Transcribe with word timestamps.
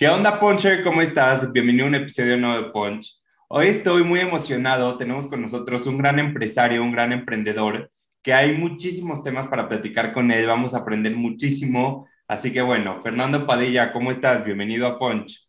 ¿Qué 0.00 0.08
onda, 0.08 0.40
Puncher? 0.40 0.82
¿Cómo 0.82 1.02
estás? 1.02 1.52
Bienvenido 1.52 1.84
a 1.84 1.88
un 1.88 1.94
episodio 1.94 2.38
nuevo 2.38 2.56
de 2.56 2.70
Punch. 2.70 3.20
Hoy 3.48 3.66
estoy 3.66 4.02
muy 4.02 4.20
emocionado. 4.20 4.96
Tenemos 4.96 5.26
con 5.26 5.42
nosotros 5.42 5.86
un 5.86 5.98
gran 5.98 6.18
empresario, 6.18 6.82
un 6.82 6.90
gran 6.90 7.12
emprendedor, 7.12 7.92
que 8.22 8.32
hay 8.32 8.56
muchísimos 8.56 9.22
temas 9.22 9.46
para 9.46 9.68
platicar 9.68 10.14
con 10.14 10.30
él. 10.30 10.46
Vamos 10.46 10.72
a 10.72 10.78
aprender 10.78 11.14
muchísimo. 11.14 12.08
Así 12.26 12.50
que 12.50 12.62
bueno, 12.62 13.02
Fernando 13.02 13.46
Padilla, 13.46 13.92
¿cómo 13.92 14.10
estás? 14.10 14.42
Bienvenido 14.42 14.86
a 14.86 14.98
Punch. 14.98 15.46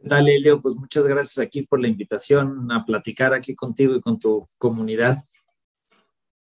Dale, 0.00 0.38
Leo, 0.38 0.62
pues 0.62 0.76
muchas 0.76 1.04
gracias 1.04 1.44
aquí 1.44 1.62
por 1.62 1.80
la 1.80 1.88
invitación 1.88 2.70
a 2.70 2.84
platicar 2.84 3.34
aquí 3.34 3.56
contigo 3.56 3.96
y 3.96 4.00
con 4.00 4.16
tu 4.16 4.48
comunidad. 4.58 5.18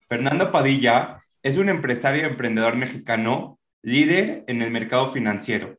Fernando 0.06 0.52
Padilla 0.52 1.20
es 1.42 1.56
un 1.56 1.68
empresario 1.68 2.22
y 2.22 2.26
emprendedor 2.26 2.76
mexicano, 2.76 3.58
líder 3.82 4.44
en 4.46 4.62
el 4.62 4.70
mercado 4.70 5.08
financiero 5.08 5.76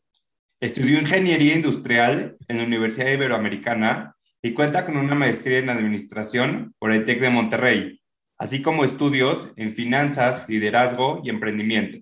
Estudió 0.61 0.99
ingeniería 1.01 1.53
industrial 1.53 2.37
en 2.47 2.57
la 2.57 2.63
Universidad 2.63 3.11
Iberoamericana 3.11 4.15
y 4.41 4.53
cuenta 4.53 4.85
con 4.85 4.95
una 4.95 5.13
maestría 5.13 5.59
en 5.59 5.69
administración 5.69 6.73
por 6.79 6.93
el 6.93 7.03
TEC 7.03 7.19
de 7.19 7.29
Monterrey, 7.29 8.01
así 8.37 8.61
como 8.61 8.85
estudios 8.85 9.51
en 9.57 9.73
finanzas, 9.73 10.47
liderazgo 10.47 11.19
y 11.25 11.29
emprendimiento. 11.29 11.97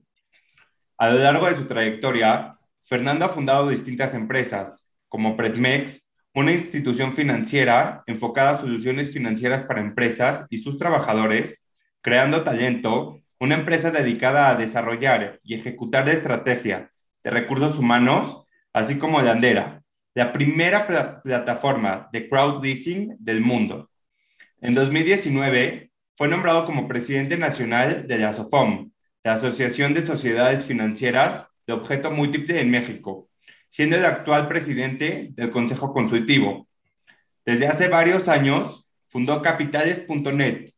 A 0.99 1.09
lo 1.09 1.17
largo 1.17 1.47
de 1.47 1.55
su 1.55 1.65
trayectoria, 1.65 2.59
Fernando 2.83 3.25
ha 3.25 3.29
fundado 3.29 3.69
distintas 3.69 4.13
empresas, 4.13 4.87
como 5.09 5.35
Predmex, 5.35 6.07
una 6.35 6.51
institución 6.51 7.11
financiera 7.13 8.03
enfocada 8.05 8.51
a 8.51 8.59
soluciones 8.59 9.11
financieras 9.11 9.63
para 9.63 9.81
empresas 9.81 10.45
y 10.51 10.59
sus 10.59 10.77
trabajadores, 10.77 11.67
creando 12.01 12.43
talento, 12.43 13.19
una 13.39 13.55
empresa 13.55 13.89
dedicada 13.89 14.49
a 14.49 14.55
desarrollar 14.55 15.39
y 15.43 15.55
ejecutar 15.55 16.05
la 16.05 16.13
estrategia 16.13 16.91
de 17.23 17.31
recursos 17.31 17.79
humanos 17.79 18.42
así 18.73 18.97
como 18.97 19.21
Landera, 19.21 19.83
la 20.15 20.33
primera 20.33 21.21
plataforma 21.23 22.09
de 22.11 22.27
crowdleasing 22.27 23.15
del 23.19 23.41
mundo. 23.41 23.89
En 24.61 24.73
2019 24.73 25.91
fue 26.15 26.27
nombrado 26.27 26.65
como 26.65 26.87
presidente 26.87 27.37
nacional 27.37 28.07
de 28.07 28.17
la 28.17 28.33
SOFOM, 28.33 28.91
la 29.23 29.33
Asociación 29.33 29.93
de 29.93 30.01
Sociedades 30.01 30.65
Financieras 30.65 31.47
de 31.65 31.73
Objeto 31.73 32.11
Múltiple 32.11 32.59
en 32.59 32.69
México, 32.69 33.29
siendo 33.69 33.95
el 33.95 34.05
actual 34.05 34.47
presidente 34.47 35.29
del 35.31 35.49
Consejo 35.49 35.93
Consultivo. 35.93 36.67
Desde 37.45 37.67
hace 37.67 37.87
varios 37.87 38.27
años 38.27 38.85
fundó 39.07 39.41
capitales.net, 39.41 40.69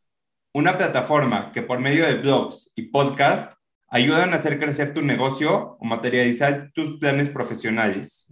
una 0.53 0.77
plataforma 0.77 1.51
que 1.51 1.61
por 1.61 1.79
medio 1.79 2.05
de 2.05 2.15
blogs 2.15 2.71
y 2.75 2.83
podcasts 2.83 3.57
ayudan 3.95 4.33
a 4.33 4.35
hacer 4.35 4.59
crecer 4.59 4.93
tu 4.93 5.01
negocio 5.01 5.77
o 5.79 5.85
materializar 5.85 6.69
tus 6.73 6.99
planes 6.99 7.29
profesionales. 7.29 8.27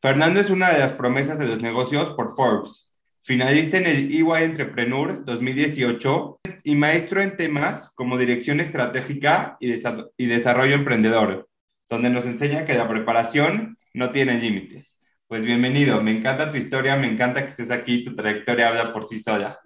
Fernando 0.00 0.38
es 0.38 0.48
una 0.48 0.70
de 0.70 0.78
las 0.78 0.92
promesas 0.92 1.40
de 1.40 1.48
los 1.48 1.60
negocios 1.60 2.10
por 2.10 2.36
Forbes, 2.36 2.94
finalista 3.20 3.78
en 3.78 3.88
el 3.88 4.12
EY 4.12 4.44
Entrepreneur 4.44 5.24
2018 5.24 6.38
y 6.62 6.76
maestro 6.76 7.20
en 7.20 7.36
temas 7.36 7.90
como 7.96 8.16
dirección 8.16 8.60
estratégica 8.60 9.56
y, 9.58 9.74
y 10.16 10.26
desarrollo 10.26 10.76
emprendedor, 10.76 11.48
donde 11.88 12.10
nos 12.10 12.26
enseña 12.26 12.64
que 12.64 12.74
la 12.74 12.88
preparación 12.88 13.76
no 13.92 14.10
tiene 14.10 14.38
límites. 14.38 14.96
Pues 15.26 15.44
bienvenido, 15.44 16.00
me 16.00 16.16
encanta 16.16 16.52
tu 16.52 16.58
historia, 16.58 16.94
me 16.94 17.08
encanta 17.08 17.40
que 17.42 17.48
estés 17.48 17.72
aquí, 17.72 18.04
tu 18.04 18.14
trayectoria 18.14 18.68
habla 18.68 18.92
por 18.92 19.02
sí 19.02 19.18
sola. 19.18 19.58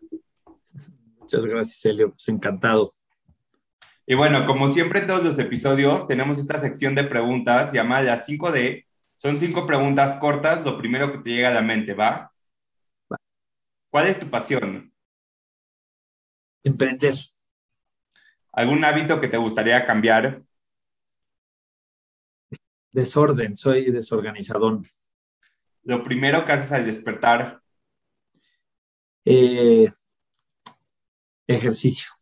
Muchas 1.19 1.45
gracias, 1.45 1.85
Elio, 1.85 2.09
pues 2.09 2.27
encantado. 2.29 2.95
Y 4.07 4.15
bueno, 4.15 4.47
como 4.47 4.69
siempre 4.69 5.01
en 5.01 5.07
todos 5.07 5.25
los 5.25 5.39
episodios, 5.39 6.07
tenemos 6.07 6.39
esta 6.39 6.59
sección 6.59 6.95
de 6.95 7.05
preguntas 7.05 7.73
llamada 7.73 8.17
5D. 8.19 8.87
Son 9.17 9.41
cinco 9.41 9.67
preguntas 9.67 10.17
cortas, 10.17 10.65
lo 10.65 10.77
primero 10.77 11.11
que 11.11 11.19
te 11.19 11.31
llega 11.31 11.49
a 11.49 11.55
la 11.55 11.63
mente, 11.63 11.95
¿va? 11.95 12.31
¿Cuál 13.89 14.09
es 14.09 14.19
tu 14.19 14.29
pasión? 14.29 14.93
Emprender. 16.63 17.15
¿Algún 18.53 18.85
hábito 18.85 19.21
que 19.21 19.29
te 19.29 19.37
gustaría 19.37 19.87
cambiar? 19.87 20.43
Desorden, 22.93 23.57
soy 23.57 23.91
desorganizadón. 23.91 24.87
Lo 25.83 26.03
primero 26.03 26.45
que 26.45 26.53
haces 26.53 26.73
al 26.73 26.87
despertar. 26.87 27.61
Eh, 29.25 29.91
ejercicio. 31.47 32.14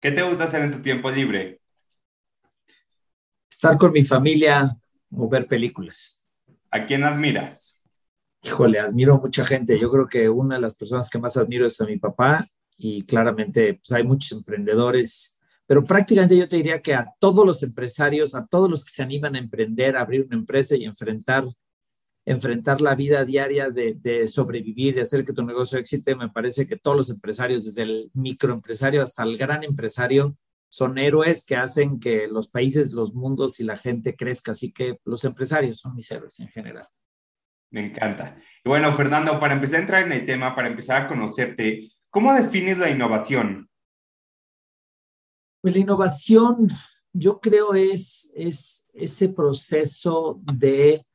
¿Qué 0.00 0.12
te 0.12 0.22
gusta 0.22 0.44
hacer 0.44 0.62
en 0.62 0.70
tu 0.70 0.80
tiempo 0.80 1.10
libre? 1.10 1.60
Estar 3.50 3.76
con 3.76 3.90
mi 3.90 4.04
familia 4.04 4.76
o 5.10 5.28
ver 5.28 5.48
películas. 5.48 6.24
¿A 6.70 6.86
quién 6.86 7.02
admiras? 7.02 7.82
Híjole, 8.42 8.78
admiro 8.78 9.14
a 9.14 9.18
mucha 9.18 9.44
gente. 9.44 9.76
Yo 9.76 9.90
creo 9.90 10.06
que 10.06 10.28
una 10.28 10.54
de 10.54 10.60
las 10.60 10.76
personas 10.76 11.10
que 11.10 11.18
más 11.18 11.36
admiro 11.36 11.66
es 11.66 11.80
a 11.80 11.86
mi 11.86 11.98
papá 11.98 12.46
y 12.76 13.04
claramente 13.04 13.74
pues, 13.74 13.90
hay 13.90 14.04
muchos 14.04 14.38
emprendedores, 14.38 15.40
pero 15.66 15.82
prácticamente 15.82 16.36
yo 16.36 16.48
te 16.48 16.56
diría 16.56 16.80
que 16.80 16.94
a 16.94 17.12
todos 17.18 17.44
los 17.44 17.60
empresarios, 17.64 18.36
a 18.36 18.46
todos 18.46 18.70
los 18.70 18.84
que 18.84 18.92
se 18.92 19.02
animan 19.02 19.34
a 19.34 19.40
emprender, 19.40 19.96
a 19.96 20.02
abrir 20.02 20.24
una 20.26 20.36
empresa 20.36 20.76
y 20.76 20.84
enfrentar 20.84 21.44
enfrentar 22.28 22.82
la 22.82 22.94
vida 22.94 23.24
diaria 23.24 23.70
de, 23.70 24.28
sobrevivir, 24.28 24.94
de 24.94 25.00
hacer 25.00 25.24
que 25.24 25.32
tu 25.32 25.42
negocio 25.42 25.78
éxite, 25.78 26.14
me 26.14 26.28
parece 26.28 26.68
que 26.68 26.76
todos 26.76 26.94
los 26.94 27.10
empresarios, 27.10 27.64
desde 27.64 27.82
el 27.82 28.10
microempresario 28.12 29.02
hasta 29.02 29.22
el 29.22 29.38
gran 29.38 29.64
empresario, 29.64 30.36
son 30.68 30.98
héroes 30.98 31.46
que 31.46 31.56
hacen 31.56 31.98
que 31.98 32.26
los 32.26 32.48
países, 32.48 32.92
los 32.92 33.14
mundos 33.14 33.60
y 33.60 33.64
la 33.64 33.78
gente 33.78 34.14
crezca. 34.14 34.50
Así 34.50 34.70
que 34.70 34.98
los 35.06 35.24
empresarios 35.24 35.80
son 35.80 35.94
mis 35.94 36.10
héroes 36.10 36.38
en 36.40 36.48
general. 36.48 36.86
Me 37.70 37.86
encanta. 37.86 38.36
Y 38.62 38.68
bueno, 38.68 38.92
Fernando, 38.92 39.40
para 39.40 39.54
empezar 39.54 39.78
a 39.78 39.80
entrar 39.80 40.02
en 40.04 40.12
el 40.12 40.26
tema, 40.26 40.54
para 40.54 40.68
empezar 40.68 41.02
a 41.02 41.08
conocerte, 41.08 41.90
¿cómo 42.10 42.34
defines 42.34 42.76
la 42.76 42.90
innovación? 42.90 43.70
Pues 45.62 45.74
la 45.74 45.80
innovación, 45.80 46.68
yo 47.14 47.40
creo, 47.40 47.72
es, 47.72 48.30
es 48.36 48.90
ese 48.92 49.30
proceso 49.30 50.42
de 50.42 51.06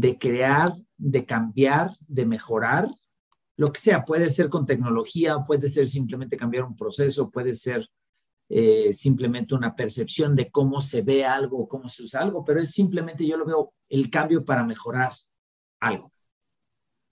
de 0.00 0.18
crear, 0.18 0.72
de 0.96 1.26
cambiar, 1.26 1.90
de 2.08 2.24
mejorar, 2.24 2.88
lo 3.58 3.70
que 3.70 3.80
sea. 3.80 4.02
Puede 4.06 4.30
ser 4.30 4.48
con 4.48 4.64
tecnología, 4.64 5.36
puede 5.46 5.68
ser 5.68 5.86
simplemente 5.88 6.38
cambiar 6.38 6.64
un 6.64 6.74
proceso, 6.74 7.30
puede 7.30 7.54
ser 7.54 7.86
eh, 8.48 8.94
simplemente 8.94 9.54
una 9.54 9.76
percepción 9.76 10.34
de 10.34 10.50
cómo 10.50 10.80
se 10.80 11.02
ve 11.02 11.26
algo, 11.26 11.68
cómo 11.68 11.86
se 11.86 12.04
usa 12.04 12.22
algo, 12.22 12.42
pero 12.46 12.62
es 12.62 12.70
simplemente, 12.70 13.26
yo 13.26 13.36
lo 13.36 13.44
veo, 13.44 13.74
el 13.90 14.08
cambio 14.10 14.42
para 14.42 14.64
mejorar 14.64 15.12
algo. 15.80 16.10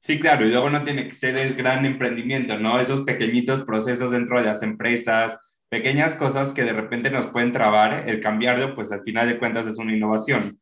Sí, 0.00 0.18
claro, 0.18 0.46
y 0.46 0.50
luego 0.50 0.70
no 0.70 0.82
tiene 0.82 1.04
que 1.04 1.14
ser 1.14 1.36
el 1.36 1.54
gran 1.56 1.84
emprendimiento, 1.84 2.58
¿no? 2.58 2.78
Esos 2.80 3.00
pequeñitos 3.00 3.64
procesos 3.64 4.12
dentro 4.12 4.40
de 4.40 4.46
las 4.46 4.62
empresas, 4.62 5.36
pequeñas 5.68 6.14
cosas 6.14 6.54
que 6.54 6.64
de 6.64 6.72
repente 6.72 7.10
nos 7.10 7.26
pueden 7.26 7.52
trabar, 7.52 8.08
el 8.08 8.20
cambiarlo, 8.20 8.74
pues 8.74 8.90
al 8.92 9.02
final 9.02 9.28
de 9.28 9.38
cuentas 9.38 9.66
es 9.66 9.76
una 9.76 9.94
innovación. 9.94 10.58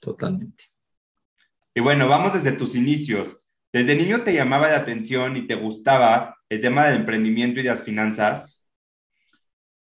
Totalmente. 0.00 0.77
Y 1.78 1.80
bueno, 1.80 2.08
vamos 2.08 2.32
desde 2.32 2.50
tus 2.50 2.74
inicios. 2.74 3.46
¿Desde 3.72 3.94
niño 3.94 4.24
te 4.24 4.34
llamaba 4.34 4.68
la 4.68 4.78
atención 4.78 5.36
y 5.36 5.46
te 5.46 5.54
gustaba 5.54 6.34
el 6.48 6.60
tema 6.60 6.88
del 6.88 6.96
emprendimiento 6.96 7.60
y 7.60 7.62
las 7.62 7.84
finanzas? 7.84 8.68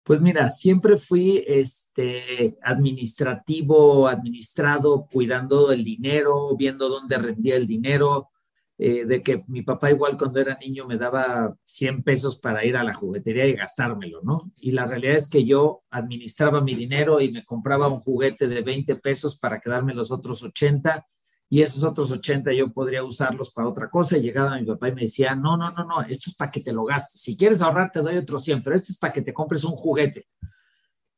Pues 0.02 0.20
mira, 0.20 0.50
siempre 0.50 0.98
fui 0.98 1.42
este, 1.46 2.58
administrativo, 2.62 4.06
administrado, 4.06 5.08
cuidando 5.10 5.72
el 5.72 5.82
dinero, 5.82 6.54
viendo 6.58 6.90
dónde 6.90 7.16
rendía 7.16 7.56
el 7.56 7.66
dinero, 7.66 8.28
eh, 8.76 9.06
de 9.06 9.22
que 9.22 9.44
mi 9.48 9.62
papá 9.62 9.90
igual 9.90 10.18
cuando 10.18 10.40
era 10.40 10.58
niño 10.58 10.86
me 10.86 10.98
daba 10.98 11.56
100 11.64 12.02
pesos 12.02 12.38
para 12.38 12.66
ir 12.66 12.76
a 12.76 12.84
la 12.84 12.92
juguetería 12.92 13.46
y 13.46 13.54
gastármelo, 13.54 14.20
¿no? 14.22 14.52
Y 14.58 14.72
la 14.72 14.84
realidad 14.84 15.16
es 15.16 15.30
que 15.30 15.46
yo 15.46 15.84
administraba 15.88 16.60
mi 16.60 16.74
dinero 16.74 17.18
y 17.22 17.30
me 17.30 17.46
compraba 17.46 17.88
un 17.88 17.98
juguete 17.98 18.46
de 18.46 18.60
20 18.60 18.94
pesos 18.96 19.38
para 19.38 19.58
quedarme 19.58 19.94
los 19.94 20.10
otros 20.10 20.42
80 20.42 21.06
y 21.50 21.62
esos 21.62 21.82
otros 21.84 22.10
80 22.10 22.52
yo 22.52 22.72
podría 22.72 23.02
usarlos 23.02 23.52
para 23.52 23.68
otra 23.68 23.88
cosa. 23.88 24.18
Y 24.18 24.22
llegaba 24.22 24.58
mi 24.58 24.66
papá 24.66 24.88
y 24.88 24.94
me 24.94 25.02
decía, 25.02 25.34
no, 25.34 25.56
no, 25.56 25.70
no, 25.70 25.84
no, 25.84 26.02
esto 26.02 26.30
es 26.30 26.36
para 26.36 26.50
que 26.50 26.60
te 26.60 26.72
lo 26.72 26.84
gastes. 26.84 27.20
Si 27.20 27.36
quieres 27.36 27.62
ahorrar, 27.62 27.90
te 27.90 28.00
doy 28.00 28.16
otro 28.16 28.38
100, 28.38 28.62
pero 28.62 28.76
esto 28.76 28.92
es 28.92 28.98
para 28.98 29.12
que 29.12 29.22
te 29.22 29.32
compres 29.32 29.64
un 29.64 29.72
juguete. 29.72 30.26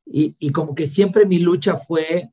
Y, 0.06 0.36
y 0.38 0.50
como 0.50 0.74
que 0.74 0.86
siempre 0.86 1.26
mi 1.26 1.38
lucha 1.38 1.76
fue 1.76 2.30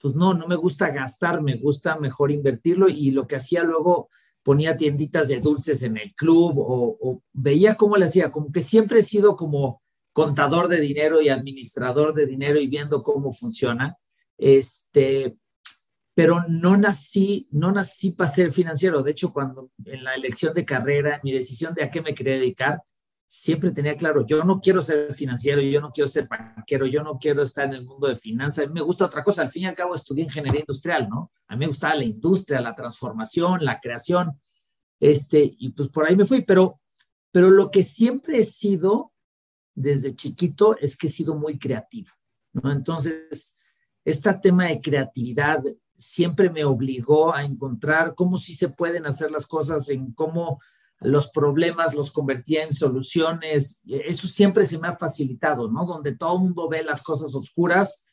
pues 0.00 0.14
no, 0.14 0.34
no 0.34 0.46
me 0.46 0.56
gusta 0.56 0.90
gastar, 0.90 1.42
me 1.42 1.56
gusta 1.56 1.98
mejor 1.98 2.30
invertirlo 2.30 2.88
y 2.88 3.10
lo 3.10 3.26
que 3.26 3.36
hacía 3.36 3.64
luego 3.64 4.10
ponía 4.42 4.76
tienditas 4.76 5.28
de 5.28 5.40
dulces 5.40 5.82
en 5.82 5.96
el 5.96 6.14
club 6.14 6.54
o, 6.56 7.22
veía 7.32 7.74
cómo 7.74 7.96
le 7.96 8.06
hacía, 8.06 8.30
como 8.32 8.50
que 8.50 8.60
siempre 8.60 9.00
he 9.00 9.02
sido 9.02 9.36
como 9.36 9.82
contador 10.12 10.68
de 10.68 10.80
dinero 10.80 11.20
y 11.20 11.28
administrador 11.28 12.14
de 12.14 12.26
dinero 12.26 12.58
y 12.58 12.66
viendo 12.66 13.02
cómo 13.02 13.32
funciona. 13.32 13.96
Este, 14.36 15.36
pero 16.18 16.44
no 16.48 16.76
nací, 16.76 17.46
no 17.52 17.70
nací 17.70 18.10
para 18.10 18.28
ser 18.28 18.50
financiero. 18.50 19.04
De 19.04 19.12
hecho, 19.12 19.32
cuando 19.32 19.70
en 19.84 20.02
la 20.02 20.14
elección 20.14 20.52
de 20.52 20.64
carrera, 20.64 21.20
mi 21.22 21.30
decisión 21.30 21.74
de 21.74 21.84
a 21.84 21.92
qué 21.92 22.02
me 22.02 22.12
quería 22.12 22.34
dedicar, 22.34 22.82
siempre 23.24 23.70
tenía 23.70 23.96
claro, 23.96 24.26
yo 24.26 24.42
no 24.42 24.60
quiero 24.60 24.82
ser 24.82 25.14
financiero, 25.14 25.62
yo 25.62 25.80
no 25.80 25.92
quiero 25.92 26.08
ser 26.08 26.26
banquero, 26.26 26.86
yo 26.86 27.04
no 27.04 27.20
quiero 27.20 27.44
estar 27.44 27.66
en 27.66 27.74
el 27.74 27.86
mundo 27.86 28.08
de 28.08 28.16
finanzas, 28.16 28.64
a 28.64 28.66
mí 28.66 28.74
me 28.74 28.80
gusta 28.80 29.04
otra 29.04 29.22
cosa, 29.22 29.42
al 29.42 29.50
fin 29.50 29.62
y 29.62 29.66
al 29.66 29.76
cabo 29.76 29.94
estudié 29.94 30.24
ingeniería 30.24 30.62
industrial, 30.62 31.08
¿no? 31.08 31.30
A 31.46 31.54
mí 31.54 31.60
me 31.60 31.66
gustaba 31.68 31.94
la 31.94 32.04
industria, 32.04 32.60
la 32.60 32.74
transformación, 32.74 33.64
la 33.64 33.78
creación, 33.78 34.40
este, 34.98 35.54
y 35.56 35.68
pues 35.68 35.88
por 35.88 36.04
ahí 36.04 36.16
me 36.16 36.24
fui, 36.24 36.42
pero, 36.42 36.80
pero 37.30 37.48
lo 37.48 37.70
que 37.70 37.84
siempre 37.84 38.40
he 38.40 38.44
sido 38.44 39.12
desde 39.72 40.16
chiquito 40.16 40.76
es 40.78 40.98
que 40.98 41.06
he 41.06 41.10
sido 41.10 41.36
muy 41.36 41.60
creativo, 41.60 42.10
¿no? 42.54 42.72
Entonces, 42.72 43.56
este 44.04 44.34
tema 44.42 44.64
de 44.64 44.80
creatividad 44.80 45.62
siempre 45.98 46.48
me 46.48 46.64
obligó 46.64 47.34
a 47.34 47.44
encontrar 47.44 48.14
cómo 48.14 48.38
sí 48.38 48.54
se 48.54 48.70
pueden 48.70 49.06
hacer 49.06 49.30
las 49.30 49.46
cosas, 49.46 49.88
en 49.88 50.12
cómo 50.12 50.60
los 51.00 51.30
problemas 51.30 51.94
los 51.94 52.12
convertía 52.12 52.64
en 52.64 52.72
soluciones. 52.72 53.82
Eso 53.86 54.26
siempre 54.28 54.64
se 54.64 54.78
me 54.78 54.88
ha 54.88 54.96
facilitado, 54.96 55.70
¿no? 55.70 55.84
Donde 55.84 56.16
todo 56.16 56.36
el 56.36 56.42
mundo 56.42 56.68
ve 56.68 56.82
las 56.82 57.02
cosas 57.02 57.34
oscuras, 57.34 58.06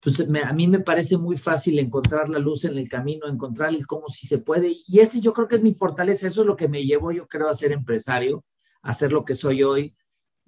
pues 0.00 0.20
a 0.20 0.52
mí 0.52 0.68
me 0.68 0.80
parece 0.80 1.16
muy 1.16 1.36
fácil 1.36 1.78
encontrar 1.78 2.28
la 2.28 2.38
luz 2.38 2.64
en 2.64 2.78
el 2.78 2.88
camino, 2.88 3.26
encontrar 3.26 3.70
el 3.70 3.86
cómo 3.86 4.08
sí 4.08 4.26
se 4.26 4.38
puede. 4.38 4.76
Y 4.86 5.00
ese 5.00 5.20
yo 5.20 5.32
creo 5.32 5.48
que 5.48 5.56
es 5.56 5.62
mi 5.62 5.74
fortaleza, 5.74 6.28
eso 6.28 6.42
es 6.42 6.46
lo 6.46 6.56
que 6.56 6.68
me 6.68 6.84
llevó, 6.84 7.12
yo 7.12 7.26
creo, 7.26 7.48
a 7.48 7.54
ser 7.54 7.72
empresario, 7.72 8.44
a 8.82 8.92
ser 8.92 9.12
lo 9.12 9.24
que 9.24 9.34
soy 9.34 9.62
hoy. 9.62 9.96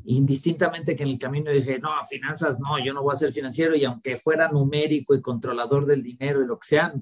Indistintamente 0.05 0.97
que 0.97 1.03
en 1.03 1.11
el 1.11 1.19
camino 1.19 1.51
dije, 1.51 1.79
no, 1.79 1.91
finanzas, 2.09 2.59
no, 2.59 2.83
yo 2.85 2.93
no 2.93 3.03
voy 3.03 3.13
a 3.13 3.19
ser 3.19 3.33
financiero 3.33 3.75
y 3.77 3.85
aunque 3.85 4.19
fuera 4.19 4.51
numérico 4.51 5.15
y 5.15 5.23
controlador 5.23 5.87
del 5.87 6.03
dinero 6.03 6.43
y 6.43 6.47
lo 6.47 6.59
que 6.59 6.69
sea, 6.69 6.93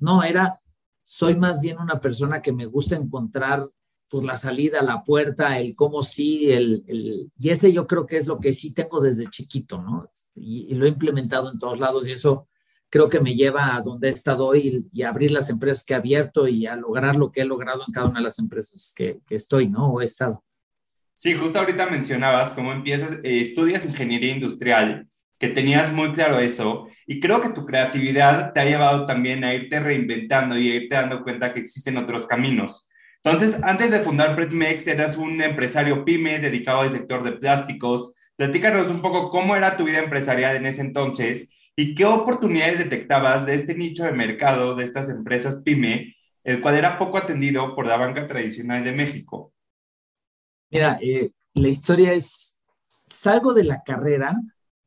no, 0.00 0.22
era, 0.22 0.60
soy 1.04 1.36
más 1.36 1.60
bien 1.60 1.78
una 1.78 2.00
persona 2.00 2.42
que 2.42 2.52
me 2.52 2.66
gusta 2.66 2.96
encontrar 2.96 3.68
pues 4.08 4.24
la 4.24 4.36
salida, 4.36 4.82
la 4.82 5.02
puerta, 5.04 5.58
el 5.58 5.74
cómo 5.74 6.02
sí, 6.02 6.50
el, 6.50 6.84
el, 6.86 7.32
y 7.38 7.48
ese 7.50 7.72
yo 7.72 7.86
creo 7.86 8.06
que 8.06 8.16
es 8.16 8.26
lo 8.26 8.38
que 8.38 8.54
sí 8.54 8.72
tengo 8.72 9.00
desde 9.00 9.28
chiquito, 9.28 9.82
¿no? 9.82 10.08
Y, 10.34 10.74
lo 10.74 10.86
he 10.86 10.88
implementado 10.88 11.50
en 11.50 11.58
todos 11.58 11.78
lados 11.78 12.06
y 12.06 12.12
eso 12.12 12.48
creo 12.88 13.08
que 13.08 13.20
me 13.20 13.34
lleva 13.34 13.74
a 13.74 13.80
donde 13.82 14.08
he 14.08 14.12
estado 14.12 14.46
hoy 14.46 14.88
y, 14.92 15.02
a 15.02 15.08
abrir 15.08 15.32
las 15.32 15.50
empresas 15.50 15.84
que 15.84 15.94
he 15.94 15.96
abierto 15.96 16.46
y 16.46 16.66
a 16.66 16.76
lograr 16.76 17.16
lo 17.16 17.32
que 17.32 17.42
he 17.42 17.44
logrado 17.44 17.82
en 17.86 17.92
cada 17.92 18.08
una 18.08 18.20
de 18.20 18.24
las 18.24 18.38
empresas 18.38 18.94
que, 18.96 19.20
que 19.26 19.34
estoy, 19.34 19.68
¿no? 19.68 19.92
O 19.92 20.00
he 20.00 20.04
estado. 20.04 20.44
Sí, 21.18 21.34
justo 21.34 21.58
ahorita 21.58 21.86
mencionabas 21.86 22.52
cómo 22.52 22.72
empiezas, 22.72 23.20
eh, 23.24 23.40
estudias 23.40 23.86
ingeniería 23.86 24.32
industrial, 24.32 25.06
que 25.38 25.48
tenías 25.48 25.90
muy 25.90 26.12
claro 26.12 26.38
eso, 26.38 26.88
y 27.06 27.20
creo 27.20 27.40
que 27.40 27.48
tu 27.48 27.64
creatividad 27.64 28.52
te 28.52 28.60
ha 28.60 28.66
llevado 28.66 29.06
también 29.06 29.42
a 29.42 29.54
irte 29.54 29.80
reinventando 29.80 30.58
y 30.58 30.70
a 30.70 30.74
irte 30.74 30.94
dando 30.94 31.22
cuenta 31.22 31.54
que 31.54 31.60
existen 31.60 31.96
otros 31.96 32.26
caminos. 32.26 32.90
Entonces, 33.24 33.58
antes 33.62 33.92
de 33.92 34.00
fundar 34.00 34.36
Pretmex, 34.36 34.86
eras 34.88 35.16
un 35.16 35.40
empresario 35.40 36.04
pyme 36.04 36.38
dedicado 36.38 36.82
al 36.82 36.90
sector 36.90 37.22
de 37.24 37.32
plásticos. 37.32 38.12
Platícanos 38.36 38.90
un 38.90 39.00
poco 39.00 39.30
cómo 39.30 39.56
era 39.56 39.78
tu 39.78 39.84
vida 39.84 40.00
empresarial 40.00 40.56
en 40.56 40.66
ese 40.66 40.82
entonces 40.82 41.48
y 41.74 41.94
qué 41.94 42.04
oportunidades 42.04 42.78
detectabas 42.78 43.46
de 43.46 43.54
este 43.54 43.74
nicho 43.74 44.04
de 44.04 44.12
mercado 44.12 44.76
de 44.76 44.84
estas 44.84 45.08
empresas 45.08 45.62
pyme, 45.64 46.14
el 46.44 46.60
cual 46.60 46.74
era 46.76 46.98
poco 46.98 47.16
atendido 47.16 47.74
por 47.74 47.86
la 47.86 47.96
banca 47.96 48.26
tradicional 48.26 48.84
de 48.84 48.92
México. 48.92 49.54
Mira, 50.70 50.98
eh, 51.00 51.32
la 51.54 51.68
historia 51.68 52.12
es, 52.12 52.60
salgo 53.06 53.54
de 53.54 53.64
la 53.64 53.82
carrera 53.82 54.40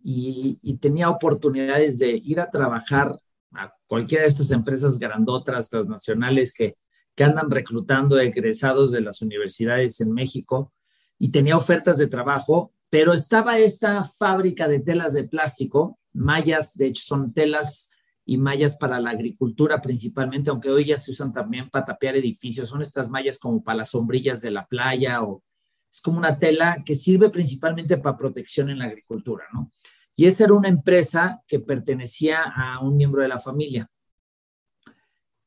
y, 0.04 0.60
y, 0.62 0.78
tenía 0.78 1.10
oportunidades 1.10 2.00
de 2.00 2.22
ir 2.24 2.40
a 2.40 2.50
trabajar 2.50 3.20
a 3.54 3.74
cualquiera 3.88 4.24
de 4.24 4.30
estas 4.30 4.52
empresas 4.52 4.98
grandotas, 4.98 5.70
transnacionales 5.70 6.54
que 6.54 6.76
que 7.20 7.26
andan 7.26 7.52
reclutando 7.52 8.18
egresados 8.18 8.94
de 8.94 9.02
las 9.02 9.22
universidades 9.22 10.00
en 10.00 10.14
México 10.14 10.72
y 11.18 11.32
tenía 11.32 11.58
ofertas 11.58 11.98
de 11.98 12.08
trabajo, 12.08 12.72
pero 12.90 13.12
estaba 13.12 13.60
esta 13.60 14.06
fábrica 14.06 14.70
de 14.70 14.80
telas 14.80 15.16
de 15.16 15.26
plástico, 15.26 16.00
mallas, 16.14 16.78
de 16.78 16.88
hecho 16.88 17.04
son 17.06 17.34
telas 17.34 17.92
y 18.24 18.38
mallas 18.38 18.78
para 18.78 19.02
la 19.02 19.10
agricultura 19.10 19.82
principalmente, 19.82 20.50
aunque 20.50 20.70
hoy 20.70 20.86
ya 20.86 20.96
se 20.96 21.12
usan 21.12 21.34
también 21.34 21.70
para 21.70 21.88
tapear 21.88 22.16
edificios, 22.16 22.70
son 22.70 22.84
estas 22.84 23.10
mallas 23.10 23.38
como 23.38 23.62
para 23.62 23.80
las 23.80 23.90
sombrillas 23.90 24.40
de 24.40 24.52
la 24.52 24.66
playa 24.66 25.22
o 25.22 25.44
es 25.92 26.02
como 26.02 26.18
una 26.18 26.38
tela 26.38 26.84
que 26.86 26.96
sirve 26.96 27.30
principalmente 27.30 27.98
para 27.98 28.18
protección 28.18 28.70
en 28.70 28.80
la 28.80 28.86
agricultura, 28.86 29.46
¿no? 29.54 29.72
Y 30.16 30.26
esa 30.26 30.44
era 30.44 30.54
una 30.54 30.68
empresa 30.68 31.42
que 31.48 31.60
pertenecía 31.60 32.44
a 32.44 32.80
un 32.82 32.98
miembro 32.98 33.22
de 33.22 33.30
la 33.30 33.40
familia. 33.40 33.90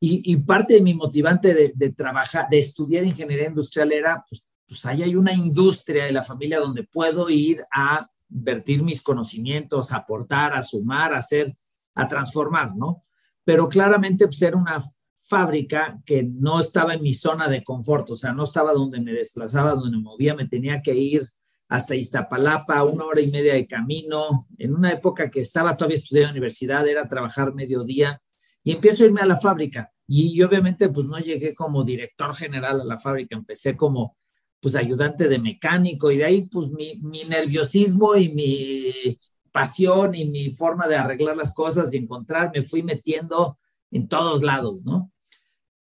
Y, 0.04 0.36
parte 0.38 0.74
de 0.74 0.80
mi 0.80 0.94
motivante 0.94 1.72
de, 1.76 1.92
trabajar, 1.92 2.48
de 2.48 2.58
estudiar 2.58 3.04
ingeniería 3.04 3.46
industrial 3.46 3.92
era, 3.92 4.24
pues, 4.28 4.44
pues 4.66 4.84
ahí 4.86 5.02
hay 5.02 5.14
una 5.14 5.32
industria 5.32 6.06
de 6.06 6.12
la 6.12 6.24
familia 6.24 6.58
donde 6.58 6.82
puedo 6.82 7.30
ir 7.30 7.62
a 7.70 8.08
vertir 8.28 8.82
mis 8.82 9.02
conocimientos, 9.02 9.92
aportar, 9.92 10.54
a 10.54 10.62
sumar, 10.62 11.12
a 11.12 11.18
hacer, 11.18 11.54
a 11.94 12.08
transformar, 12.08 12.74
¿no? 12.74 13.04
Pero 13.44 13.68
claramente 13.68 14.26
pues 14.26 14.40
era 14.42 14.56
una 14.56 14.82
fábrica 15.22 16.00
que 16.04 16.24
no 16.24 16.60
estaba 16.60 16.94
en 16.94 17.02
mi 17.02 17.14
zona 17.14 17.48
de 17.48 17.62
confort, 17.62 18.10
o 18.10 18.16
sea, 18.16 18.32
no 18.32 18.44
estaba 18.44 18.72
donde 18.72 19.00
me 19.00 19.12
desplazaba, 19.12 19.70
donde 19.70 19.96
me 19.96 20.02
movía, 20.02 20.34
me 20.34 20.48
tenía 20.48 20.82
que 20.82 20.94
ir 20.94 21.22
hasta 21.68 21.94
Iztapalapa, 21.94 22.84
una 22.84 23.06
hora 23.06 23.20
y 23.20 23.30
media 23.30 23.54
de 23.54 23.66
camino. 23.66 24.46
En 24.58 24.74
una 24.74 24.92
época 24.92 25.30
que 25.30 25.40
estaba 25.40 25.74
todavía 25.76 25.94
estudiando 25.94 26.32
universidad, 26.32 26.86
era 26.86 27.08
trabajar 27.08 27.54
mediodía 27.54 28.20
y 28.62 28.72
empiezo 28.72 29.04
a 29.04 29.06
irme 29.06 29.22
a 29.22 29.26
la 29.26 29.38
fábrica. 29.38 29.90
Y, 30.06 30.42
obviamente 30.42 30.88
pues 30.90 31.06
no 31.06 31.18
llegué 31.18 31.54
como 31.54 31.84
director 31.84 32.34
general 32.34 32.80
a 32.80 32.84
la 32.84 32.98
fábrica, 32.98 33.36
empecé 33.36 33.76
como 33.76 34.16
pues 34.60 34.74
ayudante 34.76 35.28
de 35.28 35.38
mecánico 35.38 36.10
y 36.10 36.18
de 36.18 36.24
ahí 36.24 36.48
pues 36.50 36.68
mi, 36.68 36.96
mi 37.02 37.24
nerviosismo 37.24 38.16
y 38.16 38.28
mi 38.28 39.18
pasión 39.50 40.14
y 40.14 40.26
mi 40.26 40.52
forma 40.52 40.86
de 40.86 40.96
arreglar 40.96 41.36
las 41.36 41.54
cosas 41.54 41.92
y 41.92 41.96
encontrar, 41.96 42.50
me 42.54 42.62
fui 42.62 42.82
metiendo 42.82 43.58
en 43.92 44.08
todos 44.08 44.42
lados, 44.42 44.82
¿no? 44.84 45.12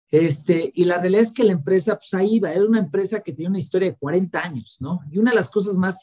Este, 0.09 0.71
y 0.75 0.85
la 0.85 0.99
realidad 0.99 1.23
es 1.23 1.33
que 1.33 1.43
la 1.43 1.53
empresa, 1.53 1.95
pues 1.97 2.13
ahí 2.13 2.35
iba, 2.35 2.51
era 2.51 2.63
una 2.63 2.79
empresa 2.79 3.21
que 3.21 3.33
tiene 3.33 3.49
una 3.49 3.59
historia 3.59 3.89
de 3.89 3.97
40 3.97 4.39
años, 4.39 4.77
¿no? 4.79 4.99
Y 5.11 5.17
una 5.17 5.31
de 5.31 5.37
las 5.37 5.49
cosas 5.49 5.75
más 5.75 6.01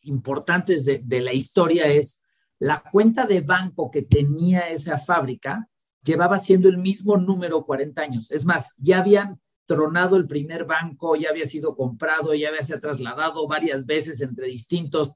importantes 0.00 0.86
de, 0.86 1.02
de, 1.04 1.20
la 1.20 1.34
historia 1.34 1.86
es 1.88 2.22
la 2.58 2.82
cuenta 2.90 3.26
de 3.26 3.42
banco 3.42 3.90
que 3.90 4.02
tenía 4.02 4.70
esa 4.70 4.98
fábrica 4.98 5.68
llevaba 6.04 6.38
siendo 6.38 6.68
el 6.68 6.78
mismo 6.78 7.16
número 7.16 7.64
40 7.64 8.00
años. 8.00 8.30
Es 8.30 8.44
más, 8.44 8.76
ya 8.78 9.00
habían 9.00 9.40
tronado 9.66 10.16
el 10.16 10.26
primer 10.26 10.64
banco, 10.64 11.16
ya 11.16 11.30
había 11.30 11.46
sido 11.46 11.74
comprado, 11.74 12.34
ya 12.34 12.48
había 12.48 12.62
sido 12.62 12.80
trasladado 12.80 13.48
varias 13.48 13.86
veces 13.86 14.20
entre 14.20 14.46
distintos 14.46 15.14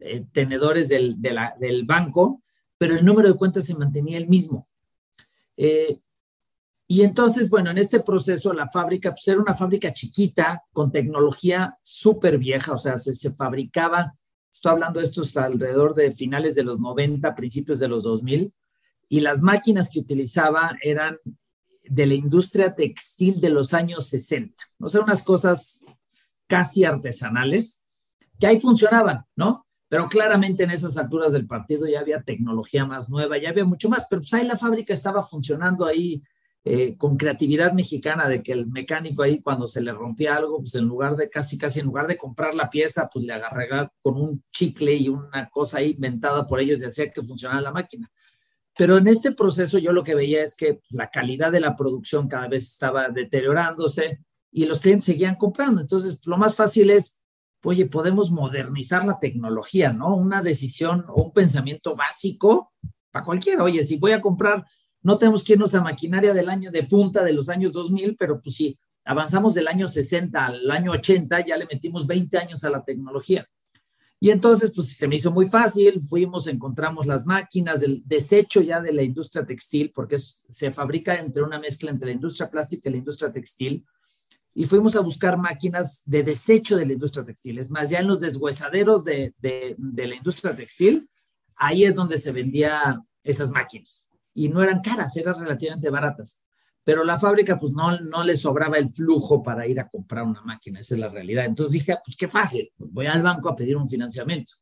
eh, 0.00 0.26
tenedores 0.32 0.88
del, 0.88 1.20
del, 1.20 1.84
banco, 1.84 2.42
pero 2.76 2.96
el 2.96 3.04
número 3.04 3.28
de 3.28 3.38
cuentas 3.38 3.64
se 3.64 3.78
mantenía 3.78 4.18
el 4.18 4.28
mismo. 4.28 4.68
Eh, 5.56 6.00
y 6.86 7.02
entonces, 7.02 7.48
bueno, 7.50 7.70
en 7.70 7.78
este 7.78 8.00
proceso 8.00 8.52
la 8.52 8.68
fábrica 8.68 9.10
pues 9.10 9.26
era 9.28 9.40
una 9.40 9.54
fábrica 9.54 9.92
chiquita 9.92 10.62
con 10.72 10.92
tecnología 10.92 11.78
súper 11.82 12.38
vieja, 12.38 12.72
o 12.72 12.78
sea, 12.78 12.98
se, 12.98 13.14
se 13.14 13.30
fabricaba 13.32 14.14
Estoy 14.54 14.70
hablando 14.70 15.00
de 15.00 15.06
estos 15.06 15.36
alrededor 15.36 15.96
de 15.96 16.12
finales 16.12 16.54
de 16.54 16.62
los 16.62 16.78
90, 16.78 17.34
principios 17.34 17.80
de 17.80 17.88
los 17.88 18.04
2000, 18.04 18.54
y 19.08 19.20
las 19.20 19.42
máquinas 19.42 19.90
que 19.90 19.98
utilizaba 19.98 20.78
eran 20.80 21.18
de 21.82 22.06
la 22.06 22.14
industria 22.14 22.72
textil 22.72 23.40
de 23.40 23.48
los 23.50 23.74
años 23.74 24.06
60. 24.06 24.54
O 24.78 24.88
sea, 24.88 25.00
unas 25.00 25.24
cosas 25.24 25.84
casi 26.46 26.84
artesanales 26.84 27.84
que 28.38 28.46
ahí 28.46 28.60
funcionaban, 28.60 29.24
¿no? 29.34 29.66
Pero 29.94 30.08
claramente 30.08 30.64
en 30.64 30.72
esas 30.72 30.96
alturas 30.96 31.32
del 31.32 31.46
partido 31.46 31.86
ya 31.86 32.00
había 32.00 32.20
tecnología 32.20 32.84
más 32.84 33.08
nueva, 33.08 33.38
ya 33.38 33.50
había 33.50 33.64
mucho 33.64 33.88
más, 33.88 34.08
pero 34.10 34.22
pues 34.22 34.34
ahí 34.34 34.44
la 34.44 34.58
fábrica 34.58 34.92
estaba 34.92 35.22
funcionando 35.22 35.86
ahí 35.86 36.20
eh, 36.64 36.98
con 36.98 37.16
creatividad 37.16 37.72
mexicana 37.72 38.28
de 38.28 38.42
que 38.42 38.50
el 38.50 38.66
mecánico 38.66 39.22
ahí 39.22 39.40
cuando 39.40 39.68
se 39.68 39.80
le 39.80 39.92
rompía 39.92 40.34
algo, 40.34 40.58
pues 40.58 40.74
en 40.74 40.86
lugar 40.86 41.14
de 41.14 41.30
casi, 41.30 41.56
casi 41.56 41.78
en 41.78 41.86
lugar 41.86 42.08
de 42.08 42.16
comprar 42.16 42.56
la 42.56 42.68
pieza, 42.68 43.08
pues 43.12 43.24
le 43.24 43.34
agarraba 43.34 43.92
con 44.02 44.20
un 44.20 44.42
chicle 44.52 44.96
y 44.96 45.08
una 45.10 45.48
cosa 45.48 45.78
ahí 45.78 45.92
inventada 45.92 46.48
por 46.48 46.58
ellos 46.58 46.82
y 46.82 46.86
hacía 46.86 47.12
que 47.12 47.22
funcionara 47.22 47.60
la 47.60 47.70
máquina. 47.70 48.10
Pero 48.76 48.98
en 48.98 49.06
este 49.06 49.30
proceso 49.30 49.78
yo 49.78 49.92
lo 49.92 50.02
que 50.02 50.16
veía 50.16 50.42
es 50.42 50.56
que 50.56 50.80
la 50.90 51.08
calidad 51.08 51.52
de 51.52 51.60
la 51.60 51.76
producción 51.76 52.26
cada 52.26 52.48
vez 52.48 52.68
estaba 52.68 53.10
deteriorándose 53.10 54.24
y 54.50 54.66
los 54.66 54.80
clientes 54.80 55.04
seguían 55.04 55.36
comprando. 55.36 55.80
Entonces, 55.80 56.18
lo 56.26 56.36
más 56.36 56.56
fácil 56.56 56.90
es, 56.90 57.23
oye, 57.64 57.86
podemos 57.86 58.30
modernizar 58.30 59.04
la 59.04 59.18
tecnología, 59.18 59.92
¿no? 59.92 60.14
Una 60.14 60.42
decisión 60.42 61.04
o 61.08 61.24
un 61.24 61.32
pensamiento 61.32 61.96
básico 61.96 62.72
para 63.10 63.24
cualquiera. 63.24 63.64
Oye, 63.64 63.82
si 63.84 63.98
voy 63.98 64.12
a 64.12 64.20
comprar, 64.20 64.64
no 65.02 65.18
tenemos 65.18 65.42
que 65.44 65.54
irnos 65.54 65.74
a 65.74 65.82
maquinaria 65.82 66.32
del 66.32 66.48
año 66.48 66.70
de 66.70 66.84
punta 66.84 67.22
de 67.24 67.32
los 67.32 67.48
años 67.48 67.72
2000, 67.72 68.16
pero 68.18 68.40
pues 68.40 68.56
sí, 68.56 68.78
avanzamos 69.04 69.54
del 69.54 69.68
año 69.68 69.88
60 69.88 70.46
al 70.46 70.70
año 70.70 70.92
80, 70.92 71.46
ya 71.46 71.56
le 71.56 71.66
metimos 71.66 72.06
20 72.06 72.38
años 72.38 72.64
a 72.64 72.70
la 72.70 72.84
tecnología. 72.84 73.46
Y 74.20 74.30
entonces, 74.30 74.72
pues 74.74 74.96
se 74.96 75.06
me 75.06 75.16
hizo 75.16 75.30
muy 75.32 75.46
fácil, 75.46 76.02
fuimos, 76.08 76.46
encontramos 76.46 77.06
las 77.06 77.26
máquinas, 77.26 77.82
el 77.82 78.02
desecho 78.06 78.62
ya 78.62 78.80
de 78.80 78.92
la 78.92 79.02
industria 79.02 79.44
textil, 79.44 79.92
porque 79.94 80.18
se 80.18 80.70
fabrica 80.70 81.18
entre 81.18 81.42
una 81.42 81.58
mezcla 81.58 81.90
entre 81.90 82.06
la 82.06 82.14
industria 82.14 82.50
plástica 82.50 82.88
y 82.88 82.92
la 82.92 82.98
industria 82.98 83.30
textil, 83.30 83.84
y 84.54 84.66
fuimos 84.66 84.94
a 84.96 85.00
buscar 85.00 85.36
máquinas 85.36 86.02
de 86.06 86.22
desecho 86.22 86.76
de 86.76 86.86
la 86.86 86.92
industria 86.92 87.24
textil. 87.24 87.58
Es 87.58 87.70
más, 87.70 87.90
ya 87.90 87.98
en 87.98 88.06
los 88.06 88.20
deshuesaderos 88.20 89.04
de, 89.04 89.34
de, 89.38 89.74
de 89.76 90.06
la 90.06 90.14
industria 90.14 90.54
textil, 90.54 91.10
ahí 91.56 91.84
es 91.84 91.96
donde 91.96 92.18
se 92.18 92.32
vendían 92.32 93.02
esas 93.22 93.50
máquinas. 93.50 94.08
Y 94.32 94.48
no 94.48 94.62
eran 94.62 94.80
caras, 94.80 95.16
eran 95.16 95.38
relativamente 95.38 95.90
baratas 95.90 96.44
pero 96.84 97.02
la 97.02 97.18
fábrica 97.18 97.58
pues 97.58 97.72
no, 97.72 97.98
no 97.98 98.22
le 98.22 98.36
sobraba 98.36 98.76
el 98.76 98.90
flujo 98.90 99.42
para 99.42 99.66
ir 99.66 99.80
a 99.80 99.88
comprar 99.88 100.24
una 100.24 100.42
máquina, 100.42 100.80
esa 100.80 100.94
es 100.94 101.00
la 101.00 101.08
realidad. 101.08 101.46
Entonces 101.46 101.72
dije, 101.72 101.92
ah, 101.92 102.02
pues 102.04 102.16
qué 102.16 102.28
fácil, 102.28 102.70
pues, 102.76 102.92
voy 102.92 103.06
al 103.06 103.22
banco 103.22 103.48
a 103.48 103.56
pedir 103.56 103.76
un 103.76 103.88
financiamiento. 103.88 104.52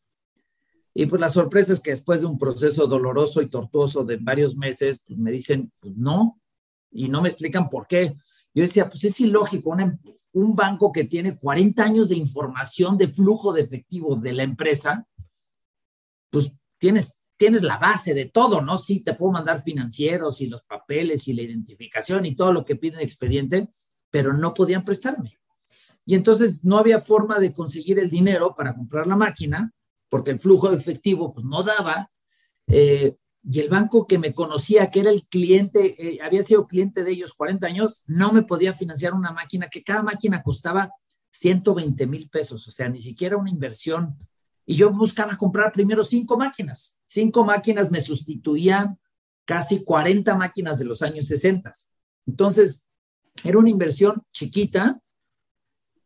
Y 0.94 1.06
pues 1.06 1.20
la 1.20 1.28
sorpresa 1.28 1.72
es 1.72 1.80
que 1.80 1.90
después 1.90 2.20
de 2.20 2.28
un 2.28 2.38
proceso 2.38 2.86
doloroso 2.86 3.42
y 3.42 3.48
tortuoso 3.48 4.04
de 4.04 4.18
varios 4.20 4.56
meses, 4.56 5.02
pues 5.06 5.18
me 5.18 5.32
dicen, 5.32 5.72
pues 5.80 5.96
no, 5.96 6.40
y 6.90 7.08
no 7.08 7.22
me 7.22 7.28
explican 7.28 7.68
por 7.68 7.86
qué. 7.86 8.14
Yo 8.54 8.62
decía, 8.62 8.88
pues 8.88 9.04
es 9.04 9.20
ilógico, 9.20 9.76
un 10.32 10.56
banco 10.56 10.92
que 10.92 11.04
tiene 11.04 11.38
40 11.38 11.82
años 11.82 12.08
de 12.08 12.16
información 12.16 12.96
de 12.98 13.08
flujo 13.08 13.52
de 13.52 13.62
efectivo 13.62 14.16
de 14.16 14.32
la 14.32 14.42
empresa, 14.42 15.06
pues 16.30 16.56
tienes 16.78 17.22
tienes 17.42 17.64
la 17.64 17.76
base 17.76 18.14
de 18.14 18.26
todo, 18.26 18.60
¿no? 18.60 18.78
Sí, 18.78 19.02
te 19.02 19.14
puedo 19.14 19.32
mandar 19.32 19.60
financieros 19.60 20.40
y 20.40 20.46
los 20.46 20.62
papeles 20.62 21.26
y 21.26 21.32
la 21.32 21.42
identificación 21.42 22.24
y 22.24 22.36
todo 22.36 22.52
lo 22.52 22.64
que 22.64 22.76
pide 22.76 22.98
el 22.98 23.02
expediente, 23.02 23.68
pero 24.12 24.32
no 24.32 24.54
podían 24.54 24.84
prestarme. 24.84 25.40
Y 26.06 26.14
entonces 26.14 26.64
no 26.64 26.78
había 26.78 27.00
forma 27.00 27.40
de 27.40 27.52
conseguir 27.52 27.98
el 27.98 28.08
dinero 28.08 28.54
para 28.56 28.76
comprar 28.76 29.08
la 29.08 29.16
máquina, 29.16 29.72
porque 30.08 30.30
el 30.30 30.38
flujo 30.38 30.70
de 30.70 30.76
efectivo 30.76 31.34
pues, 31.34 31.44
no 31.44 31.64
daba. 31.64 32.12
Eh, 32.68 33.16
y 33.44 33.60
el 33.60 33.68
banco 33.68 34.06
que 34.06 34.18
me 34.18 34.34
conocía, 34.34 34.90
que 34.90 35.00
era 35.00 35.10
el 35.10 35.26
cliente, 35.28 35.96
eh, 35.98 36.18
había 36.22 36.42
sido 36.42 36.66
cliente 36.66 37.02
de 37.02 37.12
ellos 37.12 37.34
40 37.34 37.66
años, 37.66 38.04
no 38.06 38.32
me 38.32 38.42
podía 38.42 38.72
financiar 38.72 39.14
una 39.14 39.32
máquina 39.32 39.68
que 39.68 39.82
cada 39.82 40.02
máquina 40.02 40.42
costaba 40.42 40.90
120 41.30 42.06
mil 42.06 42.28
pesos, 42.30 42.66
o 42.68 42.70
sea, 42.70 42.88
ni 42.88 43.00
siquiera 43.00 43.36
una 43.36 43.50
inversión. 43.50 44.16
Y 44.64 44.76
yo 44.76 44.90
buscaba 44.90 45.36
comprar 45.36 45.72
primero 45.72 46.04
cinco 46.04 46.36
máquinas 46.36 47.00
cinco 47.12 47.44
máquinas 47.44 47.90
me 47.90 48.00
sustituían 48.00 48.98
casi 49.44 49.84
40 49.84 50.34
máquinas 50.34 50.78
de 50.78 50.86
los 50.86 51.02
años 51.02 51.26
60. 51.26 51.72
Entonces, 52.26 52.88
era 53.44 53.58
una 53.58 53.68
inversión 53.68 54.22
chiquita 54.32 55.00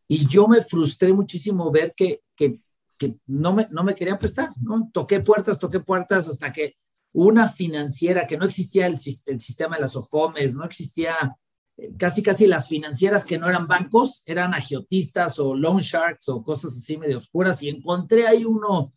y 0.08 0.26
yo 0.26 0.48
me 0.48 0.62
frustré 0.62 1.12
muchísimo 1.12 1.70
ver 1.70 1.94
que, 1.96 2.22
que, 2.34 2.60
que 2.98 3.18
no, 3.26 3.52
me, 3.52 3.68
no 3.70 3.84
me 3.84 3.94
querían 3.94 4.18
prestar, 4.18 4.50
¿no? 4.60 4.90
Toqué 4.92 5.20
puertas, 5.20 5.60
toqué 5.60 5.80
puertas 5.80 6.28
hasta 6.28 6.52
que 6.52 6.76
una 7.16 7.48
financiera, 7.48 8.26
que 8.26 8.36
no 8.36 8.44
existía 8.44 8.86
el, 8.86 8.98
sistema 8.98 9.76
de 9.76 9.82
las 9.82 9.96
OFOMES, 9.96 10.54
no 10.54 10.64
existía 10.64 11.34
eh, 11.78 11.92
casi 11.96 12.22
casi 12.22 12.46
las 12.46 12.68
financieras 12.68 13.24
que 13.24 13.38
no 13.38 13.48
eran 13.48 13.66
bancos, 13.66 14.22
eran 14.26 14.52
agiotistas 14.52 15.38
o 15.38 15.54
loan 15.54 15.80
sharks 15.80 16.28
o 16.28 16.42
cosas 16.42 16.76
así 16.76 16.98
medio 16.98 17.18
oscuras 17.18 17.62
y 17.62 17.70
encontré 17.70 18.26
ahí 18.26 18.44
uno 18.44 18.92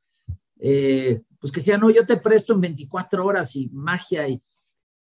eh, 0.60 1.22
pues 1.40 1.54
que 1.54 1.62
decía, 1.62 1.78
no, 1.78 1.90
yo 1.90 2.06
te 2.06 2.18
presto 2.18 2.54
en 2.54 2.60
24 2.60 3.26
horas 3.26 3.56
y 3.56 3.70
magia. 3.70 4.28
Y, 4.28 4.44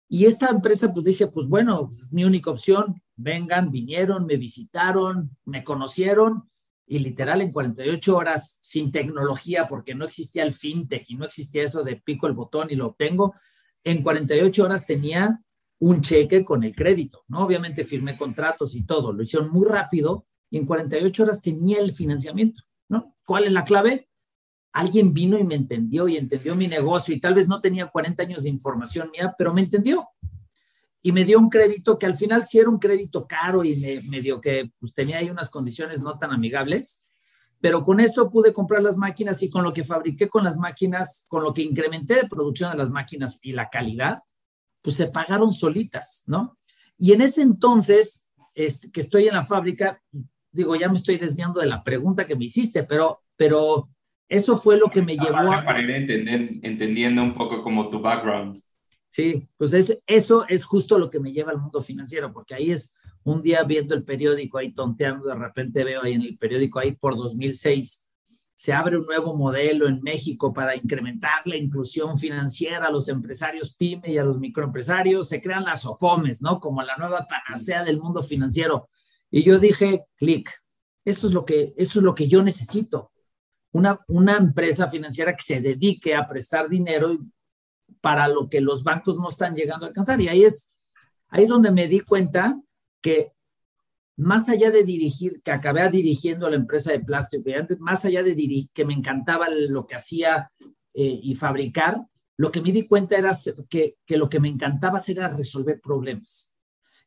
y 0.09 0.25
esa 0.25 0.49
empresa, 0.49 0.91
pues 0.95 1.05
dije, 1.05 1.27
pues 1.27 1.47
bueno, 1.47 1.91
mi 2.13 2.25
única 2.25 2.51
opción, 2.51 3.03
vengan, 3.15 3.71
vinieron, 3.71 4.25
me 4.25 4.39
visitaron, 4.39 5.37
me 5.45 5.63
conocieron 5.63 6.51
y 6.87 6.99
literal 6.99 7.41
en 7.41 7.53
48 7.53 8.17
horas 8.17 8.59
sin 8.61 8.93
tecnología, 8.93 9.67
porque 9.69 9.95
no 9.95 10.05
existía 10.05 10.43
el 10.43 10.53
fintech 10.53 11.05
y 11.09 11.17
no 11.17 11.25
existía 11.25 11.65
eso 11.65 11.83
de 11.83 11.97
pico 11.97 12.27
el 12.27 12.35
botón 12.35 12.69
y 12.71 12.77
lo 12.77 12.89
obtengo, 12.89 13.35
en 13.85 14.03
48 14.03 14.65
horas 14.65 14.87
tenía 14.87 15.41
un 15.79 16.01
cheque 16.03 16.45
con 16.45 16.63
el 16.63 16.75
crédito, 16.75 17.25
¿no? 17.29 17.45
Obviamente 17.45 17.85
firmé 17.85 18.17
contratos 18.17 18.75
y 18.75 18.87
todo, 18.87 19.13
lo 19.13 19.23
hicieron 19.23 19.51
muy 19.51 19.67
rápido 19.67 20.27
y 20.51 20.59
en 20.59 20.67
48 20.67 21.23
horas 21.23 21.43
tenía 21.43 21.81
el 21.81 21.93
financiamiento, 21.93 22.63
¿no? 22.89 23.17
¿Cuál 23.25 23.45
es 23.45 23.53
la 23.53 23.65
clave? 23.65 24.09
alguien 24.73 25.13
vino 25.13 25.39
y 25.39 25.45
me 25.45 25.55
entendió 25.55 26.09
y 26.09 26.17
entendió 26.17 26.55
mi 26.55 26.67
negocio 26.67 27.15
y 27.15 27.21
tal 27.21 27.35
vez 27.35 27.49
no 27.49 27.61
tenía 27.61 27.89
40 27.89 28.23
años 28.23 28.43
de 28.43 28.49
información 28.49 29.11
mía, 29.11 29.35
pero 29.37 29.53
me 29.53 29.61
entendió. 29.61 30.09
Y 31.03 31.13
me 31.13 31.25
dio 31.25 31.39
un 31.39 31.51
crédito 31.51 31.99
que 31.99 32.07
al 32.07 32.15
final 32.15 32.47
sí 32.47 32.59
era 32.59 32.71
un 32.71 32.79
crédito 32.79 33.27
caro 33.27 33.65
y 33.65 33.77
me, 34.09 34.21
dio 34.21 34.41
que 34.41 34.71
pues, 34.79 34.95
tenía 34.95 35.19
ahí 35.19 35.31
unas 35.31 35.51
condiciones 35.51 36.01
no 36.01 36.19
tan 36.19 36.31
amigables, 36.31 37.09
pero 37.61 37.83
con 37.83 38.01
eso 38.01 38.31
pude 38.31 38.53
comprar 38.53 38.83
las 38.83 38.97
máquinas 38.97 39.43
y 39.43 39.51
con 39.51 39.65
lo 39.65 39.73
que 39.73 39.85
fabriqué 39.85 40.29
con 40.29 40.45
las 40.45 40.57
máquinas, 40.57 41.27
con 41.29 41.43
lo 41.43 41.53
que 41.53 41.63
incrementé 41.63 42.15
de 42.15 42.29
producción 42.29 42.71
de 42.73 42.79
las 42.79 42.91
máquinas 42.91 43.41
y 43.43 43.53
la 43.53 43.69
calidad, 43.69 44.23
pues 44.81 44.97
se 44.97 45.09
pagaron 45.09 45.53
solitas, 45.53 46.25
¿no? 46.27 46.59
Y 46.99 47.13
en 47.13 47.21
ese 47.21 47.43
entonces, 47.43 48.33
es, 48.55 48.91
que 48.93 49.01
estoy 49.01 49.29
en 49.29 49.35
la 49.35 49.45
fábrica, 49.45 50.01
digo, 50.51 50.77
ya 50.77 50.89
me 50.89 50.97
estoy 50.97 51.19
desviando 51.19 51.61
de 51.61 51.67
la 51.67 51.83
pregunta 51.83 52.27
que 52.27 52.37
me 52.37 52.45
hiciste, 52.45 52.85
pero, 52.85 53.23
pero 53.37 53.89
eso 54.29 54.57
fue 54.57 54.77
lo 54.77 54.89
que 54.89 55.03
me 55.03 55.17
llevó 55.17 55.37
a... 55.37 55.65
Para 55.65 55.81
ir 55.81 55.91
entendiendo 55.91 57.23
un 57.23 57.33
poco 57.33 57.63
como 57.63 57.89
tu 57.89 58.01
background. 58.01 58.59
Sí, 59.13 59.47
pues 59.59 59.75
es, 59.75 60.03
eso 60.07 60.47
es 60.49 60.65
justo 60.65 60.99
lo 60.99 61.11
que 61.11 61.21
me 61.21 61.33
lleva 61.33 61.53
al 61.53 61.61
mundo 61.61 61.83
financiero, 61.83 62.33
porque 62.33 62.55
ahí 62.55 62.71
es 62.71 62.97
un 63.25 63.43
día 63.43 63.63
viendo 63.63 63.95
el 63.95 64.05
periódico, 64.05 64.57
ahí 64.57 64.73
tonteando, 64.73 65.29
de 65.29 65.35
repente 65.35 65.85
veo 65.85 66.03
ahí 66.03 66.15
en 66.15 66.23
el 66.23 66.39
periódico, 66.39 66.79
ahí 66.79 66.93
por 66.93 67.15
2006, 67.15 68.09
se 68.55 68.73
abre 68.73 68.97
un 68.97 69.05
nuevo 69.05 69.37
modelo 69.37 69.87
en 69.87 70.01
México 70.01 70.55
para 70.55 70.75
incrementar 70.75 71.43
la 71.45 71.57
inclusión 71.59 72.19
financiera 72.19 72.87
a 72.87 72.91
los 72.91 73.07
empresarios 73.09 73.75
PYME 73.75 74.13
y 74.13 74.17
a 74.17 74.25
los 74.25 74.39
microempresarios, 74.39 75.29
se 75.29 75.43
crean 75.43 75.65
las 75.65 75.85
OFOMES, 75.85 76.41
¿no? 76.41 76.59
Como 76.59 76.83
la 76.83 76.97
nueva 76.97 77.29
panacea 77.29 77.85
del 77.85 77.99
mundo 77.99 78.23
financiero. 78.23 78.89
Y 79.31 79.43
yo 79.43 79.59
dije, 79.59 80.07
clic, 80.17 80.51
eso 81.05 81.27
es 81.27 81.35
lo 81.35 81.45
que, 81.45 81.75
eso 81.77 81.99
es 81.99 82.03
lo 82.03 82.15
que 82.15 82.29
yo 82.29 82.43
necesito 82.43 83.13
una, 83.73 84.01
una 84.09 84.39
empresa 84.39 84.89
financiera 84.89 85.37
que 85.37 85.43
se 85.43 85.61
dedique 85.61 86.15
a 86.15 86.27
prestar 86.27 86.71
dinero 86.71 87.19
para 88.01 88.29
lo 88.29 88.49
que 88.49 88.61
los 88.61 88.85
bancos 88.85 89.17
no 89.19 89.29
están 89.29 89.55
llegando 89.55 89.87
a 89.87 89.89
alcanzar. 89.89 90.21
Y 90.21 90.29
ahí 90.29 90.45
es, 90.45 90.75
ahí 91.29 91.45
es 91.45 91.49
donde 91.49 91.71
me 91.71 91.89
di 91.89 92.01
cuenta 92.01 92.61
que 93.01 93.33
más 94.17 94.49
allá 94.49 94.71
de 94.71 94.85
dirigir, 94.85 95.43
que 95.43 95.51
acabé 95.51 95.89
dirigiendo 95.91 96.49
la 96.49 96.57
empresa 96.57 96.93
de 96.93 97.01
plástico, 97.01 97.51
y 97.51 97.55
antes, 97.55 97.79
más 97.81 98.05
allá 98.05 98.23
de 98.23 98.35
dirigir, 98.35 98.71
que 98.73 98.85
me 98.85 98.95
encantaba 98.95 99.49
lo 99.51 99.87
que 99.87 99.95
hacía 99.95 100.51
eh, 100.95 101.21
y 101.23 101.35
fabricar, 101.35 102.07
lo 102.37 102.53
que 102.53 102.61
me 102.61 102.73
di 102.73 102.87
cuenta 102.87 103.17
era 103.17 103.37
que, 103.69 103.97
que 104.05 104.17
lo 104.17 104.29
que 104.29 104.41
me 104.41 104.49
encantaba 104.49 105.01
era 105.07 105.29
resolver 105.29 105.81
problemas. 105.81 106.55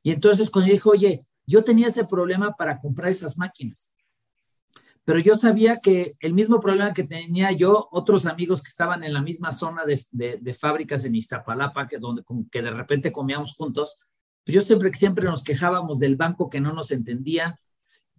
Y 0.04 0.12
entonces 0.12 0.50
cuando 0.50 0.70
yo 0.70 0.74
dije, 0.74 0.90
oye, 0.90 1.28
yo 1.46 1.64
tenía 1.64 1.88
ese 1.88 2.06
problema 2.06 2.56
para 2.56 2.80
comprar 2.80 3.10
esas 3.10 3.38
máquinas 3.38 3.95
pero 5.06 5.20
yo 5.20 5.36
sabía 5.36 5.80
que 5.82 6.16
el 6.20 6.34
mismo 6.34 6.60
problema 6.60 6.94
que 6.94 7.04
tenía 7.04 7.52
yo, 7.52 7.88
otros 7.92 8.26
amigos 8.26 8.64
que 8.64 8.70
estaban 8.70 9.04
en 9.04 9.14
la 9.14 9.22
misma 9.22 9.52
zona 9.52 9.84
de, 9.86 10.54
fábricas 10.60 11.06
en 11.06 11.16
Iztapalapa, 11.16 11.88
que, 11.88 12.00
donde, 12.00 12.24
que 12.52 12.64
de 12.64 12.72
repente 12.72 13.14
comíamos 13.14 13.54
juntos, 13.54 14.02
pues 14.44 14.56
yo 14.56 14.62
siempre, 14.62 14.92
siempre 14.96 15.26
nos 15.26 15.44
quejábamos 15.44 16.00
del 16.00 16.16
banco 16.16 16.50
que 16.50 16.60
no 16.60 16.74
nos 16.74 16.90
entendía. 16.90 17.60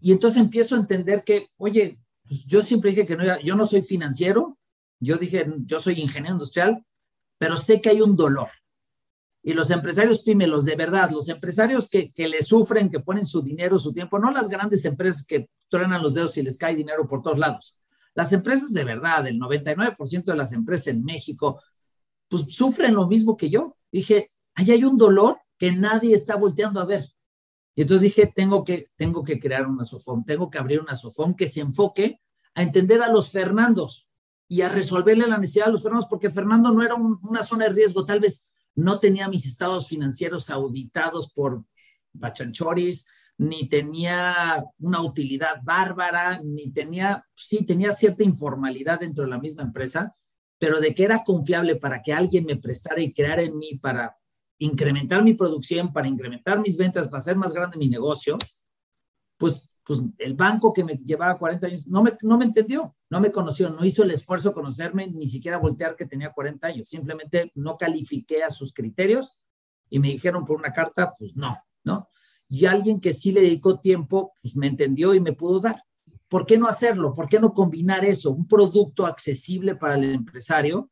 Y 0.01 0.13
entonces 0.13 0.41
empiezo 0.41 0.77
a 0.77 0.79
entender 0.79 1.25
que, 1.25 1.49
oye, 1.57 1.99
pues 2.25 2.45
yo 2.45 2.63
siempre 2.63 2.91
dije 2.91 3.07
que 3.07 3.17
no, 3.17 3.41
yo 3.41 3.57
no 3.57 3.65
soy 3.65 3.83
financiero, 3.83 4.57
yo 5.01 5.17
dije, 5.17 5.45
yo 5.65 5.81
soy 5.81 6.01
ingeniero 6.01 6.37
industrial, 6.37 6.85
pero 7.37 7.57
sé 7.57 7.83
que 7.83 7.91
hay 7.91 8.01
un 8.01 8.15
dolor. 8.15 8.49
Y 9.47 9.55
los 9.55 9.71
empresarios 9.71 10.25
pyme, 10.25 10.49
los 10.49 10.65
de 10.65 10.75
verdad, 10.75 11.09
los 11.13 11.29
empresarios 11.29 11.89
que, 11.89 12.13
que 12.13 12.27
le 12.27 12.43
sufren, 12.43 12.91
que 12.91 12.99
ponen 12.99 13.25
su 13.25 13.41
dinero, 13.41 13.79
su 13.79 13.93
tiempo, 13.93 14.19
no 14.19 14.33
las 14.33 14.49
grandes 14.49 14.85
empresas 14.85 15.25
que 15.25 15.49
truenan 15.69 16.03
los 16.03 16.15
dedos 16.15 16.37
y 16.37 16.43
les 16.43 16.59
cae 16.59 16.75
dinero 16.75 17.07
por 17.07 17.23
todos 17.23 17.39
lados. 17.39 17.81
Las 18.13 18.33
empresas 18.33 18.73
de 18.73 18.83
verdad, 18.83 19.25
el 19.29 19.39
99% 19.39 20.25
de 20.25 20.37
las 20.37 20.53
empresas 20.53 20.89
en 20.89 21.05
México, 21.05 21.63
pues 22.27 22.53
sufren 22.53 22.93
lo 22.97 23.07
mismo 23.07 23.37
que 23.37 23.49
yo. 23.49 23.77
Dije, 23.93 24.31
ahí 24.57 24.73
hay 24.73 24.83
un 24.83 24.99
dolor 24.99 25.39
que 25.57 25.71
nadie 25.71 26.17
está 26.17 26.35
volteando 26.35 26.81
a 26.81 26.85
ver. 26.85 27.05
Y 27.77 27.83
entonces 27.83 28.03
dije, 28.03 28.33
tengo 28.35 28.65
que, 28.65 28.87
tengo 28.97 29.23
que 29.23 29.39
crear 29.39 29.69
una 29.69 29.85
SOFOM, 29.85 30.25
tengo 30.25 30.51
que 30.51 30.59
abrir 30.59 30.81
una 30.81 30.97
SOFOM 30.97 31.37
que 31.37 31.47
se 31.47 31.61
enfoque 31.61 32.21
a 32.53 32.65
entender 32.65 33.01
a 33.01 33.13
los 33.13 33.31
Fernandos 33.31 34.09
y 34.49 34.63
a 34.63 34.69
resolverle 34.69 35.29
la 35.29 35.39
necesidad 35.39 35.67
de 35.67 35.73
los 35.73 35.85
Fernandos, 35.85 36.09
porque 36.11 36.31
Fernando 36.31 36.73
no 36.73 36.83
era 36.83 36.97
una 36.97 37.45
zona 37.45 37.67
de 37.67 37.75
riesgo, 37.75 38.05
tal 38.05 38.19
vez 38.19 38.51
no 38.77 39.01
tenía 39.01 39.29
mis 39.29 39.47
estados 39.47 39.89
financieros 39.89 40.51
auditados 40.51 41.33
por 41.33 41.65
bachanchoris, 42.13 43.09
ni 43.39 43.69
tenía 43.69 44.65
una 44.79 45.03
utilidad 45.03 45.61
bárbara, 45.63 46.41
ni 46.43 46.71
tenía, 46.71 47.27
sí, 47.35 47.67
tenía 47.67 47.93
cierta 47.93 48.25
informalidad 48.25 49.01
dentro 49.01 49.25
de 49.25 49.31
la 49.31 49.39
misma 49.39 49.63
empresa, 49.63 50.15
pero 50.59 50.81
de 50.81 50.95
que 50.95 51.05
era 51.05 51.23
confiable 51.25 51.77
para 51.77 52.03
que 52.03 52.13
alguien 52.13 52.47
me 52.47 52.57
prestara 52.57 53.01
y 53.01 53.13
creara 53.13 53.43
en 53.43 53.59
mí 53.59 53.79
para 53.79 54.17
incrementar 54.59 55.23
mi 55.23 55.35
producción, 55.35 55.93
para 55.93 56.09
incrementar 56.09 56.61
mis 56.61 56.79
ventas, 56.79 57.09
para 57.09 57.19
hacer 57.19 57.37
más 57.37 57.53
grande 57.53 57.77
mi 57.77 57.89
negocio, 57.89 58.39
pues, 59.37 59.76
pues 59.87 60.01
el 60.19 60.35
banco 60.35 60.73
que 60.73 60.83
me 60.83 60.97
llevaba 60.97 61.39
40 61.39 61.67
años 61.69 61.87
no 61.87 62.03
me, 62.03 62.13
no 62.23 62.37
me 62.37 62.45
entendió, 62.45 62.97
no 63.09 63.21
me 63.21 63.31
conoció, 63.31 63.71
no 63.71 63.85
hizo 63.85 64.03
el 64.03 64.11
esfuerzo 64.11 64.49
de 64.49 64.57
conocerme, 64.57 65.07
ni 65.07 65.29
siquiera 65.29 65.59
voltear 65.59 65.95
que 65.95 66.07
tenía 66.07 66.33
40 66.33 66.67
años, 66.67 66.89
simplemente 66.89 67.53
no 67.55 67.79
califiqué 67.79 68.43
a 68.43 68.51
sus 68.51 68.75
criterios 68.75 69.45
y 69.89 70.01
me 70.01 70.09
dijeron 70.09 70.45
por 70.45 70.57
una 70.57 70.73
carta, 70.73 71.15
pues 71.17 71.37
no, 71.37 71.57
¿no? 71.85 72.09
Y 72.49 72.67
alguien 72.67 73.01
que 73.01 73.13
sí 73.13 73.31
le 73.31 73.43
dedicó 73.43 73.79
tiempo, 73.79 74.33
pues 74.43 74.57
me 74.57 74.67
entendió 74.67 75.15
y 75.15 75.21
me 75.21 75.35
pudo 75.35 75.61
dar. 75.61 75.85
¿Por 76.29 76.47
qué 76.47 76.59
no 76.59 76.67
hacerlo? 76.67 77.15
¿Por 77.15 77.29
qué 77.29 77.39
no 77.39 77.55
combinar 77.55 78.05
eso? 78.05 78.33
Un 78.33 78.49
producto 78.49 79.07
accesible 79.07 79.77
para 79.77 79.95
el 79.95 80.13
empresario 80.13 80.91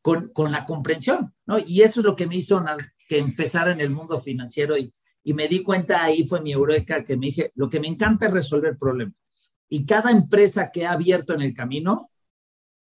con, 0.00 0.30
con 0.32 0.50
la 0.50 0.64
comprensión, 0.64 1.34
¿no? 1.44 1.58
Y 1.58 1.82
eso 1.82 2.00
es 2.00 2.06
lo 2.06 2.16
que 2.16 2.26
me 2.26 2.36
hizo 2.36 2.64
que 3.06 3.18
empezar 3.18 3.68
en 3.68 3.80
el 3.80 3.90
mundo 3.90 4.18
financiero 4.18 4.78
y, 4.78 4.94
y 5.24 5.34
me 5.34 5.48
di 5.48 5.62
cuenta, 5.62 6.02
ahí 6.02 6.24
fue 6.24 6.40
mi 6.40 6.52
eureka, 6.52 7.04
que 7.04 7.16
me 7.16 7.26
dije, 7.26 7.52
lo 7.54 7.70
que 7.70 7.80
me 7.80 7.88
encanta 7.88 8.26
es 8.26 8.32
resolver 8.32 8.76
problemas. 8.76 9.14
Y 9.68 9.86
cada 9.86 10.10
empresa 10.10 10.70
que 10.72 10.84
ha 10.84 10.92
abierto 10.92 11.32
en 11.34 11.42
el 11.42 11.54
camino 11.54 12.10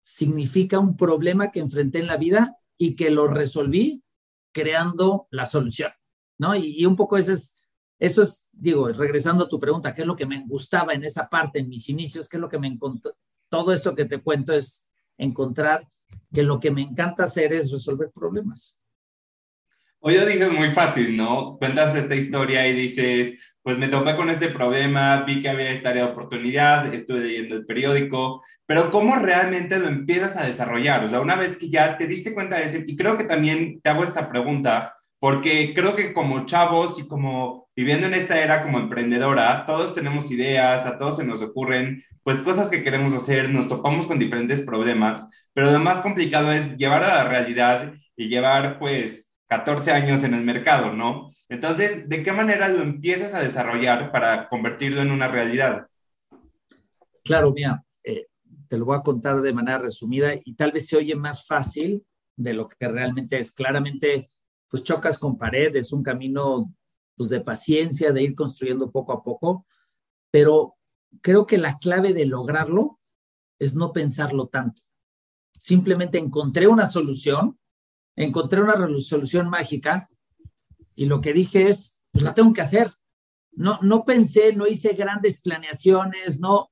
significa 0.04 0.80
un 0.80 0.98
problema 0.98 1.52
que 1.52 1.60
enfrenté 1.60 2.00
en 2.00 2.08
la 2.08 2.18
vida 2.18 2.58
y 2.78 2.96
que 2.96 3.10
lo 3.10 3.28
resolví 3.28 4.04
creando 4.52 5.28
la 5.32 5.46
solución, 5.46 5.92
¿no? 6.40 6.56
Y, 6.56 6.82
y 6.82 6.86
un 6.86 6.96
poco 6.96 7.18
ese 7.18 7.34
es 7.34 7.60
eso 8.00 8.22
es, 8.22 8.50
digo, 8.54 8.88
regresando 8.88 9.44
a 9.44 9.50
tu 9.50 9.60
pregunta, 9.60 9.94
¿qué 9.94 10.02
es 10.02 10.08
lo 10.08 10.16
que 10.16 10.26
me 10.26 10.42
gustaba 10.48 10.94
en 10.94 11.04
esa 11.04 11.28
parte, 11.30 11.60
en 11.60 11.68
mis 11.68 11.90
inicios? 11.90 12.30
¿Qué 12.30 12.38
es 12.38 12.42
lo 12.42 12.48
que 12.48 12.58
me 12.58 12.68
encontró? 12.68 13.12
Todo 13.50 13.74
esto 13.74 13.94
que 13.94 14.06
te 14.06 14.22
cuento 14.22 14.54
es 14.54 14.90
encontrar 15.18 15.86
que 16.34 16.44
lo 16.44 16.62
que 16.62 16.72
me 16.72 16.82
encanta 16.82 17.26
hacer 17.26 17.52
es 17.52 17.72
resolver 17.72 18.10
problemas. 18.12 18.79
Hoy 20.02 20.16
lo 20.16 20.26
dices 20.26 20.52
muy 20.52 20.70
fácil, 20.72 21.18
¿no? 21.18 21.58
Cuentas 21.58 21.94
esta 21.94 22.16
historia 22.16 22.66
y 22.68 22.74
dices, 22.74 23.38
pues 23.62 23.78
me 23.78 23.90
topé 23.90 24.16
con 24.16 24.30
este 24.30 24.48
problema, 24.48 25.24
vi 25.24 25.42
que 25.42 25.50
había 25.50 25.72
esta 25.72 25.90
área 25.90 26.06
de 26.06 26.12
oportunidad, 26.12 26.94
estuve 26.94 27.20
leyendo 27.20 27.56
el 27.56 27.66
periódico, 27.66 28.42
pero 28.66 28.92
¿cómo 28.92 29.18
realmente 29.18 29.78
lo 29.78 29.90
empiezas 29.90 30.38
a 30.38 30.46
desarrollar? 30.46 31.04
O 31.04 31.10
sea, 31.10 31.20
una 31.20 31.36
vez 31.36 31.58
que 31.58 31.70
ya 31.70 31.98
te 31.98 32.08
diste 32.08 32.34
cuenta 32.34 32.58
de 32.58 32.68
eso, 32.68 32.78
y 32.86 32.96
creo 32.96 33.18
que 33.18 33.26
también 33.26 33.82
te 33.82 33.90
hago 33.90 34.04
esta 34.06 34.30
pregunta, 34.30 34.94
porque 35.20 35.74
creo 35.76 35.96
que 35.96 36.14
como 36.14 36.46
chavos 36.46 36.98
y 36.98 37.06
como 37.08 37.68
viviendo 37.76 38.08
en 38.08 38.14
esta 38.14 38.42
era 38.42 38.62
como 38.62 38.80
emprendedora, 38.80 39.66
todos 39.66 39.94
tenemos 39.94 40.32
ideas, 40.32 40.86
a 40.86 40.98
todos 40.98 41.18
se 41.18 41.26
nos 41.26 41.42
ocurren 41.42 42.04
pues 42.24 42.40
cosas 42.42 42.70
que 42.70 42.84
queremos 42.84 43.14
hacer, 43.14 43.50
nos 43.50 43.68
topamos 43.68 44.08
con 44.08 44.18
diferentes 44.20 44.62
problemas, 44.62 45.28
pero 45.54 45.72
lo 45.72 45.80
más 45.80 46.00
complicado 46.00 46.52
es 46.54 46.78
llevar 46.78 47.04
a 47.04 47.16
la 47.16 47.24
realidad 47.26 47.94
y 48.16 48.30
llevar 48.30 48.80
pues 48.80 49.29
14 49.50 49.92
años 49.92 50.24
en 50.24 50.36
el 50.36 50.44
mercado, 50.44 50.94
¿no? 50.94 51.32
Entonces, 51.50 52.08
¿de 52.08 52.24
qué 52.24 52.32
manera 52.32 52.70
lo 52.70 52.84
empiezas 52.84 53.34
a 53.34 53.42
desarrollar 53.42 54.12
para 54.12 54.48
convertirlo 54.48 55.02
en 55.02 55.12
una 55.12 55.28
realidad? 55.28 55.88
Claro, 57.24 57.52
mira, 57.52 57.84
eh, 58.04 58.28
te 58.68 58.78
lo 58.78 58.86
voy 58.86 58.98
a 58.98 59.02
contar 59.02 59.42
de 59.42 59.54
manera 59.54 59.80
resumida 59.80 60.34
y 60.46 60.54
tal 60.54 60.72
vez 60.72 60.88
se 60.88 60.98
oye 60.98 61.16
más 61.16 61.48
fácil 61.48 62.06
de 62.36 62.54
lo 62.54 62.70
que 62.70 62.88
realmente 62.88 63.40
es. 63.40 63.52
Claramente, 63.52 64.32
pues 64.70 64.84
chocas 64.84 65.18
con 65.18 65.38
pared, 65.38 65.76
es 65.76 65.92
un 65.92 66.04
camino 66.04 66.74
pues, 67.18 67.30
de 67.30 67.42
paciencia, 67.42 68.12
de 68.14 68.24
ir 68.24 68.36
construyendo 68.36 68.92
poco 68.92 69.12
a 69.12 69.24
poco, 69.24 69.66
pero 70.32 70.76
creo 71.22 71.46
que 71.46 71.58
la 71.58 71.80
clave 71.80 72.14
de 72.14 72.26
lograrlo 72.26 73.00
es 73.58 73.76
no 73.76 73.92
pensarlo 73.92 74.48
tanto. 74.48 74.82
Simplemente 75.58 76.18
encontré 76.18 76.68
una 76.68 76.86
solución, 76.86 77.59
encontré 78.20 78.62
una 78.62 78.76
solución 79.00 79.50
mágica 79.50 80.10
y 80.94 81.06
lo 81.06 81.22
que 81.22 81.34
dije 81.34 81.70
es, 81.70 82.04
pues 82.12 82.24
la 82.24 82.34
tengo 82.34 82.54
que 82.54 82.62
hacer. 82.62 82.92
No, 83.54 83.80
no 83.82 84.04
pensé, 84.04 84.54
no 84.54 84.68
hice 84.68 84.94
grandes 84.94 85.42
planeaciones, 85.42 86.40
no, 86.40 86.70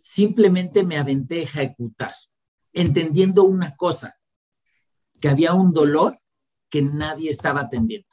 simplemente 0.00 0.82
me 0.82 0.98
aventé 0.98 1.40
a 1.40 1.42
ejecutar, 1.42 2.12
entendiendo 2.72 3.44
una 3.44 3.76
cosa, 3.76 4.16
que 5.20 5.28
había 5.28 5.54
un 5.54 5.72
dolor 5.72 6.18
que 6.68 6.82
nadie 6.82 7.30
estaba 7.30 7.62
atendiendo. 7.62 8.08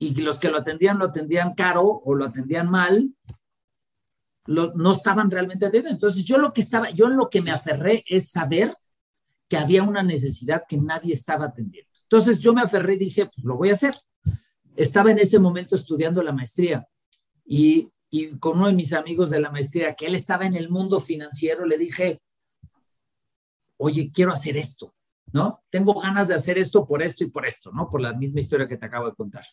Y 0.00 0.20
los 0.20 0.40
que 0.40 0.50
lo 0.50 0.58
atendían 0.58 0.98
lo 0.98 1.06
atendían 1.06 1.54
caro 1.54 1.84
o 1.84 2.14
lo 2.14 2.24
atendían 2.26 2.68
mal, 2.68 3.14
no 4.46 4.92
estaban 4.92 5.30
realmente 5.30 5.66
atendiendo. 5.66 5.90
Entonces 5.90 6.24
yo 6.24 6.38
lo 6.38 6.52
que 6.52 6.62
estaba, 6.62 6.90
yo 6.90 7.08
lo 7.08 7.28
que 7.28 7.42
me 7.42 7.52
aferré 7.52 8.04
es 8.08 8.30
saber 8.30 8.74
que 9.48 9.56
había 9.56 9.82
una 9.82 10.02
necesidad 10.02 10.64
que 10.68 10.76
nadie 10.76 11.14
estaba 11.14 11.46
atendiendo. 11.46 11.90
Entonces 12.02 12.40
yo 12.40 12.52
me 12.52 12.62
aferré 12.62 12.94
y 12.94 12.98
dije, 12.98 13.26
pues 13.26 13.44
lo 13.44 13.56
voy 13.56 13.70
a 13.70 13.74
hacer. 13.74 13.94
Estaba 14.76 15.10
en 15.10 15.18
ese 15.18 15.38
momento 15.38 15.76
estudiando 15.76 16.22
la 16.22 16.32
maestría 16.32 16.86
y, 17.44 17.90
y 18.10 18.38
con 18.38 18.58
uno 18.58 18.68
de 18.68 18.74
mis 18.74 18.92
amigos 18.92 19.30
de 19.30 19.40
la 19.40 19.50
maestría, 19.50 19.94
que 19.94 20.06
él 20.06 20.14
estaba 20.14 20.46
en 20.46 20.54
el 20.54 20.68
mundo 20.68 21.00
financiero, 21.00 21.66
le 21.66 21.78
dije, 21.78 22.20
oye, 23.78 24.10
quiero 24.12 24.32
hacer 24.32 24.56
esto. 24.56 24.94
¿no? 25.32 25.62
Tengo 25.70 25.94
ganas 26.00 26.28
de 26.28 26.34
hacer 26.34 26.58
esto 26.58 26.86
por 26.86 27.02
esto 27.02 27.24
y 27.24 27.30
por 27.30 27.46
esto, 27.46 27.70
¿no? 27.72 27.88
Por 27.88 28.00
la 28.00 28.12
misma 28.12 28.40
historia 28.40 28.68
que 28.68 28.76
te 28.76 28.86
acabo 28.86 29.06
de 29.06 29.14
contar. 29.14 29.44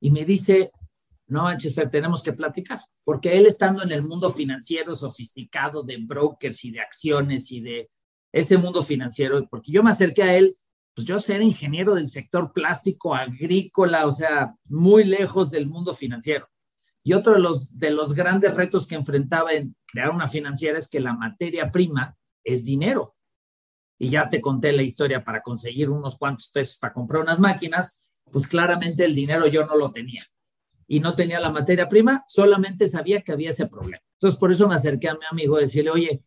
Y 0.00 0.10
me 0.10 0.24
dice, 0.24 0.70
no, 1.26 1.42
Manchester, 1.44 1.90
tenemos 1.90 2.22
que 2.22 2.32
platicar, 2.32 2.80
porque 3.04 3.36
él 3.36 3.46
estando 3.46 3.82
en 3.82 3.92
el 3.92 4.02
mundo 4.02 4.30
financiero 4.30 4.94
sofisticado 4.94 5.82
de 5.82 5.98
brokers 5.98 6.64
y 6.64 6.70
de 6.70 6.80
acciones 6.80 7.52
y 7.52 7.60
de 7.60 7.90
ese 8.36 8.58
mundo 8.58 8.82
financiero, 8.82 9.46
porque 9.48 9.72
yo 9.72 9.82
me 9.82 9.90
acerqué 9.90 10.22
a 10.22 10.36
él, 10.36 10.56
pues 10.94 11.06
yo 11.06 11.18
ser 11.18 11.40
ingeniero 11.40 11.94
del 11.94 12.10
sector 12.10 12.52
plástico, 12.52 13.14
agrícola, 13.14 14.06
o 14.06 14.12
sea, 14.12 14.54
muy 14.66 15.04
lejos 15.04 15.50
del 15.50 15.66
mundo 15.66 15.94
financiero. 15.94 16.46
Y 17.02 17.14
otro 17.14 17.32
de 17.32 17.38
los, 17.38 17.78
de 17.78 17.90
los 17.90 18.14
grandes 18.14 18.54
retos 18.54 18.86
que 18.86 18.94
enfrentaba 18.94 19.52
en 19.52 19.74
crear 19.86 20.10
una 20.10 20.28
financiera 20.28 20.78
es 20.78 20.90
que 20.90 21.00
la 21.00 21.14
materia 21.14 21.70
prima 21.72 22.14
es 22.44 22.64
dinero 22.64 23.14
y 23.98 24.10
ya 24.10 24.28
te 24.28 24.42
conté 24.42 24.72
la 24.72 24.82
historia 24.82 25.24
para 25.24 25.40
conseguir 25.40 25.88
unos 25.88 26.18
cuantos 26.18 26.50
pesos 26.52 26.76
para 26.78 26.92
comprar 26.92 27.22
unas 27.22 27.40
máquinas, 27.40 28.06
pues 28.30 28.46
claramente 28.46 29.04
el 29.06 29.14
dinero 29.14 29.46
yo 29.46 29.64
no 29.64 29.76
lo 29.76 29.92
tenía. 29.92 30.22
Y 30.86 31.00
no 31.00 31.16
tenía 31.16 31.40
la 31.40 31.50
materia 31.50 31.88
prima, 31.88 32.22
solamente 32.28 32.86
sabía 32.86 33.22
que 33.22 33.32
había 33.32 33.50
ese 33.50 33.66
problema. 33.66 34.02
Entonces, 34.12 34.38
por 34.38 34.52
eso 34.52 34.68
me 34.68 34.74
acerqué 34.74 35.08
a 35.08 35.14
mi 35.14 35.24
amigo 35.30 35.56
a 35.56 35.60
decirle, 35.60 35.90
oye, 35.90 36.22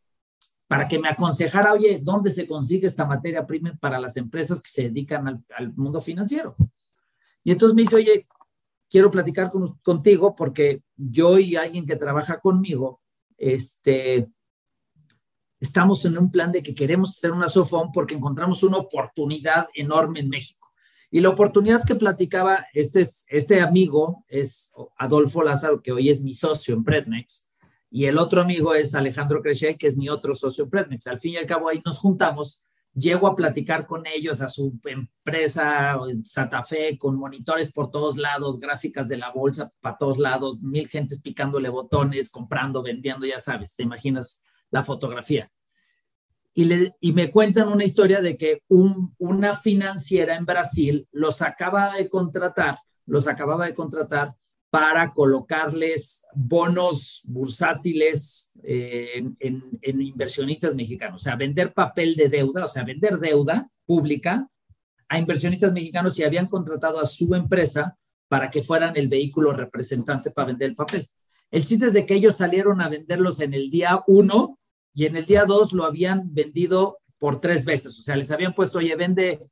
para 0.69 0.87
que 0.87 0.99
me 0.99 1.09
aconsejara, 1.09 1.73
oye, 1.73 1.99
¿dónde 2.03 2.29
se 2.29 2.47
consigue 2.47 2.85
esta 2.85 3.03
materia 3.03 3.43
prima 3.43 3.75
para 3.81 3.99
las 3.99 4.15
empresas 4.17 4.61
que 4.61 4.69
se 4.69 4.83
dedican 4.83 5.27
al, 5.27 5.73
mundo 5.73 5.99
financiero? 5.99 6.55
Y 7.43 7.51
entonces 7.51 7.75
me 7.75 7.81
dice, 7.81 7.95
oye, 7.95 8.27
quiero 8.87 9.09
platicar 9.09 9.51
contigo 9.81 10.35
porque 10.35 10.83
yo 10.95 11.39
y 11.39 11.55
alguien 11.55 11.87
que 11.87 11.95
trabaja 11.95 12.39
conmigo, 12.39 13.01
este, 13.35 14.29
estamos 15.59 16.05
en 16.05 16.15
un 16.19 16.29
plan 16.29 16.51
de 16.51 16.61
que 16.61 16.75
queremos 16.75 17.17
hacer 17.17 17.31
una 17.31 17.49
SOFON 17.49 17.91
porque 17.91 18.13
encontramos 18.13 18.61
una 18.61 18.77
oportunidad 18.77 19.69
enorme 19.73 20.19
en 20.19 20.29
México. 20.29 20.67
Y 21.09 21.19
la 21.19 21.29
oportunidad 21.29 21.83
que 21.83 21.95
platicaba 21.95 22.67
este, 22.75 23.07
este 23.29 23.59
amigo 23.59 24.23
es 24.27 24.71
Adolfo 24.99 25.41
Lázaro, 25.41 25.81
que 25.81 25.93
hoy 25.93 26.11
es 26.11 26.21
mi 26.21 26.35
socio 26.35 26.75
en 26.75 26.83
Predmex, 26.83 27.48
y 27.91 28.05
el 28.05 28.17
otro 28.17 28.41
amigo 28.41 28.75
es 28.75 28.93
Alejandro 28.93 29.41
Crechel, 29.41 29.77
que 29.77 29.87
es 29.87 29.97
mi 29.97 30.09
otro 30.09 30.35
socio 30.35 30.69
en. 30.69 31.07
Al 31.07 31.19
fin 31.19 31.33
y 31.33 31.37
al 31.37 31.47
cabo 31.47 31.69
ahí 31.69 31.81
nos 31.83 31.97
juntamos, 31.97 32.67
llego 32.93 33.27
a 33.27 33.35
platicar 33.35 33.87
con 33.87 34.05
ellos, 34.05 34.41
a 34.41 34.49
su 34.49 34.79
empresa 34.85 35.97
en 36.07 36.23
Santa 36.23 36.63
Fe, 36.63 36.97
con 36.97 37.17
monitores 37.17 37.71
por 37.71 37.89
todos 37.89 38.17
lados, 38.17 38.59
gráficas 38.59 39.07
de 39.07 39.17
la 39.17 39.31
bolsa 39.31 39.71
para 39.81 39.97
todos 39.97 40.19
lados, 40.19 40.61
mil 40.61 40.87
gentes 40.87 41.21
picándole 41.21 41.69
botones, 41.69 42.29
comprando, 42.31 42.83
vendiendo, 42.83 43.25
ya 43.25 43.39
sabes, 43.39 43.75
te 43.75 43.83
imaginas 43.83 44.43
la 44.69 44.83
fotografía. 44.83 45.49
Y, 46.53 46.65
le, 46.65 46.93
y 46.99 47.13
me 47.13 47.31
cuentan 47.31 47.69
una 47.69 47.85
historia 47.85 48.21
de 48.21 48.37
que 48.37 48.63
una 48.67 49.55
financiera 49.55 50.35
en 50.35 50.45
Brasil 50.45 51.07
los 51.11 51.41
acaba 51.41 51.95
de 51.95 52.09
contratar, 52.09 52.77
los 53.05 53.27
acababa 53.27 53.65
de 53.65 53.73
contratar 53.73 54.35
para 54.69 55.13
colocarles 55.13 56.27
bonos 56.33 57.23
bursátiles 57.25 58.53
eh, 58.63 59.23
en, 59.39 59.81
inversionistas 59.81 60.75
mexicanos, 60.75 61.21
o 61.21 61.23
sea, 61.23 61.35
vender 61.35 61.73
papel 61.73 62.15
de 62.15 62.29
deuda, 62.29 62.65
o 62.65 62.67
sea, 62.67 62.83
vender 62.83 63.17
deuda 63.17 63.67
pública 63.85 64.47
a 65.07 65.19
inversionistas 65.19 65.73
mexicanos 65.73 66.19
y 66.19 66.23
habían 66.23 66.47
contratado 66.47 66.99
a 66.99 67.07
su 67.07 67.33
empresa 67.33 67.97
para 68.27 68.51
que 68.51 68.61
fueran 68.61 68.95
el 68.95 69.07
vehículo 69.07 69.53
representante 69.53 70.29
para 70.29 70.47
vender 70.47 70.69
el 70.69 70.75
papel. 70.75 71.03
El 71.49 71.65
chiste 71.65 71.87
es 71.87 71.93
de 71.93 72.05
que 72.05 72.13
ellos 72.13 72.37
salieron 72.37 72.79
a 72.79 72.89
venderlos 72.89 73.41
en 73.41 73.55
el 73.55 73.71
día 73.71 74.03
uno 74.05 74.59
y 74.93 75.05
en 75.05 75.15
el 75.15 75.25
día 75.25 75.45
2 75.45 75.73
lo 75.73 75.85
habían 75.85 76.33
vendido 76.33 76.99
por 77.17 77.41
tres 77.41 77.65
veces. 77.65 77.97
O 77.99 78.03
sea, 78.03 78.15
les 78.15 78.31
habían 78.31 78.53
puesto, 78.53 78.79
oye, 78.79 78.95
vende, 78.95 79.49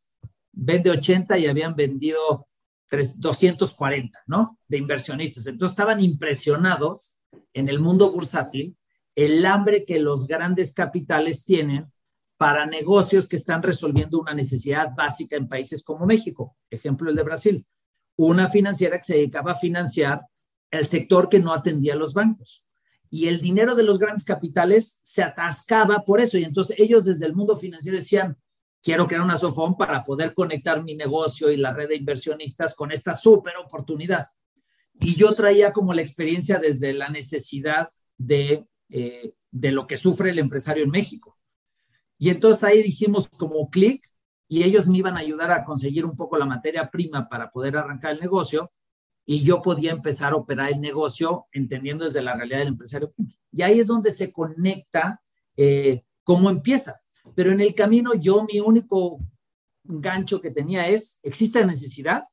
vende 0.51 0.91
80 0.91 1.37
y 1.39 1.47
habían 1.47 1.75
vendido 1.75 2.47
240, 2.89 4.19
¿no? 4.27 4.59
De 4.67 4.77
inversionistas. 4.77 5.47
Entonces 5.47 5.73
estaban 5.73 6.01
impresionados 6.01 7.19
en 7.53 7.69
el 7.69 7.79
mundo 7.79 8.11
bursátil 8.11 8.77
el 9.15 9.43
hambre 9.45 9.83
que 9.83 9.99
los 9.99 10.27
grandes 10.27 10.73
capitales 10.75 11.43
tienen 11.43 11.91
para 12.37 12.67
negocios 12.67 13.27
que 13.27 13.35
están 13.35 13.63
resolviendo 13.63 14.19
una 14.19 14.35
necesidad 14.35 14.89
básica 14.95 15.35
en 15.35 15.47
países 15.47 15.83
como 15.83 16.05
México, 16.05 16.55
ejemplo 16.69 17.09
el 17.09 17.15
de 17.15 17.23
Brasil. 17.23 17.65
Una 18.15 18.47
financiera 18.47 18.97
que 18.97 19.03
se 19.03 19.15
dedicaba 19.15 19.53
a 19.53 19.55
financiar 19.55 20.21
el 20.69 20.85
sector 20.85 21.29
que 21.29 21.39
no 21.39 21.51
atendía 21.51 21.93
a 21.93 21.97
los 21.97 22.13
bancos. 22.13 22.63
Y 23.09 23.27
el 23.27 23.41
dinero 23.41 23.73
de 23.73 23.83
los 23.83 23.97
grandes 23.97 24.23
capitales 24.23 24.99
se 25.03 25.23
atascaba 25.23 26.03
por 26.05 26.21
eso. 26.21 26.37
Y 26.37 26.43
entonces 26.43 26.77
ellos 26.79 27.05
desde 27.05 27.25
el 27.25 27.35
mundo 27.35 27.57
financiero 27.57 27.97
decían, 27.97 28.37
quiero 28.87 29.05
crear 29.05 29.21
una 29.21 29.35
SOFON 29.35 29.75
para 29.75 30.01
poder 30.05 30.33
conectar 30.33 30.81
mi 30.81 30.95
negocio 30.95 31.51
y 31.51 31.57
la 31.57 31.73
red 31.73 31.89
de 31.89 31.97
inversionistas 31.97 32.73
con 32.73 32.93
esta 32.93 33.17
súper 33.17 33.55
oportunidad. 33.57 34.27
Y 34.97 35.13
yo 35.13 35.35
traía 35.35 35.73
como 35.73 35.93
la 35.93 36.01
experiencia 36.01 36.57
desde 36.57 36.93
la 36.93 37.09
necesidad 37.09 37.89
de, 38.17 38.65
eh, 38.87 39.33
de 39.51 39.71
lo 39.73 39.87
que 39.87 39.97
sufre 39.97 40.29
el 40.29 40.39
empresario 40.39 40.85
en 40.85 40.91
México. 40.91 41.37
Y 42.17 42.29
entonces 42.29 42.63
ahí 42.63 42.81
dijimos 42.81 43.27
como 43.27 43.69
clic 43.69 44.09
y 44.47 44.63
ellos 44.63 44.87
me 44.87 44.99
iban 44.99 45.17
a 45.17 45.19
ayudar 45.19 45.51
a 45.51 45.65
conseguir 45.65 46.05
un 46.05 46.15
poco 46.15 46.37
la 46.37 46.45
materia 46.45 46.89
prima 46.89 47.27
para 47.27 47.51
poder 47.51 47.75
arrancar 47.75 48.13
el 48.13 48.21
negocio 48.21 48.71
y 49.25 49.43
yo 49.43 49.61
podía 49.61 49.91
empezar 49.91 50.31
a 50.31 50.37
operar 50.37 50.71
el 50.71 50.79
negocio 50.79 51.47
entendiendo 51.51 52.05
desde 52.05 52.21
la 52.21 52.35
realidad 52.35 52.59
del 52.59 52.69
empresario. 52.69 53.13
Y 53.51 53.63
ahí 53.63 53.81
es 53.81 53.87
donde 53.87 54.11
se 54.11 54.31
conecta 54.31 55.21
eh, 55.57 56.05
cómo 56.23 56.49
empieza. 56.49 57.01
Pero 57.37 57.51
en 57.51 57.61
el 57.61 57.75
camino 57.75 58.15
yo 58.15 58.43
mi 58.51 58.59
único 58.59 59.19
gancho 59.83 60.41
que 60.41 60.49
tenía 60.49 60.87
es, 60.87 61.19
¿existe 61.21 61.63
necesidad? 61.67 62.23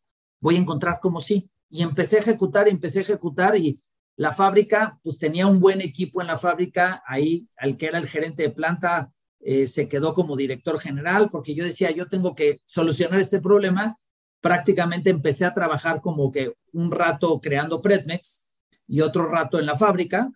Voy 0.40 0.56
a 0.56 0.60
encontrar 0.60 0.98
cómo 1.02 1.20
sí. 1.20 1.50
Y 1.68 1.82
empecé 1.82 2.16
a 2.16 2.20
ejecutar, 2.20 2.68
empecé 2.68 3.00
a 3.00 3.02
ejecutar 3.02 3.54
y 3.54 3.82
la 4.16 4.32
fábrica, 4.32 4.98
pues 5.02 5.18
tenía 5.18 5.46
un 5.46 5.60
buen 5.60 5.82
equipo 5.82 6.22
en 6.22 6.28
la 6.28 6.38
fábrica, 6.38 7.02
ahí 7.06 7.50
al 7.58 7.76
que 7.76 7.84
era 7.84 7.98
el 7.98 8.08
gerente 8.08 8.44
de 8.44 8.50
planta 8.52 9.12
eh, 9.40 9.66
se 9.66 9.90
quedó 9.90 10.14
como 10.14 10.36
director 10.36 10.80
general, 10.80 11.28
porque 11.30 11.54
yo 11.54 11.66
decía, 11.66 11.90
yo 11.90 12.08
tengo 12.08 12.34
que 12.34 12.60
solucionar 12.64 13.20
este 13.20 13.42
problema. 13.42 13.98
Prácticamente 14.40 15.10
empecé 15.10 15.44
a 15.44 15.52
trabajar 15.52 16.00
como 16.00 16.32
que 16.32 16.54
un 16.72 16.90
rato 16.90 17.42
creando 17.42 17.82
Predmex 17.82 18.50
y 18.86 19.02
otro 19.02 19.28
rato 19.28 19.60
en 19.60 19.66
la 19.66 19.76
fábrica, 19.76 20.30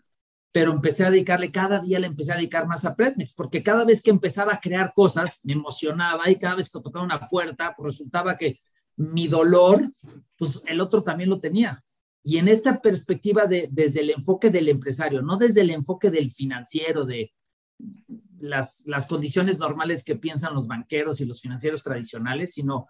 pero 0.52 0.72
empecé 0.72 1.04
a 1.04 1.11
dedicarle, 1.11 1.52
cada 1.52 1.80
día 1.80 1.98
le 1.98 2.06
empecé 2.06 2.32
a 2.32 2.37
dedicar 2.37 2.66
más 2.66 2.84
a 2.84 2.96
Predmex, 2.96 3.34
porque 3.34 3.62
cada 3.62 3.84
vez 3.84 4.02
que 4.02 4.11
empezaba 4.11 4.54
a 4.54 4.61
crear 4.61 4.92
cosas, 4.94 5.40
me 5.44 5.52
emocionaba 5.52 6.30
y 6.30 6.38
cada 6.38 6.56
vez 6.56 6.72
que 6.72 6.80
tocaba 6.80 7.04
una 7.04 7.28
puerta, 7.28 7.74
pues 7.76 7.94
resultaba 7.94 8.37
que 8.37 8.61
mi 8.96 9.28
dolor, 9.28 9.82
pues 10.37 10.62
el 10.66 10.80
otro 10.80 11.02
también 11.02 11.30
lo 11.30 11.40
tenía. 11.40 11.84
Y 12.22 12.38
en 12.38 12.48
esta 12.48 12.80
perspectiva 12.80 13.46
de, 13.46 13.68
desde 13.70 14.00
el 14.00 14.11
enfoque 14.11 14.50
del 14.50 14.68
empresario, 14.68 15.22
no 15.22 15.37
desde 15.37 15.61
el 15.61 15.70
enfoque 15.70 16.11
del 16.11 16.32
financiero, 16.32 17.04
de 17.04 17.32
las, 18.40 18.82
las 18.87 19.06
condiciones 19.06 19.58
normales 19.58 20.04
que 20.04 20.16
piensan 20.16 20.54
los 20.54 20.66
banqueros 20.66 21.20
y 21.20 21.26
los 21.26 21.40
financieros 21.40 21.82
tradicionales, 21.82 22.54
sino 22.54 22.88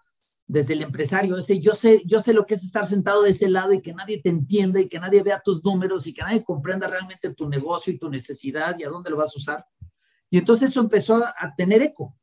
desde 0.49 0.73
el 0.73 0.81
empresario, 0.81 1.37
ese 1.37 1.61
yo 1.61 1.75
sé, 1.75 2.01
yo 2.07 2.19
sé 2.19 2.33
lo 2.33 2.47
que 2.47 2.55
es 2.55 2.63
estar 2.63 2.87
sentado 2.87 3.21
de 3.21 3.29
ese 3.29 3.51
lado 3.51 3.71
y 3.71 3.83
que 3.83 3.93
nadie 3.93 4.19
te 4.19 4.29
entienda 4.29 4.81
y 4.81 4.89
que 4.89 4.99
nadie 4.99 5.21
vea 5.21 5.39
tus 5.45 5.63
números 5.63 6.07
y 6.07 6.13
que 6.13 6.23
nadie 6.23 6.43
comprenda 6.43 6.87
realmente 6.87 7.35
tu 7.35 7.47
negocio 7.47 7.93
y 7.93 7.99
tu 7.99 8.09
necesidad 8.09 8.75
y 8.79 8.83
a 8.83 8.89
dónde 8.89 9.11
lo 9.11 9.17
vas 9.17 9.31
a 9.35 9.37
usar. 9.37 9.65
Y 10.27 10.39
entonces 10.39 10.71
eso 10.71 10.79
empezó 10.79 11.17
a, 11.17 11.53
tener 11.55 11.83
eco. 11.83 12.17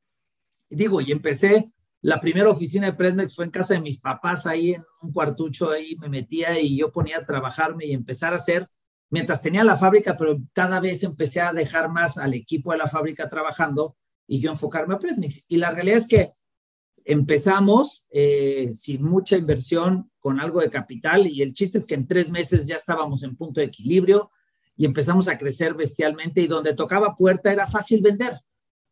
Digo, 0.68 1.00
y 1.00 1.12
empecé, 1.12 1.72
la 2.00 2.18
primera 2.18 2.50
oficina 2.50 2.86
de 2.86 2.94
Presmex 2.94 3.36
fue 3.36 3.44
en 3.44 3.52
casa 3.52 3.74
de 3.74 3.80
mis 3.80 4.00
papás, 4.00 4.44
ahí 4.44 4.74
en 4.74 4.82
un 5.02 5.12
cuartucho, 5.12 5.70
ahí 5.70 5.94
me 6.00 6.08
metía 6.08 6.60
y 6.60 6.76
yo 6.76 6.90
ponía 6.90 7.18
a 7.18 7.24
trabajarme 7.24 7.86
y 7.86 7.92
empezar 7.92 8.32
a 8.32 8.36
hacer 8.36 8.66
mientras 9.08 9.40
tenía 9.40 9.62
la 9.62 9.76
fábrica, 9.76 10.16
pero 10.16 10.36
cada 10.52 10.80
vez 10.80 11.04
empecé 11.04 11.40
a 11.42 11.52
dejar 11.52 11.88
más 11.90 12.18
al 12.18 12.34
equipo 12.34 12.72
de 12.72 12.78
la 12.78 12.88
fábrica 12.88 13.30
trabajando 13.30 13.96
y 14.26 14.40
yo 14.40 14.50
enfocarme 14.50 14.96
a 14.96 14.98
Predmix. 14.98 15.48
Y 15.48 15.58
la 15.58 15.70
realidad 15.70 15.98
es 15.98 16.08
que 16.08 16.32
empezamos 17.06 18.04
eh, 18.10 18.72
sin 18.74 19.04
mucha 19.04 19.38
inversión, 19.38 20.10
con 20.18 20.40
algo 20.40 20.60
de 20.60 20.70
capital, 20.70 21.26
y 21.26 21.40
el 21.40 21.54
chiste 21.54 21.78
es 21.78 21.86
que 21.86 21.94
en 21.94 22.08
tres 22.08 22.30
meses 22.30 22.66
ya 22.66 22.76
estábamos 22.76 23.22
en 23.22 23.36
punto 23.36 23.60
de 23.60 23.66
equilibrio 23.66 24.32
y 24.76 24.84
empezamos 24.84 25.28
a 25.28 25.38
crecer 25.38 25.74
bestialmente 25.74 26.40
y 26.40 26.48
donde 26.48 26.74
tocaba 26.74 27.14
puerta 27.14 27.52
era 27.52 27.66
fácil 27.68 28.02
vender, 28.02 28.40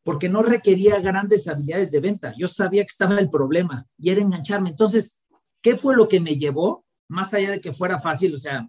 porque 0.04 0.28
no 0.28 0.42
requería 0.42 1.00
grandes 1.00 1.48
habilidades 1.48 1.90
de 1.90 2.00
venta. 2.00 2.32
Yo 2.38 2.46
sabía 2.46 2.82
que 2.84 2.92
estaba 2.92 3.18
el 3.18 3.28
problema 3.28 3.86
y 3.98 4.10
era 4.10 4.20
engancharme. 4.20 4.70
Entonces, 4.70 5.22
¿qué 5.60 5.76
fue 5.76 5.96
lo 5.96 6.08
que 6.08 6.20
me 6.20 6.36
llevó? 6.36 6.84
Más 7.08 7.34
allá 7.34 7.50
de 7.50 7.60
que 7.60 7.72
fuera 7.72 7.98
fácil, 7.98 8.34
o 8.34 8.38
sea, 8.38 8.68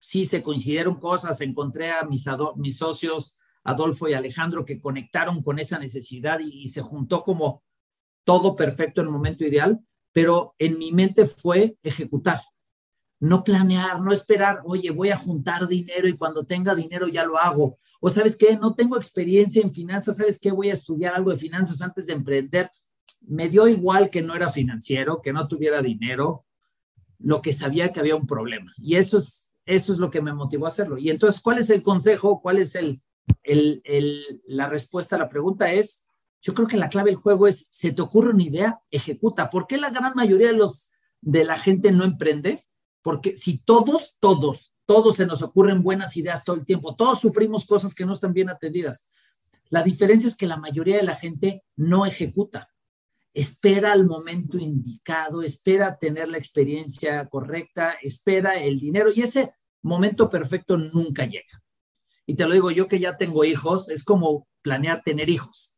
sí 0.00 0.24
se 0.24 0.42
coincidieron 0.42 0.98
cosas, 0.98 1.40
encontré 1.42 1.92
a 1.92 2.02
mis, 2.04 2.24
mis 2.56 2.78
socios 2.78 3.38
Adolfo 3.66 4.08
y 4.08 4.14
Alejandro 4.14 4.64
que 4.64 4.80
conectaron 4.80 5.42
con 5.42 5.58
esa 5.58 5.78
necesidad 5.78 6.38
y, 6.40 6.68
se 6.68 6.82
juntó 6.82 7.22
como 7.24 7.64
todo 8.26 8.56
perfecto 8.56 9.00
en 9.00 9.06
el 9.06 9.12
momento 9.14 9.42
ideal, 9.42 9.80
pero 10.12 10.54
en 10.58 10.78
mi 10.78 10.92
mente 10.92 11.24
fue 11.24 11.78
ejecutar, 11.82 12.42
no 13.20 13.42
planear, 13.42 14.00
no 14.02 14.12
esperar, 14.12 14.60
oye, 14.64 14.90
voy 14.90 15.08
a 15.08 15.16
juntar 15.16 15.66
dinero 15.66 16.06
y 16.06 16.18
cuando 16.18 16.44
tenga 16.44 16.74
dinero 16.74 17.08
ya 17.08 17.24
lo 17.24 17.38
hago. 17.38 17.78
O 18.00 18.10
sabes 18.10 18.36
qué, 18.36 18.58
no 18.58 18.74
tengo 18.74 18.98
experiencia 18.98 19.62
en 19.62 19.72
finanzas, 19.72 20.18
sabes 20.18 20.38
qué, 20.38 20.52
voy 20.52 20.68
a 20.68 20.74
estudiar 20.74 21.14
algo 21.14 21.30
de 21.30 21.38
finanzas 21.38 21.80
antes 21.80 22.06
de 22.06 22.12
emprender. 22.12 22.70
Me 23.22 23.48
dio 23.48 23.66
igual 23.66 24.10
que 24.10 24.20
no 24.20 24.34
era 24.34 24.50
financiero, 24.50 25.22
que 25.22 25.32
no 25.32 25.48
tuviera 25.48 25.80
dinero, 25.80 26.44
lo 27.18 27.40
que 27.40 27.54
sabía 27.54 27.92
que 27.92 28.00
había 28.00 28.16
un 28.16 28.26
problema. 28.26 28.74
Y 28.76 28.96
eso 28.96 29.16
es 29.16 29.46
eso 29.66 29.92
es 29.92 29.98
lo 29.98 30.10
que 30.10 30.22
me 30.22 30.32
motivó 30.32 30.64
a 30.64 30.68
hacerlo. 30.68 30.96
Y 30.96 31.10
entonces, 31.10 31.42
¿cuál 31.42 31.58
es 31.58 31.68
el 31.70 31.82
consejo? 31.82 32.40
¿Cuál 32.40 32.58
es 32.58 32.76
el, 32.76 33.02
la 34.46 34.68
respuesta 34.68 35.16
a 35.16 35.18
la 35.18 35.28
pregunta? 35.28 35.72
Es, 35.72 36.05
yo 36.42 36.54
creo 36.54 36.68
que 36.68 36.76
la 36.76 36.88
clave 36.88 37.10
del 37.10 37.18
juego 37.18 37.46
es, 37.46 37.68
se 37.70 37.92
te 37.92 38.02
ocurre 38.02 38.30
una 38.30 38.42
idea, 38.42 38.80
ejecuta. 38.90 39.50
¿Por 39.50 39.66
qué 39.66 39.78
la 39.78 39.90
gran 39.90 40.14
mayoría 40.14 40.48
de, 40.48 40.54
los, 40.54 40.92
de 41.20 41.44
la 41.44 41.58
gente 41.58 41.90
no 41.92 42.04
emprende? 42.04 42.66
Porque 43.02 43.36
si 43.36 43.64
todos, 43.64 44.16
todos, 44.20 44.74
todos 44.84 45.16
se 45.16 45.26
nos 45.26 45.42
ocurren 45.42 45.82
buenas 45.82 46.16
ideas 46.16 46.44
todo 46.44 46.56
el 46.56 46.66
tiempo, 46.66 46.94
todos 46.94 47.20
sufrimos 47.20 47.66
cosas 47.66 47.94
que 47.94 48.06
no 48.06 48.12
están 48.12 48.32
bien 48.32 48.48
atendidas. 48.48 49.10
La 49.68 49.82
diferencia 49.82 50.28
es 50.28 50.36
que 50.36 50.46
la 50.46 50.56
mayoría 50.56 50.96
de 50.96 51.02
la 51.02 51.16
gente 51.16 51.64
no 51.76 52.06
ejecuta 52.06 52.70
espera 53.36 53.92
el 53.92 54.06
momento 54.06 54.56
indicado, 54.56 55.42
espera 55.42 55.98
tener 55.98 56.26
la 56.28 56.38
experiencia 56.38 57.28
correcta, 57.28 57.96
espera 58.00 58.58
el 58.58 58.80
dinero 58.80 59.10
y 59.14 59.20
ese 59.20 59.52
momento 59.82 60.30
perfecto 60.30 60.78
nunca 60.78 61.26
llega. 61.26 61.62
Y 62.24 62.34
te 62.34 62.46
lo 62.46 62.54
digo 62.54 62.70
yo 62.70 62.88
que 62.88 62.98
ya 62.98 63.18
tengo 63.18 63.44
hijos, 63.44 63.90
es 63.90 64.04
como 64.04 64.48
planear 64.62 65.02
tener 65.02 65.28
hijos. 65.28 65.75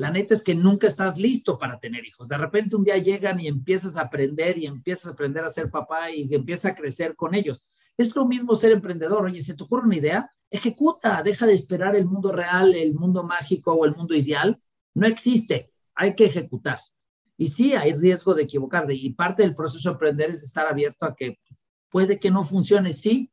La 0.00 0.10
neta 0.10 0.32
es 0.32 0.42
que 0.42 0.54
nunca 0.54 0.86
estás 0.86 1.18
listo 1.18 1.58
para 1.58 1.78
tener 1.78 2.06
hijos. 2.06 2.28
De 2.28 2.38
repente 2.38 2.74
un 2.74 2.84
día 2.84 2.96
llegan 2.96 3.38
y 3.38 3.48
empiezas 3.48 3.98
a 3.98 4.04
aprender 4.04 4.56
y 4.56 4.64
empiezas 4.64 5.08
a 5.08 5.12
aprender 5.12 5.44
a 5.44 5.50
ser 5.50 5.70
papá 5.70 6.10
y 6.10 6.34
empiezas 6.34 6.72
a 6.72 6.74
crecer 6.74 7.14
con 7.14 7.34
ellos. 7.34 7.70
Es 7.98 8.16
lo 8.16 8.26
mismo 8.26 8.56
ser 8.56 8.72
emprendedor. 8.72 9.26
Oye, 9.26 9.42
¿se 9.42 9.54
te 9.54 9.62
ocurre 9.62 9.84
una 9.84 9.98
idea? 9.98 10.32
Ejecuta, 10.50 11.22
deja 11.22 11.44
de 11.44 11.52
esperar 11.52 11.94
el 11.96 12.06
mundo 12.06 12.32
real, 12.32 12.74
el 12.74 12.94
mundo 12.94 13.24
mágico 13.24 13.74
o 13.74 13.84
el 13.84 13.94
mundo 13.94 14.14
ideal. 14.14 14.58
No 14.94 15.06
existe, 15.06 15.70
hay 15.94 16.14
que 16.14 16.24
ejecutar. 16.24 16.78
Y 17.36 17.48
sí, 17.48 17.74
hay 17.74 17.92
riesgo 17.92 18.32
de 18.32 18.44
equivocarte. 18.44 18.94
Y 18.94 19.12
parte 19.12 19.42
del 19.42 19.54
proceso 19.54 19.90
de 19.90 19.96
aprender 19.96 20.30
es 20.30 20.42
estar 20.42 20.66
abierto 20.66 21.04
a 21.04 21.14
que 21.14 21.38
puede 21.90 22.18
que 22.18 22.30
no 22.30 22.42
funcione, 22.42 22.94
sí, 22.94 23.30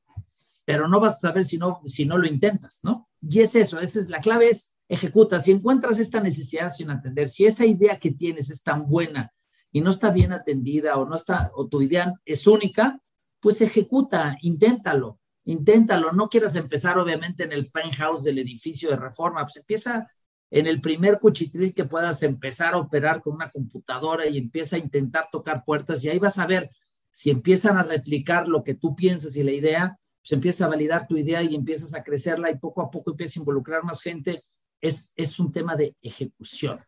pero 0.65 0.89
no 0.89 0.99
vas 0.99 1.15
a 1.15 1.29
saber 1.29 1.45
si 1.45 1.57
no, 1.57 1.79
si 1.85 2.05
no 2.05 2.17
lo 2.17 2.27
intentas, 2.27 2.81
¿no? 2.83 3.07
Y 3.21 3.39
es 3.39 3.55
eso, 3.55 3.79
esa 3.79 4.01
es 4.01 4.09
la 4.09 4.19
clave 4.19 4.49
es 4.49 4.76
ejecuta. 4.87 5.39
Si 5.39 5.51
encuentras 5.51 5.99
esta 5.99 6.21
necesidad 6.21 6.69
sin 6.69 6.89
atender, 6.89 7.29
si 7.29 7.45
esa 7.45 7.65
idea 7.65 7.99
que 7.99 8.11
tienes 8.11 8.49
es 8.49 8.63
tan 8.63 8.87
buena 8.87 9.31
y 9.71 9.81
no 9.81 9.91
está 9.91 10.11
bien 10.11 10.31
atendida 10.31 10.97
o 10.97 11.05
no 11.05 11.15
está, 11.15 11.51
o 11.55 11.67
tu 11.67 11.81
idea 11.81 12.13
es 12.25 12.47
única, 12.47 12.99
pues 13.39 13.61
ejecuta, 13.61 14.37
inténtalo, 14.41 15.19
inténtalo. 15.45 16.11
No 16.11 16.29
quieras 16.29 16.55
empezar 16.55 16.97
obviamente 16.97 17.43
en 17.43 17.51
el 17.51 17.69
penthouse 17.71 18.23
del 18.23 18.39
edificio 18.39 18.89
de 18.89 18.95
reforma, 18.95 19.43
pues 19.43 19.57
empieza 19.57 20.09
en 20.49 20.67
el 20.67 20.81
primer 20.81 21.19
cuchitril 21.19 21.73
que 21.73 21.85
puedas 21.85 22.23
empezar 22.23 22.73
a 22.73 22.77
operar 22.77 23.21
con 23.21 23.35
una 23.35 23.51
computadora 23.51 24.27
y 24.27 24.37
empieza 24.37 24.77
a 24.77 24.79
intentar 24.79 25.27
tocar 25.31 25.63
puertas 25.65 26.03
y 26.03 26.09
ahí 26.09 26.19
vas 26.19 26.39
a 26.39 26.47
ver 26.47 26.71
si 27.11 27.31
empiezan 27.31 27.77
a 27.77 27.83
replicar 27.83 28.47
lo 28.47 28.63
que 28.63 28.75
tú 28.75 28.95
piensas 28.95 29.35
y 29.35 29.43
la 29.43 29.51
idea, 29.51 29.97
pues 30.21 30.31
empieza 30.33 30.65
a 30.65 30.69
validar 30.69 31.07
tu 31.07 31.17
idea 31.17 31.41
y 31.41 31.55
empiezas 31.55 31.93
a 31.95 32.03
crecerla 32.03 32.51
y 32.51 32.59
poco 32.59 32.81
a 32.81 32.91
poco 32.91 33.11
empieza 33.11 33.39
a 33.39 33.41
involucrar 33.41 33.83
más 33.83 34.01
gente. 34.01 34.43
Es, 34.81 35.13
es 35.15 35.39
un 35.39 35.51
tema 35.51 35.75
de 35.75 35.95
ejecución. 36.01 36.83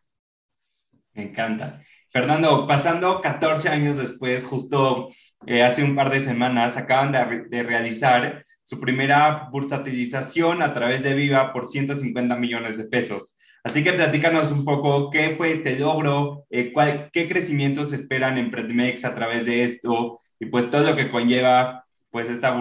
Me 1.12 1.24
encanta. 1.24 1.82
Fernando, 2.08 2.66
pasando 2.66 3.20
14 3.20 3.68
años 3.68 3.96
después, 3.96 4.44
justo 4.44 5.08
eh, 5.46 5.62
hace 5.62 5.82
un 5.82 5.94
par 5.94 6.10
de 6.10 6.20
semanas, 6.20 6.76
acaban 6.76 7.12
de, 7.12 7.48
de 7.48 7.62
realizar 7.62 8.44
su 8.62 8.78
primera 8.78 9.48
bursatilización 9.50 10.62
a 10.62 10.72
través 10.72 11.02
de 11.02 11.14
Viva 11.14 11.52
por 11.52 11.68
150 11.68 12.36
millones 12.36 12.78
de 12.78 12.84
pesos. 12.84 13.36
Así 13.62 13.84
que 13.84 13.92
platícanos 13.92 14.52
un 14.52 14.64
poco 14.64 15.10
qué 15.10 15.30
fue 15.30 15.52
este 15.52 15.78
logro, 15.78 16.46
eh, 16.50 16.72
qué 17.12 17.28
crecimientos 17.28 17.92
esperan 17.92 18.38
en 18.38 18.50
Predmex 18.50 19.04
a 19.04 19.14
través 19.14 19.44
de 19.44 19.64
esto 19.64 20.18
y 20.38 20.46
pues 20.46 20.70
todo 20.70 20.90
lo 20.90 20.96
que 20.96 21.10
conlleva 21.10 21.84
pues 22.10 22.30
esta 22.30 22.56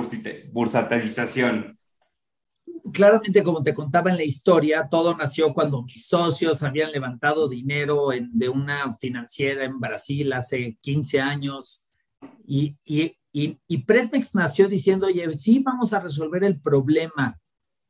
bursatilización. 0.51 1.78
Claramente, 2.91 3.43
como 3.43 3.63
te 3.63 3.73
contaba 3.73 4.11
en 4.11 4.17
la 4.17 4.23
historia, 4.23 4.87
todo 4.89 5.15
nació 5.15 5.53
cuando 5.53 5.83
mis 5.83 6.07
socios 6.07 6.63
habían 6.63 6.91
levantado 6.91 7.47
dinero 7.47 8.09
de 8.31 8.49
una 8.49 8.95
financiera 8.95 9.65
en 9.65 9.79
Brasil 9.79 10.31
hace 10.33 10.77
15 10.81 11.21
años 11.21 11.89
y, 12.45 12.77
y, 12.85 13.15
nació 14.33 14.67
diciendo, 14.67 15.07
oye, 15.07 15.33
sí, 15.35 15.61
vamos 15.63 15.93
a 15.93 16.01
resolver 16.01 16.43
el 16.43 16.59
problema 16.59 17.39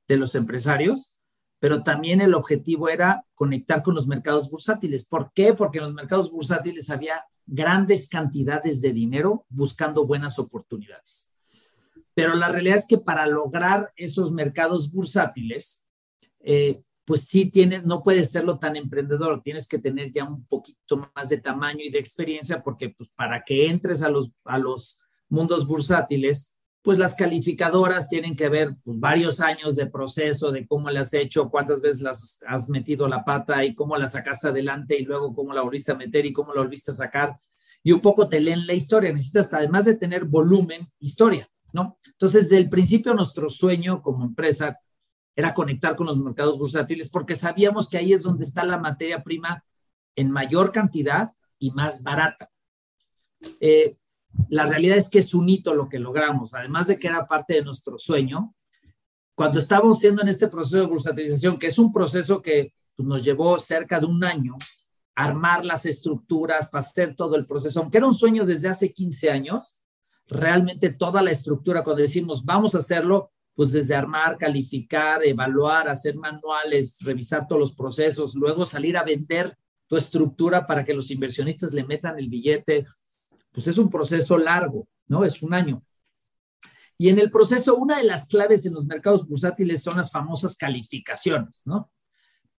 de 0.07 0.17
los 0.17 0.35
empresarios, 0.35 1.17
pero 1.59 1.83
también 1.83 2.21
el 2.21 2.33
objetivo 2.33 2.89
era 2.89 3.23
conectar 3.35 3.83
con 3.83 3.95
los 3.95 4.07
mercados 4.07 4.49
bursátiles. 4.49 5.07
¿Por 5.07 5.31
qué? 5.33 5.53
Porque 5.53 5.79
en 5.79 5.85
los 5.85 5.93
mercados 5.93 6.31
bursátiles 6.31 6.89
había 6.89 7.23
grandes 7.45 8.09
cantidades 8.09 8.81
de 8.81 8.93
dinero 8.93 9.45
buscando 9.49 10.05
buenas 10.05 10.39
oportunidades. 10.39 11.38
Pero 12.19 12.35
la 12.35 12.49
realidad 12.49 12.75
es 12.75 12.85
que 12.85 12.97
para 12.97 13.25
lograr 13.25 13.93
esos 13.95 14.33
mercados 14.33 14.91
bursátiles, 14.91 15.87
eh, 16.41 16.83
pues 17.05 17.27
sí 17.27 17.49
tienes, 17.49 17.85
no 17.85 18.03
puedes 18.03 18.29
serlo 18.29 18.59
tan 18.59 18.75
emprendedor, 18.75 19.41
tienes 19.41 19.69
que 19.69 19.79
tener 19.79 20.11
ya 20.11 20.25
un 20.25 20.45
poquito 20.45 21.09
más 21.15 21.29
de 21.29 21.39
tamaño 21.39 21.79
y 21.81 21.89
de 21.89 21.99
experiencia, 21.99 22.61
porque 22.61 22.89
pues 22.89 23.09
para 23.11 23.45
que 23.45 23.69
entres 23.69 24.01
a 24.01 24.09
los, 24.09 24.33
a 24.43 24.57
los 24.57 25.01
mundos 25.29 25.65
bursátiles, 25.65 26.57
pues 26.81 26.99
las 26.99 27.15
calificadoras 27.15 28.09
tienen 28.09 28.35
que 28.35 28.49
ver 28.49 28.67
pues, 28.83 28.99
varios 28.99 29.39
años 29.39 29.77
de 29.77 29.87
proceso, 29.87 30.51
de 30.51 30.67
cómo 30.67 30.89
le 30.89 30.99
has 30.99 31.13
hecho, 31.13 31.49
cuántas 31.49 31.79
veces 31.79 32.01
las 32.01 32.43
has 32.45 32.67
metido 32.67 33.07
la 33.07 33.23
pata 33.23 33.63
y 33.63 33.73
cómo 33.73 33.95
la 33.95 34.09
sacaste 34.09 34.49
adelante 34.49 34.99
y 34.99 35.05
luego 35.05 35.33
cómo 35.33 35.53
la 35.53 35.61
volviste 35.61 35.93
a 35.93 35.95
meter 35.95 36.25
y 36.25 36.33
cómo 36.33 36.53
la 36.53 36.63
volviste 36.63 36.91
a 36.91 36.95
sacar. 36.95 37.33
Y 37.81 37.93
un 37.93 38.01
poco 38.01 38.27
te 38.27 38.41
leen 38.41 38.67
la 38.67 38.73
historia. 38.73 39.13
Necesitas, 39.13 39.53
además 39.53 39.85
de 39.85 39.95
tener 39.95 40.25
volumen, 40.25 40.85
historia, 40.99 41.47
¿no? 41.73 41.97
Entonces, 42.05 42.49
desde 42.49 42.57
el 42.57 42.69
principio, 42.69 43.13
nuestro 43.13 43.49
sueño 43.49 44.01
como 44.01 44.25
empresa 44.25 44.79
era 45.35 45.53
conectar 45.53 45.95
con 45.95 46.07
los 46.07 46.17
mercados 46.17 46.57
bursátiles 46.57 47.09
porque 47.09 47.35
sabíamos 47.35 47.89
que 47.89 47.97
ahí 47.97 48.11
es 48.13 48.23
donde 48.23 48.43
está 48.43 48.65
la 48.65 48.77
materia 48.77 49.23
prima 49.23 49.63
en 50.15 50.31
mayor 50.31 50.71
cantidad 50.71 51.31
y 51.57 51.71
más 51.71 52.03
barata. 52.03 52.49
Eh, 53.61 53.97
la 54.49 54.65
realidad 54.65 54.97
es 54.97 55.09
que 55.09 55.19
es 55.19 55.33
un 55.33 55.47
hito 55.47 55.73
lo 55.73 55.87
que 55.87 55.99
logramos, 55.99 56.53
además 56.53 56.87
de 56.87 56.99
que 56.99 57.07
era 57.07 57.25
parte 57.25 57.55
de 57.55 57.63
nuestro 57.63 57.97
sueño. 57.97 58.53
Cuando 59.33 59.59
estábamos 59.59 59.97
haciendo 59.97 60.21
en 60.21 60.27
este 60.27 60.47
proceso 60.47 60.77
de 60.77 60.87
bursatilización, 60.87 61.57
que 61.57 61.67
es 61.67 61.79
un 61.79 61.93
proceso 61.93 62.41
que 62.41 62.73
pues, 62.95 63.07
nos 63.07 63.23
llevó 63.23 63.57
cerca 63.59 63.99
de 63.99 64.05
un 64.05 64.23
año, 64.23 64.55
armar 65.15 65.65
las 65.65 65.85
estructuras, 65.85 66.69
para 66.69 66.85
todo 67.15 67.35
el 67.35 67.45
proceso, 67.45 67.79
aunque 67.79 67.97
era 67.97 68.07
un 68.07 68.13
sueño 68.13 68.45
desde 68.45 68.69
hace 68.69 68.93
15 68.93 69.31
años, 69.31 69.81
realmente 70.29 70.91
toda 70.91 71.21
la 71.21 71.31
estructura, 71.31 71.83
cuando 71.83 72.01
decimos 72.01 72.45
vamos 72.45 72.75
a 72.75 72.79
hacerlo, 72.79 73.31
pues 73.53 73.71
desde 73.71 73.95
armar, 73.95 74.37
calificar, 74.37 75.25
evaluar, 75.25 75.89
hacer 75.89 76.15
manuales, 76.15 76.99
revisar 77.01 77.45
todos 77.47 77.59
los 77.59 77.75
procesos, 77.75 78.35
luego 78.35 78.63
salir 78.63 78.95
a 78.95 79.03
vender 79.03 79.57
tu 79.87 79.97
estructura 79.97 80.65
para 80.65 80.85
que 80.85 80.93
los 80.93 81.11
inversionistas 81.11 81.73
le 81.73 81.83
metan 81.83 82.17
el 82.17 82.29
billete, 82.29 82.85
pues 83.51 83.67
es 83.67 83.77
un 83.77 83.89
proceso 83.89 84.37
largo, 84.37 84.87
¿no? 85.07 85.25
Es 85.25 85.41
un 85.41 85.53
año. 85.53 85.83
Y 86.97 87.09
en 87.09 87.17
el 87.17 87.31
proceso, 87.31 87.75
una 87.75 87.97
de 87.97 88.03
las 88.03 88.27
claves 88.27 88.65
en 88.65 88.75
los 88.75 88.85
mercados 88.85 89.27
bursátiles 89.27 89.81
son 89.81 89.97
las 89.97 90.11
famosas 90.11 90.55
calificaciones, 90.57 91.63
¿no? 91.65 91.91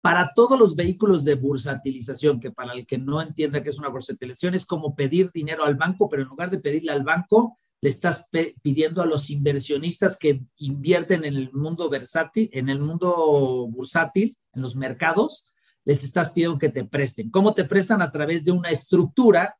Para 0.00 0.32
todos 0.34 0.58
los 0.58 0.74
vehículos 0.74 1.24
de 1.24 1.34
bursatilización, 1.34 2.40
que 2.40 2.50
para 2.50 2.72
el 2.72 2.86
que 2.86 2.98
no 2.98 3.20
entienda 3.20 3.62
qué 3.62 3.70
es 3.70 3.78
una 3.78 3.88
bursatilización, 3.88 4.54
es 4.54 4.64
como 4.64 4.94
pedir 4.94 5.30
dinero 5.32 5.64
al 5.64 5.74
banco, 5.74 6.08
pero 6.08 6.22
en 6.22 6.28
lugar 6.28 6.50
de 6.50 6.60
pedirle 6.60 6.92
al 6.92 7.02
banco, 7.02 7.58
le 7.82 7.90
estás 7.90 8.30
pidiendo 8.62 9.02
a 9.02 9.06
los 9.06 9.30
inversionistas 9.30 10.18
que 10.18 10.42
invierten 10.56 11.24
en 11.24 11.36
el 11.36 11.52
mundo 11.52 11.88
versátil, 11.88 12.50
en 12.52 12.68
el 12.68 12.78
mundo 12.78 13.66
bursátil, 13.70 14.36
en 14.52 14.62
los 14.62 14.76
mercados, 14.76 15.54
les 15.84 16.04
estás 16.04 16.32
pidiendo 16.32 16.58
que 16.58 16.68
te 16.68 16.84
presten. 16.84 17.30
¿Cómo 17.30 17.54
te 17.54 17.64
prestan? 17.64 18.02
A 18.02 18.12
través 18.12 18.44
de 18.44 18.52
una 18.52 18.70
estructura 18.70 19.54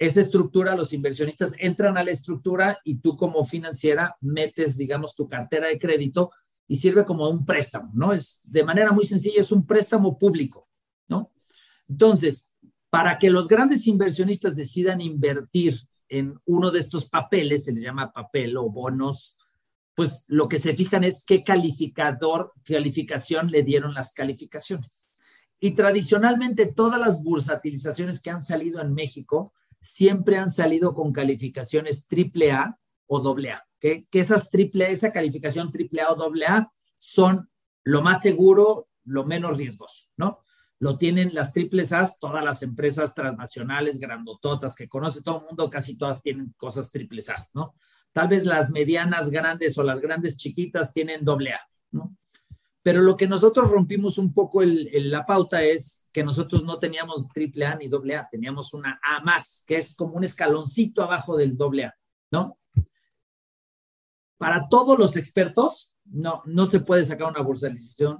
esa 0.00 0.22
estructura, 0.22 0.74
los 0.74 0.94
inversionistas 0.94 1.52
entran 1.58 1.98
a 1.98 2.02
la 2.02 2.10
estructura 2.10 2.78
y 2.84 3.00
tú 3.00 3.18
como 3.18 3.44
financiera 3.44 4.16
metes, 4.22 4.78
digamos, 4.78 5.14
tu 5.14 5.28
cartera 5.28 5.68
de 5.68 5.78
crédito 5.78 6.30
y 6.70 6.76
sirve 6.76 7.04
como 7.04 7.28
un 7.28 7.44
préstamo, 7.44 7.90
¿no? 7.94 8.12
Es 8.12 8.42
de 8.44 8.62
manera 8.62 8.92
muy 8.92 9.04
sencilla, 9.04 9.40
es 9.40 9.50
un 9.50 9.66
préstamo 9.66 10.16
público, 10.16 10.68
¿no? 11.08 11.32
Entonces, 11.88 12.54
para 12.90 13.18
que 13.18 13.28
los 13.28 13.48
grandes 13.48 13.88
inversionistas 13.88 14.54
decidan 14.54 15.00
invertir 15.00 15.80
en 16.08 16.38
uno 16.44 16.70
de 16.70 16.78
estos 16.78 17.10
papeles, 17.10 17.64
se 17.64 17.72
le 17.72 17.80
llama 17.80 18.12
papel 18.12 18.56
o 18.56 18.70
bonos, 18.70 19.36
pues 19.96 20.24
lo 20.28 20.48
que 20.48 20.58
se 20.58 20.72
fijan 20.72 21.02
es 21.02 21.24
qué 21.24 21.42
calificador, 21.42 22.52
calificación 22.62 23.50
le 23.50 23.64
dieron 23.64 23.92
las 23.92 24.14
calificaciones. 24.14 25.08
Y 25.58 25.74
tradicionalmente 25.74 26.72
todas 26.72 27.00
las 27.00 27.24
bursatilizaciones 27.24 28.22
que 28.22 28.30
han 28.30 28.42
salido 28.42 28.80
en 28.80 28.94
México 28.94 29.54
siempre 29.80 30.38
han 30.38 30.52
salido 30.52 30.94
con 30.94 31.12
calificaciones 31.12 32.06
triple 32.06 32.52
A 32.52 32.78
o 33.12 33.18
doble 33.20 33.50
A, 33.50 33.66
que 33.80 34.06
esas 34.12 34.50
triple, 34.50 34.92
esa 34.92 35.12
calificación 35.12 35.72
triple 35.72 36.02
A 36.02 36.12
o 36.12 36.14
doble 36.14 36.46
A 36.46 36.70
son 36.96 37.50
lo 37.82 38.02
más 38.02 38.22
seguro, 38.22 38.88
lo 39.04 39.24
menos 39.24 39.56
riesgoso, 39.56 40.06
¿no? 40.16 40.44
Lo 40.78 40.96
tienen 40.96 41.34
las 41.34 41.52
triples 41.52 41.92
A, 41.92 42.08
todas 42.20 42.44
las 42.44 42.62
empresas 42.62 43.12
transnacionales, 43.12 43.98
grandototas 43.98 44.76
que 44.76 44.88
conoce 44.88 45.24
todo 45.24 45.40
el 45.40 45.46
mundo, 45.46 45.68
casi 45.68 45.98
todas 45.98 46.22
tienen 46.22 46.54
cosas 46.56 46.92
triples 46.92 47.28
A, 47.30 47.36
¿no? 47.54 47.74
Tal 48.12 48.28
vez 48.28 48.44
las 48.44 48.70
medianas 48.70 49.28
grandes 49.28 49.76
o 49.76 49.82
las 49.82 50.00
grandes 50.00 50.36
chiquitas 50.36 50.92
tienen 50.92 51.24
doble 51.24 51.54
A, 51.54 51.60
¿no? 51.90 52.16
Pero 52.82 53.02
lo 53.02 53.16
que 53.16 53.26
nosotros 53.26 53.68
rompimos 53.68 54.18
un 54.18 54.32
poco 54.32 54.62
la 54.62 55.26
pauta 55.26 55.64
es 55.64 56.08
que 56.12 56.22
nosotros 56.22 56.64
no 56.64 56.78
teníamos 56.78 57.28
triple 57.28 57.66
A 57.66 57.74
ni 57.74 57.88
doble 57.88 58.14
A, 58.14 58.28
teníamos 58.30 58.72
una 58.72 59.00
A 59.02 59.20
más, 59.20 59.64
que 59.66 59.78
es 59.78 59.96
como 59.96 60.14
un 60.14 60.22
escaloncito 60.22 61.02
abajo 61.02 61.36
del 61.36 61.56
doble 61.56 61.86
A, 61.86 61.94
¿no? 62.30 62.59
Para 64.40 64.70
todos 64.70 64.98
los 64.98 65.18
expertos, 65.18 65.98
no, 66.06 66.40
no 66.46 66.64
se 66.64 66.80
puede 66.80 67.04
sacar 67.04 67.28
una 67.28 67.42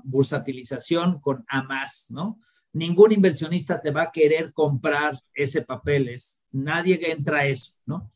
bursatilización, 0.04 1.18
con 1.18 1.46
A 1.48 1.62
más, 1.62 2.09
¿no? 2.11 2.38
Ningún 2.74 3.12
inversionista 3.12 3.80
te 3.80 3.90
va 3.90 4.02
a 4.02 4.12
querer 4.12 4.52
comprar 4.52 5.18
ese 5.33 5.62
papel, 5.62 6.11
es, 6.11 6.44
nadie 6.52 7.00
entra 7.11 7.38
a 7.38 7.46
eso, 7.46 7.80
¿no? 7.87 8.11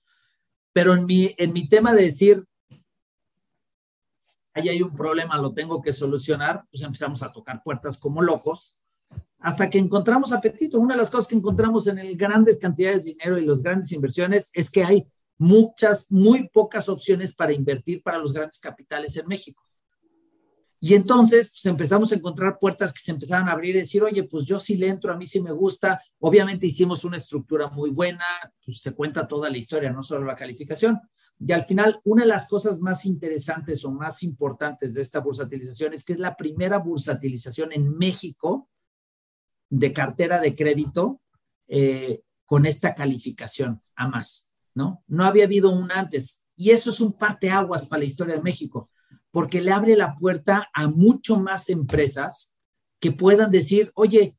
Pero 0.74 0.92
en 0.94 1.06
mi, 1.06 1.34
en 1.38 1.54
mi 1.54 1.66
tema 1.66 1.94
de 1.94 2.02
decir, 2.02 2.44
ahí 4.52 4.68
hay 4.68 4.82
un 4.82 4.94
problema, 4.94 5.38
lo 5.38 5.54
tengo 5.54 5.80
que 5.80 5.94
solucionar, 5.94 6.62
pues 6.70 6.82
empezamos 6.82 7.22
a 7.22 7.32
tocar 7.32 7.62
puertas 7.62 7.98
como 7.98 8.20
locos 8.20 8.78
hasta 9.38 9.70
que 9.70 9.78
encontramos 9.78 10.30
apetito. 10.30 10.78
Una 10.78 10.92
de 10.92 11.00
las 11.00 11.10
cosas 11.10 11.28
que 11.28 11.36
encontramos 11.36 11.86
en 11.86 12.18
grandes 12.18 12.58
cantidades 12.58 13.06
de 13.06 13.12
dinero 13.12 13.38
y 13.38 13.46
las 13.46 13.62
grandes 13.62 13.90
inversiones 13.92 14.50
es 14.52 14.70
que 14.70 14.84
hay 14.84 15.10
muchas, 15.44 16.10
muy 16.10 16.48
pocas 16.48 16.88
opciones 16.88 17.34
para 17.34 17.52
invertir 17.52 18.02
para 18.02 18.18
los 18.18 18.32
grandes 18.32 18.58
capitales 18.58 19.16
en 19.16 19.26
México. 19.28 19.62
Y 20.80 20.94
entonces 20.94 21.52
pues, 21.52 21.64
empezamos 21.66 22.12
a 22.12 22.16
encontrar 22.16 22.58
puertas 22.58 22.92
que 22.92 23.00
se 23.00 23.12
empezaban 23.12 23.48
a 23.48 23.52
abrir 23.52 23.76
y 23.76 23.80
decir, 23.80 24.02
oye, 24.02 24.24
pues 24.24 24.44
yo 24.44 24.58
sí 24.58 24.76
le 24.76 24.88
entro, 24.88 25.12
a 25.12 25.16
mí 25.16 25.26
sí 25.26 25.40
me 25.40 25.52
gusta. 25.52 26.00
Obviamente 26.18 26.66
hicimos 26.66 27.04
una 27.04 27.16
estructura 27.16 27.68
muy 27.70 27.90
buena, 27.90 28.24
pues, 28.64 28.80
se 28.80 28.94
cuenta 28.94 29.26
toda 29.26 29.48
la 29.48 29.56
historia, 29.56 29.90
no 29.90 30.02
solo 30.02 30.26
la 30.26 30.36
calificación, 30.36 31.00
y 31.38 31.52
al 31.52 31.64
final, 31.64 32.00
una 32.04 32.22
de 32.22 32.28
las 32.28 32.48
cosas 32.48 32.80
más 32.80 33.04
interesantes 33.06 33.84
o 33.84 33.90
más 33.90 34.22
importantes 34.22 34.94
de 34.94 35.02
esta 35.02 35.18
bursatilización 35.20 35.92
es 35.92 36.04
que 36.04 36.14
es 36.14 36.18
la 36.18 36.36
primera 36.36 36.78
bursatilización 36.78 37.72
en 37.72 37.96
México 37.98 38.68
de 39.68 39.92
cartera 39.92 40.40
de 40.40 40.54
crédito 40.54 41.20
eh, 41.66 42.22
con 42.46 42.66
esta 42.66 42.94
calificación 42.94 43.80
a 43.96 44.08
más, 44.08 44.53
¿no? 44.74 45.02
No 45.06 45.24
había 45.24 45.44
habido 45.44 45.70
una 45.70 46.00
antes. 46.00 46.48
Y 46.56 46.70
eso 46.70 46.90
es 46.90 47.00
un 47.00 47.12
parteaguas 47.14 47.86
para 47.86 48.00
la 48.00 48.06
historia 48.06 48.36
de 48.36 48.42
México, 48.42 48.90
porque 49.30 49.60
le 49.60 49.72
abre 49.72 49.96
la 49.96 50.14
puerta 50.16 50.68
a 50.72 50.86
mucho 50.86 51.38
más 51.38 51.68
empresas 51.70 52.56
que 53.00 53.12
puedan 53.12 53.50
decir, 53.50 53.90
oye, 53.94 54.38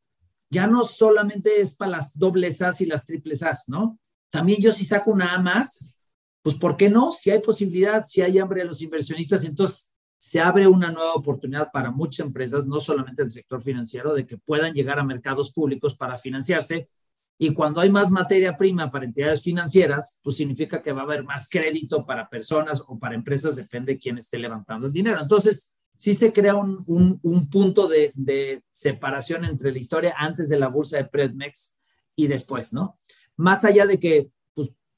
ya 0.50 0.67
no 0.67 0.86
solamente 0.86 1.62
es 1.62 1.76
para 1.76 1.91
las 1.91 2.17
dobles 2.17 2.62
As 2.62 2.82
y 2.82 2.86
las 2.86 3.06
triples 3.06 3.43
As, 3.43 3.67
¿no? 3.67 4.00
También 4.30 4.62
yo 4.62 4.71
si 4.71 4.86
saco 4.86 5.12
una 5.12 5.34
A 5.34 5.39
más, 5.39 5.95
pues 6.41 6.56
¿por 6.56 6.78
qué 6.78 6.89
no? 6.89 7.12
Si 7.12 7.32
hay 7.32 7.41
posibilidad, 7.41 8.04
si 8.04 8.21
hay 8.21 8.38
hambre 8.39 8.62
de 8.62 8.67
los 8.67 8.82
inversionistas, 8.82 9.45
entonces 9.45 9.95
se 10.17 10.39
abre 10.39 10.67
una 10.67 10.91
nueva 10.91 11.13
oportunidad 11.13 11.71
para 11.71 11.91
muchas 11.91 12.26
empresas, 12.26 12.65
no 12.65 12.80
solamente 12.80 13.21
el 13.21 13.30
sector 13.30 13.62
financiero, 13.62 14.13
de 14.13 14.26
que 14.26 14.38
puedan 14.38 14.74
llegar 14.74 14.98
a 15.00 15.04
mercados 15.04 15.52
públicos 15.54 15.95
para 15.95 16.17
financiarse. 16.17 16.89
Y 17.38 17.54
cuando 17.54 17.82
hay 17.82 17.89
más 17.89 18.12
materia 18.12 18.58
prima 18.58 18.89
para 18.89 19.06
entidades 19.06 19.43
financieras, 19.43 20.19
pues 20.24 20.38
significa 20.38 20.82
que 20.82 20.93
va 20.93 21.02
a 21.02 21.06
haber 21.06 21.24
más 21.24 21.50
crédito 21.50 22.06
para 22.06 22.30
personas 22.30 22.84
o 22.88 22.98
para 22.98 23.15
empresas, 23.15 23.56
depende 23.56 23.93
de 23.93 24.00
quién 24.00 24.17
esté 24.17 24.39
levantando 24.39 24.88
el 24.88 24.93
dinero. 24.93 25.21
Entonces, 25.21 25.76
sí 25.98 26.15
se 26.15 26.32
crea 26.32 26.56
un, 26.56 27.19
un, 27.21 27.50
punto 27.50 27.88
de, 27.88 28.12
de, 28.15 28.63
separación 28.71 29.43
entre 29.45 29.71
la 29.71 29.80
historia 29.80 30.15
antes 30.17 30.50
de 30.50 30.60
la 30.60 30.69
bolsa 30.69 30.98
de 30.98 31.06
Predmex 31.06 31.80
y 32.15 32.28
después, 32.28 32.74
¿no? 32.74 32.98
Más 33.36 33.65
allá 33.65 33.86
de 33.86 34.00
que 34.00 34.32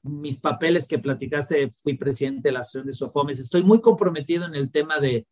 mis 0.02 0.40
papeles 0.40 0.86
que 0.86 0.98
platicaste, 0.98 1.70
fui 1.70 1.94
presidente 1.94 2.48
de 2.48 2.52
la 2.52 2.60
asociación 2.60 2.86
de 2.86 2.94
Sofomes, 2.94 3.40
estoy 3.40 3.62
muy 3.62 3.80
comprometido 3.80 4.46
en 4.46 4.54
el 4.54 4.70
tema 4.70 4.98
de, 5.00 5.26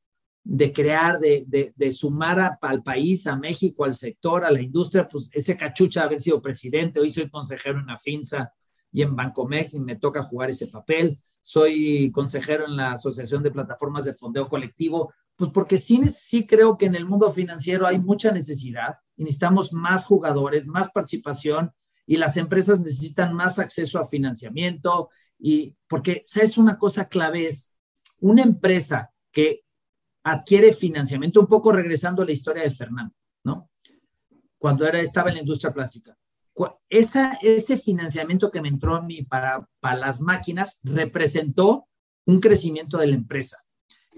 de 0.48 0.72
crear, 0.72 1.18
de, 1.18 1.72
de, 1.74 1.92
sumar 1.92 2.56
al 2.60 2.82
país, 2.84 3.26
a 3.26 3.36
México, 3.36 3.84
al 3.84 3.96
sector, 3.96 4.44
a 4.44 4.50
la 4.50 4.60
industria, 4.60 5.08
pues 5.08 5.28
ese 5.32 5.56
cachucha 5.56 6.00
de 6.00 6.06
haber 6.06 6.20
sido 6.20 6.40
presidente, 6.40 7.00
hoy 7.00 7.10
soy 7.10 7.28
consejero 7.28 7.80
en 7.80 7.86
la 7.86 7.98
FINSA 7.98 8.52
y 8.92 9.02
en 9.02 9.16
Bancomex 9.16 9.74
y 9.74 9.80
me 9.80 9.96
toca 9.96 10.22
jugar 10.22 10.50
ese 10.50 10.68
papel, 10.68 11.18
soy 11.42 12.12
consejero 12.12 12.64
en 12.66 12.76
la 12.76 12.92
Asociación 12.92 13.42
de 13.42 13.50
Plataformas 13.50 14.04
de 14.04 14.14
Fondeo 14.14 14.48
Colectivo, 14.48 15.12
pues 15.34 15.50
porque 15.50 15.78
sí, 15.78 16.00
sí 16.10 16.46
creo 16.46 16.78
que 16.78 16.86
en 16.86 16.94
el 16.94 17.06
mundo 17.06 17.32
financiero 17.32 17.86
hay 17.86 17.98
mucha 17.98 18.30
necesidad 18.30 18.94
y 19.16 19.24
necesitamos 19.24 19.72
más 19.72 20.06
jugadores, 20.06 20.68
más 20.68 20.92
participación 20.92 21.72
y 22.06 22.18
las 22.18 22.36
empresas 22.36 22.80
necesitan 22.80 23.34
más 23.34 23.58
acceso 23.58 23.98
a 23.98 24.06
financiamiento. 24.06 25.10
Y 25.38 25.76
porque, 25.88 26.22
¿sabes? 26.24 26.56
Una 26.56 26.78
cosa 26.78 27.08
clave 27.08 27.48
es 27.48 27.74
una 28.20 28.42
empresa 28.42 29.10
que 29.32 29.65
adquiere 30.28 30.72
financiamiento, 30.72 31.40
un 31.40 31.46
poco 31.46 31.70
regresando 31.70 32.22
a 32.22 32.24
la 32.24 32.32
historia 32.32 32.64
de 32.64 32.70
Fernando, 32.70 33.14
¿no? 33.44 33.70
Cuando 34.58 34.84
era, 34.84 35.00
estaba 35.00 35.28
en 35.28 35.36
la 35.36 35.40
industria 35.42 35.72
plástica. 35.72 36.16
Esa, 36.88 37.38
ese 37.42 37.78
financiamiento 37.78 38.50
que 38.50 38.60
me 38.60 38.68
entró 38.68 38.96
a 38.96 39.02
mí 39.02 39.22
para, 39.22 39.68
para 39.78 39.96
las 39.96 40.20
máquinas 40.20 40.80
representó 40.82 41.86
un 42.24 42.40
crecimiento 42.40 42.98
de 42.98 43.06
la 43.06 43.14
empresa. 43.14 43.56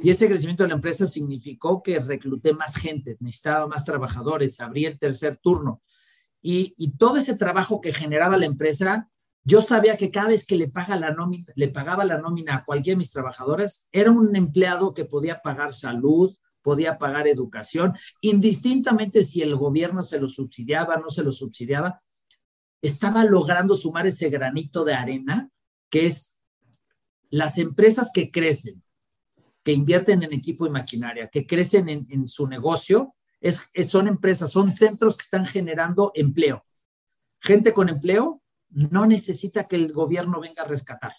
Y 0.02 0.08
ese 0.08 0.28
crecimiento 0.28 0.62
de 0.62 0.70
la 0.70 0.76
empresa 0.76 1.06
significó 1.06 1.82
que 1.82 1.98
recluté 1.98 2.54
más 2.54 2.76
gente, 2.76 3.18
necesitaba 3.20 3.66
más 3.66 3.84
trabajadores, 3.84 4.60
abrí 4.60 4.86
el 4.86 4.98
tercer 4.98 5.36
turno. 5.36 5.82
Y, 6.40 6.74
y, 6.78 6.96
todo 6.96 7.18
ese 7.18 7.36
trabajo 7.36 7.80
que 7.80 7.92
generaba 7.92 8.38
la 8.38 8.46
empresa 8.46 9.10
yo 9.44 9.62
sabía 9.62 9.96
que 9.96 10.10
cada 10.10 10.28
vez 10.28 10.46
que 10.46 10.56
le, 10.56 10.68
pagaba 10.68 12.04
la 12.04 12.18
nómina 12.18 12.56
a 12.56 12.64
cualquiera 12.64 12.94
de 12.94 12.98
mis 12.98 13.12
trabajadores, 13.12 13.88
era 13.92 14.10
un 14.10 14.36
empleado 14.36 14.92
que 14.92 15.04
podía 15.04 15.40
pagar 15.40 15.72
salud, 15.72 16.36
podía 16.62 16.98
pagar 16.98 17.26
educación, 17.26 17.94
indistintamente 18.20 19.22
si 19.22 19.40
el 19.40 19.56
gobierno 19.56 20.02
se 20.02 20.20
lo 20.20 20.28
subsidiaba, 20.28 20.98
no 20.98 21.10
se 21.10 21.24
lo 21.24 21.32
subsidiaba, 21.32 22.02
estaba 22.82 23.24
logrando 23.24 23.74
sumar 23.74 24.06
ese 24.06 24.28
granito 24.28 24.84
de 24.84 24.94
arena, 24.94 25.50
que 25.88 26.06
es 26.06 26.38
las 27.30 27.58
empresas 27.58 28.10
que 28.12 28.30
crecen, 28.30 28.82
que 29.62 29.72
invierten 29.72 30.22
en 30.22 30.32
equipo 30.32 30.66
y 30.66 30.70
maquinaria, 30.70 31.28
que 31.28 31.46
crecen 31.46 31.88
en, 31.88 32.26
su 32.26 32.46
negocio, 32.46 33.14
es, 33.40 33.70
son 33.88 34.08
empresas, 34.08 34.50
son 34.50 34.74
centros 34.74 35.16
que 35.16 35.24
están 35.24 35.46
generando 35.46 36.12
empleo. 36.14 36.64
Gente 37.40 37.72
con 37.72 37.88
empleo 37.88 38.42
no 38.70 39.06
necesita 39.06 39.64
que 39.64 39.76
el 39.76 39.92
gobierno 39.92 40.40
venga 40.40 40.62
a 40.62 40.68
rescatar. 40.68 41.12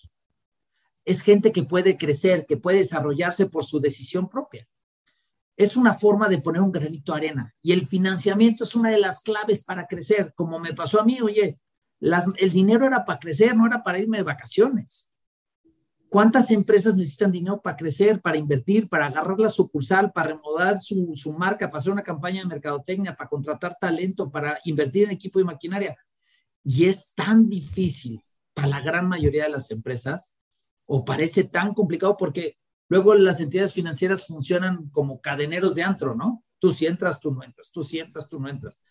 Es 1.06 1.22
gente 1.22 1.52
que 1.52 1.64
puede 1.64 1.98
crecer, 1.98 2.46
que 2.46 2.58
puede 2.58 2.80
desarrollarse 2.80 3.50
por 3.50 3.66
su 3.66 3.80
decisión 3.80 4.30
propia. 4.30 4.68
Es 5.58 5.76
una 5.76 5.94
forma 5.94 6.30
de 6.30 6.42
poner 6.42 6.62
un 6.62 6.72
granito 6.72 7.12
de 7.12 7.18
arena 7.18 7.54
y 7.62 7.74
el 7.74 7.86
financiamiento 7.86 8.64
es 8.64 8.76
una 8.76 8.92
de 8.92 9.00
las 9.00 9.24
claves 9.24 9.66
para 9.66 9.88
crecer, 9.88 10.34
como 10.36 10.60
me 10.60 10.74
pasó 10.74 11.02
a 11.02 11.06
mí, 11.06 11.20
oye, 11.22 11.60
el 12.00 12.52
dinero 12.52 12.88
era 12.88 13.04
para 13.04 13.20
crecer, 13.20 13.56
no 13.56 13.68
era 13.68 13.84
para 13.84 14.00
irme 14.00 14.18
de 14.18 14.24
vacaciones. 14.24 15.14
¿Cuántas 16.08 16.50
empresas 16.50 16.96
necesitan 16.96 17.32
dinero 17.32 17.62
para 17.62 17.78
crecer, 17.78 18.20
para 18.22 18.38
invertir, 18.38 18.90
para 18.90 19.08
agarrar 19.08 19.40
la 19.40 19.50
sucursal, 19.50 20.12
para 20.12 20.30
remodelar 20.30 20.80
su, 20.80 21.14
su 21.16 21.32
marca, 21.34 21.68
para 21.68 21.78
hacer 21.78 21.94
una 21.94 22.04
campaña 22.04 22.42
de 22.42 22.48
mercadotecnia, 22.48 23.16
para 23.16 23.30
contratar 23.30 23.78
talento, 23.80 24.32
para 24.32 24.60
invertir 24.64 25.04
en 25.04 25.12
equipo 25.12 25.40
y 25.40 25.44
maquinaria? 25.44 25.96
Y 26.64 26.86
es 26.86 27.14
tan 27.16 27.50
difícil 27.50 28.22
para 28.54 28.68
la 28.68 28.82
gran 28.82 29.08
mayoría 29.08 29.44
de 29.44 29.50
las 29.50 29.72
empresas 29.72 30.38
o 30.86 31.06
parece 31.06 31.46
tan 31.46 31.74
complicado 31.74 32.18
porque 32.18 32.58
luego 32.88 33.14
las 33.14 33.40
entidades 33.40 33.74
financieras 33.74 34.26
funcionan 34.26 34.90
como 34.90 35.22
cadeneros 35.22 35.76
de 35.76 35.84
antro, 35.84 36.16
¿no? 36.16 36.44
Tú 36.60 36.72
si 36.72 36.86
entras, 36.86 37.20
tú 37.20 37.32
no 37.32 37.44
entras, 37.44 37.72
tú 37.72 37.84
si 37.84 38.00
entras, 38.00 38.30
tú 38.30 38.40
no 38.40 38.50
entras. 38.50 38.82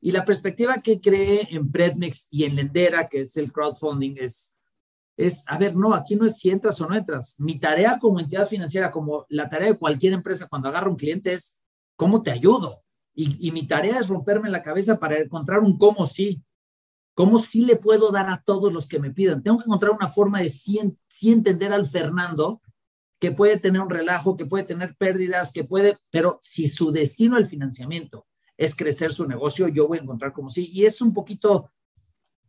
Y 0.00 0.12
la 0.12 0.24
perspectiva 0.24 0.80
que 0.80 1.00
cree 1.00 1.46
en 1.50 1.70
Predmex 1.70 2.28
y 2.30 2.44
en 2.44 2.56
Lendera, 2.56 3.08
que 3.08 3.20
es 3.20 3.36
el 3.36 3.52
crowdfunding, 3.52 4.16
es, 4.18 4.56
es, 5.16 5.44
a 5.48 5.58
ver, 5.58 5.76
no, 5.76 5.92
aquí 5.92 6.16
no 6.16 6.24
es 6.24 6.38
si 6.38 6.50
entras 6.50 6.80
o 6.80 6.88
no 6.88 6.96
entras. 6.96 7.38
Mi 7.38 7.60
tarea 7.60 7.98
como 8.00 8.18
entidad 8.18 8.46
financiera, 8.46 8.90
como 8.90 9.26
la 9.28 9.50
tarea 9.50 9.72
de 9.72 9.78
cualquier 9.78 10.14
empresa 10.14 10.48
cuando 10.48 10.68
agarra 10.68 10.88
un 10.88 10.96
cliente 10.96 11.34
es, 11.34 11.62
¿cómo 11.96 12.22
te 12.22 12.30
ayudo? 12.30 12.82
Y, 13.12 13.46
y 13.46 13.50
mi 13.50 13.66
tarea 13.66 13.98
es 13.98 14.08
romperme 14.08 14.48
la 14.48 14.62
cabeza 14.62 14.98
para 14.98 15.18
encontrar 15.18 15.60
un 15.60 15.76
cómo 15.76 16.06
sí. 16.06 16.42
¿Cómo 17.20 17.38
sí 17.38 17.66
le 17.66 17.76
puedo 17.76 18.10
dar 18.10 18.30
a 18.30 18.42
todos 18.42 18.72
los 18.72 18.88
que 18.88 18.98
me 18.98 19.10
pidan? 19.10 19.42
Tengo 19.42 19.58
que 19.58 19.64
encontrar 19.64 19.92
una 19.92 20.08
forma 20.08 20.40
de 20.40 20.48
sí, 20.48 20.80
entender 21.20 21.70
al 21.70 21.86
Fernando 21.86 22.62
que 23.18 23.30
puede 23.30 23.60
tener 23.60 23.82
un 23.82 23.90
relajo, 23.90 24.38
que 24.38 24.46
puede 24.46 24.64
tener 24.64 24.96
pérdidas, 24.96 25.52
que 25.52 25.64
puede, 25.64 25.98
pero 26.10 26.38
si 26.40 26.66
su 26.66 26.90
destino 26.90 27.36
al 27.36 27.46
financiamiento 27.46 28.26
es 28.56 28.74
crecer 28.74 29.12
su 29.12 29.28
negocio, 29.28 29.68
yo 29.68 29.86
voy 29.86 29.98
a 29.98 30.00
encontrar 30.00 30.32
como 30.32 30.48
sí. 30.48 30.70
Y 30.72 30.86
es 30.86 31.02
un 31.02 31.12
poquito 31.12 31.70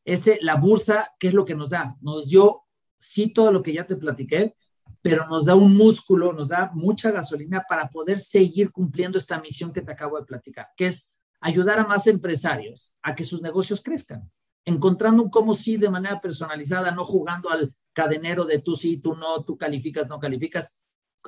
ese, 0.05 0.39
la 0.39 0.55
bursa, 0.55 1.09
¿qué 1.19 1.27
es 1.27 1.33
lo 1.33 1.43
que 1.43 1.53
nos 1.53 1.71
da? 1.71 1.97
Nos 1.99 2.29
dio, 2.29 2.61
sí, 2.97 3.33
todo 3.33 3.51
lo 3.51 3.61
que 3.61 3.73
ya 3.73 3.85
te 3.85 3.97
platiqué, 3.97 4.55
pero 5.01 5.27
nos 5.27 5.47
da 5.47 5.55
un 5.55 5.75
músculo, 5.75 6.31
nos 6.31 6.47
da 6.47 6.71
mucha 6.73 7.11
gasolina 7.11 7.65
para 7.67 7.89
poder 7.89 8.21
seguir 8.21 8.71
cumpliendo 8.71 9.17
esta 9.17 9.37
misión 9.41 9.73
que 9.73 9.81
te 9.81 9.91
acabo 9.91 10.17
de 10.17 10.25
platicar, 10.25 10.69
que 10.77 10.85
es 10.85 11.17
ayudar 11.41 11.77
a 11.77 11.85
más 11.85 12.07
empresarios 12.07 12.95
a 13.01 13.13
que 13.13 13.25
sus 13.25 13.41
negocios 13.41 13.83
crezcan 13.83 14.31
encontrando 14.65 15.23
un 15.23 15.29
cómo 15.29 15.53
sí 15.53 15.77
de 15.77 15.89
manera 15.89 16.19
personalizada, 16.19 16.91
no 16.91 17.03
jugando 17.03 17.49
al 17.49 17.73
cadenero 17.93 18.45
de 18.45 18.61
tú 18.61 18.75
sí, 18.75 19.01
tú 19.01 19.15
no, 19.15 19.43
tú 19.43 19.57
calificas, 19.57 20.07
no 20.07 20.19
calificas, 20.19 20.81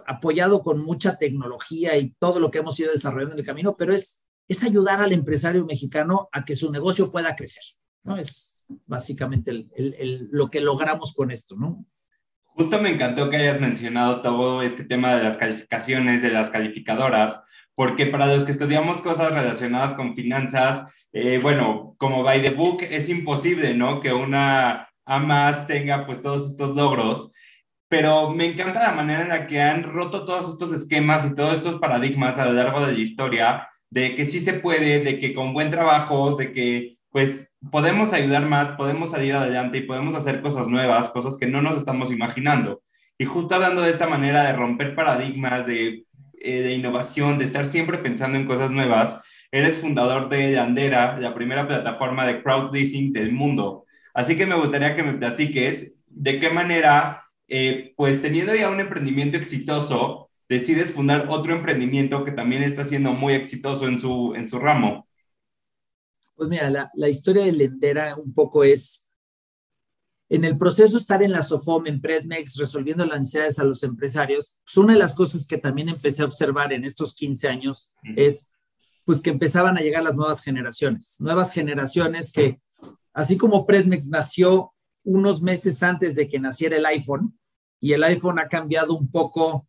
apoyado 0.08 0.64
con 0.64 0.84
mucha 0.84 1.18
tecnología 1.18 1.98
y 1.98 2.14
todo 2.20 2.40
lo 2.40 2.50
que 2.50 2.60
hemos 2.60 2.80
ido 2.80 2.92
desarrollando 2.92 3.34
en 3.34 3.40
el 3.40 3.46
camino, 3.46 3.76
pero 3.78 3.94
es, 3.94 4.26
es 4.48 4.64
ayudar 4.64 5.02
al 5.02 5.14
empresario 5.14 5.66
mexicano 5.66 6.30
a 6.32 6.44
que 6.46 6.56
su 6.56 6.72
negocio 6.72 7.12
pueda 7.12 7.36
crecer, 7.36 7.64
¿no? 8.04 8.18
Es 8.18 8.66
básicamente 8.86 9.68
lo 10.32 10.50
que 10.50 10.62
logramos 10.62 11.14
con 11.14 11.32
esto, 11.32 11.56
¿no? 11.56 11.86
Justo 12.56 12.80
me 12.80 12.90
encantó 12.90 13.30
que 13.30 13.38
hayas 13.38 13.60
mencionado 13.60 14.22
todo 14.22 14.62
este 14.62 14.84
tema 14.84 15.16
de 15.16 15.24
las 15.24 15.38
calificaciones, 15.38 16.22
de 16.22 16.30
las 16.30 16.52
calificadoras, 16.52 17.42
porque 17.76 18.06
para 18.06 18.28
los 18.28 18.44
que 18.44 18.52
estudiamos 18.52 19.02
cosas 19.02 19.32
relacionadas 19.34 19.94
con 19.94 20.16
finanzas, 20.16 20.86
eh, 21.14 21.40
bueno, 21.42 21.96
como 21.98 22.24
by 22.24 22.42
the 22.42 22.50
book 22.50 22.82
es 22.90 23.08
imposible, 23.08 23.76
¿no? 23.76 24.02
Que 24.02 24.12
una 24.12 24.90
AMAS 25.06 25.68
tenga 25.68 26.06
pues 26.06 26.20
todos 26.20 26.50
estos 26.50 26.76
logros, 26.76 27.32
pero 27.88 28.32
me 28.32 28.46
encanta 28.46 28.82
la 28.82 28.96
manera 28.96 29.22
en 29.22 29.30
la 29.30 29.46
que 29.46 29.62
han 29.62 29.84
roto 29.84 30.26
todos 30.26 30.52
estos 30.52 30.74
esquemas 30.74 31.26
y 31.26 31.36
todos 31.36 31.56
estos 31.56 31.80
paradigmas 31.80 32.40
a 32.40 32.46
lo 32.46 32.54
largo 32.54 32.86
de 32.86 32.94
la 32.94 33.00
historia, 33.00 33.68
de 33.92 34.16
que 34.16 34.26
sí 34.26 34.40
se 34.40 34.54
puede, 34.54 35.02
de 35.02 35.20
que 35.20 35.36
con 35.36 35.54
buen 35.54 35.70
trabajo, 35.70 36.36
de 36.36 36.52
que 36.52 36.98
pues 37.12 37.54
podemos 37.72 38.12
ayudar 38.12 38.48
más, 38.48 38.70
podemos 38.70 39.12
salir 39.12 39.34
adelante 39.34 39.78
y 39.78 39.82
podemos 39.82 40.16
hacer 40.16 40.42
cosas 40.42 40.68
nuevas, 40.68 41.12
cosas 41.12 41.38
que 41.38 41.46
no 41.46 41.62
nos 41.62 41.78
estamos 41.78 42.10
imaginando. 42.10 42.82
Y 43.20 43.26
justo 43.26 43.54
hablando 43.54 43.82
de 43.82 43.92
esta 43.92 44.08
manera 44.08 44.44
de 44.44 44.54
romper 44.54 44.96
paradigmas, 44.96 45.68
de, 45.68 46.08
eh, 46.40 46.62
de 46.62 46.74
innovación, 46.74 47.38
de 47.38 47.44
estar 47.44 47.66
siempre 47.66 48.00
pensando 48.00 48.40
en 48.40 48.48
cosas 48.48 48.72
nuevas, 48.72 49.18
Eres 49.54 49.78
fundador 49.78 50.30
de 50.30 50.54
Yandera, 50.54 51.16
la 51.20 51.36
primera 51.36 51.68
plataforma 51.68 52.26
de 52.26 52.42
crowdleasing 52.42 53.14
del 53.14 53.32
mundo. 53.32 53.86
Así 54.12 54.36
que 54.36 54.48
me 54.48 54.56
gustaría 54.56 54.96
que 54.96 55.04
me 55.04 55.14
platiques 55.14 55.94
de 56.08 56.40
qué 56.40 56.50
manera, 56.50 57.30
eh, 57.48 57.94
pues 57.96 58.20
teniendo 58.20 58.56
ya 58.56 58.72
un 58.72 58.80
emprendimiento 58.80 59.38
exitoso, 59.38 60.32
decides 60.50 60.92
fundar 60.92 61.28
otro 61.30 61.54
emprendimiento 61.54 62.26
que 62.26 62.32
también 62.32 62.64
está 62.64 62.84
siendo 62.84 63.14
muy 63.14 63.34
exitoso 63.34 63.88
en 63.88 64.00
su, 64.00 64.34
en 64.34 64.50
su 64.50 64.58
ramo. 64.58 65.08
Pues 66.34 66.50
mira, 66.50 66.72
la, 66.72 66.90
la 66.96 67.10
historia 67.10 67.46
de 67.46 67.52
Lendera 67.52 68.16
un 68.16 68.34
poco 68.34 68.64
es, 68.64 69.12
en 70.30 70.46
el 70.46 70.58
proceso 70.58 70.94
de 70.94 71.00
estar 71.00 71.22
en 71.22 71.32
la 71.32 71.44
SOFOM, 71.44 71.86
en 71.86 72.02
Predmex, 72.02 72.56
resolviendo 72.56 73.06
las 73.06 73.20
necesidades 73.20 73.60
a 73.60 73.66
los 73.66 73.84
empresarios, 73.84 74.58
pues 74.66 74.78
una 74.78 74.94
de 74.94 75.00
las 75.00 75.16
cosas 75.16 75.48
que 75.48 75.60
también 75.60 75.90
empecé 75.90 76.24
a 76.24 76.26
observar 76.26 76.74
en 76.74 76.86
estos 76.86 77.16
15 77.16 77.48
años 77.48 77.94
es 78.16 78.53
pues 79.06 79.22
que 79.22 79.30
empezaban 79.30 79.78
a 79.78 79.82
llegar 79.82 80.04
las 80.04 80.16
nuevas 80.16 80.44
generaciones, 80.44 81.18
nuevas 81.20 81.54
generaciones 81.54 82.32
que, 82.32 82.62
así 83.14 83.38
como 83.38 83.66
Predmex 83.66 84.08
nació 84.10 84.74
unos 85.04 85.42
meses 85.42 85.84
antes 85.84 86.16
de 86.16 86.30
que 86.30 86.40
naciera 86.40 86.78
el 86.78 86.86
iPhone, 86.86 87.38
y 87.80 87.92
el 87.92 88.04
iPhone 88.06 88.40
ha 88.40 88.48
cambiado 88.48 88.96
un 88.96 89.12
poco 89.12 89.68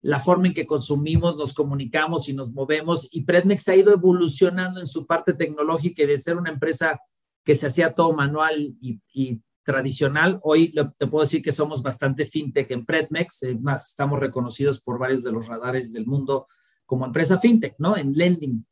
la 0.00 0.18
forma 0.18 0.48
en 0.48 0.54
que 0.54 0.66
consumimos, 0.66 1.36
nos 1.36 1.54
comunicamos 1.54 2.28
y 2.28 2.34
nos 2.34 2.50
movemos, 2.50 3.08
y 3.14 3.22
Predmex 3.22 3.68
ha 3.68 3.76
ido 3.76 3.92
evolucionando 3.92 4.80
en 4.80 4.86
su 4.88 5.06
parte 5.06 5.32
tecnológica 5.32 6.02
y 6.02 6.06
de 6.06 6.18
ser 6.18 6.36
una 6.36 6.50
empresa 6.50 6.98
que 7.44 7.54
se 7.54 7.68
hacía 7.68 7.94
todo 7.94 8.12
manual 8.12 8.76
y, 8.80 9.40
tradicional, 9.64 10.40
hoy 10.42 10.74
te 10.98 11.06
puedo 11.06 11.22
decir 11.22 11.40
que 11.40 11.52
somos 11.52 11.82
bastante 11.84 12.26
fintech 12.26 12.68
en 12.72 12.84
Predmex, 12.84 13.44
más 13.60 13.90
estamos 13.90 14.18
reconocidos 14.18 14.82
por 14.82 14.98
varios 14.98 15.22
de 15.22 15.30
los 15.30 15.46
radares 15.46 15.92
del 15.92 16.04
mundo 16.04 16.48
como 16.84 17.06
empresa 17.06 17.38
fintech, 17.38 17.76
¿no? 17.78 17.96
En 17.96 18.12
lending. 18.12 18.66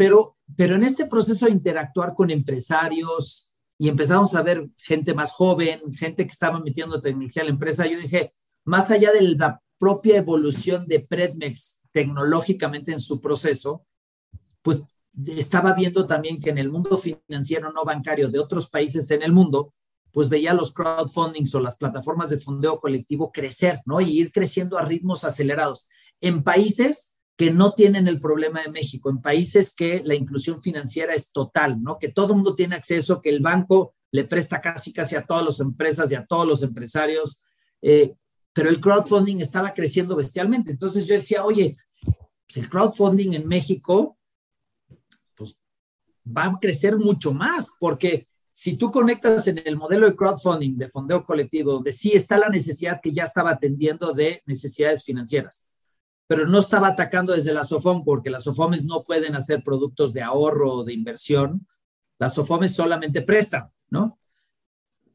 Pero, 0.00 0.38
pero 0.56 0.76
en 0.76 0.84
este 0.84 1.04
proceso 1.04 1.44
de 1.44 1.52
interactuar 1.52 2.14
con 2.14 2.30
empresarios 2.30 3.54
y 3.78 3.90
empezamos 3.90 4.34
a 4.34 4.42
ver 4.42 4.66
gente 4.78 5.12
más 5.12 5.32
joven, 5.32 5.94
gente 5.94 6.24
que 6.24 6.32
estaba 6.32 6.58
metiendo 6.58 7.02
tecnología 7.02 7.42
a 7.42 7.44
la 7.44 7.50
empresa, 7.50 7.86
yo 7.86 7.98
dije, 7.98 8.32
más 8.64 8.90
allá 8.90 9.12
de 9.12 9.20
la 9.20 9.60
propia 9.78 10.16
evolución 10.16 10.86
de 10.86 11.00
Predmex 11.00 11.86
tecnológicamente 11.92 12.92
en 12.92 13.00
su 13.00 13.20
proceso, 13.20 13.84
pues 14.62 14.90
estaba 15.36 15.74
viendo 15.74 16.06
también 16.06 16.40
que 16.40 16.48
en 16.48 16.56
el 16.56 16.70
mundo 16.70 16.96
financiero 16.96 17.70
no 17.70 17.84
bancario 17.84 18.30
de 18.30 18.38
otros 18.38 18.70
países 18.70 19.10
en 19.10 19.22
el 19.22 19.32
mundo, 19.32 19.74
pues 20.12 20.30
veía 20.30 20.54
los 20.54 20.72
crowdfundings 20.72 21.54
o 21.54 21.60
las 21.60 21.76
plataformas 21.76 22.30
de 22.30 22.38
fondeo 22.38 22.80
colectivo 22.80 23.30
crecer, 23.30 23.80
¿no? 23.84 24.00
Y 24.00 24.18
ir 24.18 24.32
creciendo 24.32 24.78
a 24.78 24.82
ritmos 24.86 25.24
acelerados. 25.24 25.90
En 26.22 26.42
países 26.42 27.19
que 27.40 27.50
no 27.50 27.72
tienen 27.72 28.06
el 28.06 28.20
problema 28.20 28.60
de 28.60 28.70
México, 28.70 29.08
en 29.08 29.22
países 29.22 29.74
que 29.74 30.02
la 30.04 30.14
inclusión 30.14 30.60
financiera 30.60 31.14
es 31.14 31.32
total, 31.32 31.82
¿no? 31.82 31.98
Que 31.98 32.10
todo 32.10 32.26
el 32.26 32.34
mundo 32.34 32.54
tiene 32.54 32.76
acceso, 32.76 33.22
que 33.22 33.30
el 33.30 33.40
banco 33.40 33.94
le 34.10 34.24
presta 34.24 34.60
casi, 34.60 34.92
casi 34.92 35.16
a 35.16 35.22
todas 35.22 35.46
las 35.46 35.58
empresas 35.58 36.12
y 36.12 36.14
a 36.16 36.26
todos 36.26 36.46
los 36.46 36.62
empresarios, 36.62 37.42
eh, 37.80 38.14
pero 38.52 38.68
el 38.68 38.78
crowdfunding 38.78 39.38
estaba 39.40 39.72
creciendo 39.72 40.16
bestialmente. 40.16 40.70
Entonces 40.70 41.06
yo 41.06 41.14
decía, 41.14 41.42
oye, 41.42 41.78
pues 42.46 42.58
el 42.58 42.68
crowdfunding 42.68 43.32
en 43.32 43.48
México, 43.48 44.18
pues 45.34 45.58
va 46.26 46.44
a 46.44 46.58
crecer 46.60 46.98
mucho 46.98 47.32
más, 47.32 47.74
porque 47.80 48.26
si 48.50 48.76
tú 48.76 48.92
conectas 48.92 49.48
en 49.48 49.62
el 49.64 49.78
modelo 49.78 50.10
de 50.10 50.14
crowdfunding, 50.14 50.76
de 50.76 50.88
fondeo 50.88 51.24
colectivo, 51.24 51.72
donde 51.72 51.92
sí 51.92 52.12
está 52.12 52.36
la 52.36 52.50
necesidad 52.50 53.00
que 53.02 53.14
ya 53.14 53.24
estaba 53.24 53.52
atendiendo 53.52 54.12
de 54.12 54.42
necesidades 54.44 55.04
financieras, 55.04 55.69
pero 56.30 56.46
no 56.46 56.60
estaba 56.60 56.86
atacando 56.86 57.32
desde 57.32 57.52
la 57.52 57.64
SOFOM, 57.64 58.04
porque 58.04 58.30
las 58.30 58.44
SOFOMES 58.44 58.84
no 58.84 59.02
pueden 59.02 59.34
hacer 59.34 59.64
productos 59.64 60.12
de 60.12 60.22
ahorro 60.22 60.74
o 60.74 60.84
de 60.84 60.92
inversión, 60.92 61.66
las 62.20 62.34
SOFOMES 62.34 62.72
solamente 62.72 63.22
prestan, 63.22 63.68
¿no? 63.88 64.16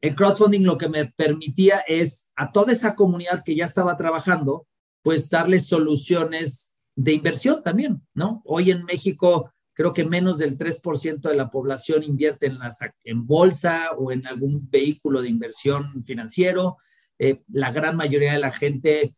El 0.02 0.14
crowdfunding 0.14 0.64
lo 0.64 0.76
que 0.76 0.90
me 0.90 1.06
permitía 1.06 1.78
es 1.88 2.32
a 2.36 2.52
toda 2.52 2.70
esa 2.70 2.94
comunidad 2.94 3.42
que 3.42 3.56
ya 3.56 3.64
estaba 3.64 3.96
trabajando, 3.96 4.66
pues 5.00 5.30
darles 5.30 5.66
soluciones 5.66 6.76
de 6.94 7.14
inversión 7.14 7.62
también, 7.62 8.02
¿no? 8.12 8.42
Hoy 8.44 8.70
en 8.70 8.84
México 8.84 9.50
creo 9.72 9.94
que 9.94 10.04
menos 10.04 10.36
del 10.36 10.58
3% 10.58 11.30
de 11.30 11.34
la 11.34 11.50
población 11.50 12.02
invierte 12.02 12.44
en, 12.44 12.58
las, 12.58 12.80
en 13.04 13.26
bolsa 13.26 13.92
o 13.96 14.12
en 14.12 14.26
algún 14.26 14.68
vehículo 14.68 15.22
de 15.22 15.30
inversión 15.30 16.04
financiero. 16.04 16.76
Eh, 17.18 17.42
la 17.48 17.72
gran 17.72 17.96
mayoría 17.96 18.34
de 18.34 18.38
la 18.38 18.52
gente 18.52 19.16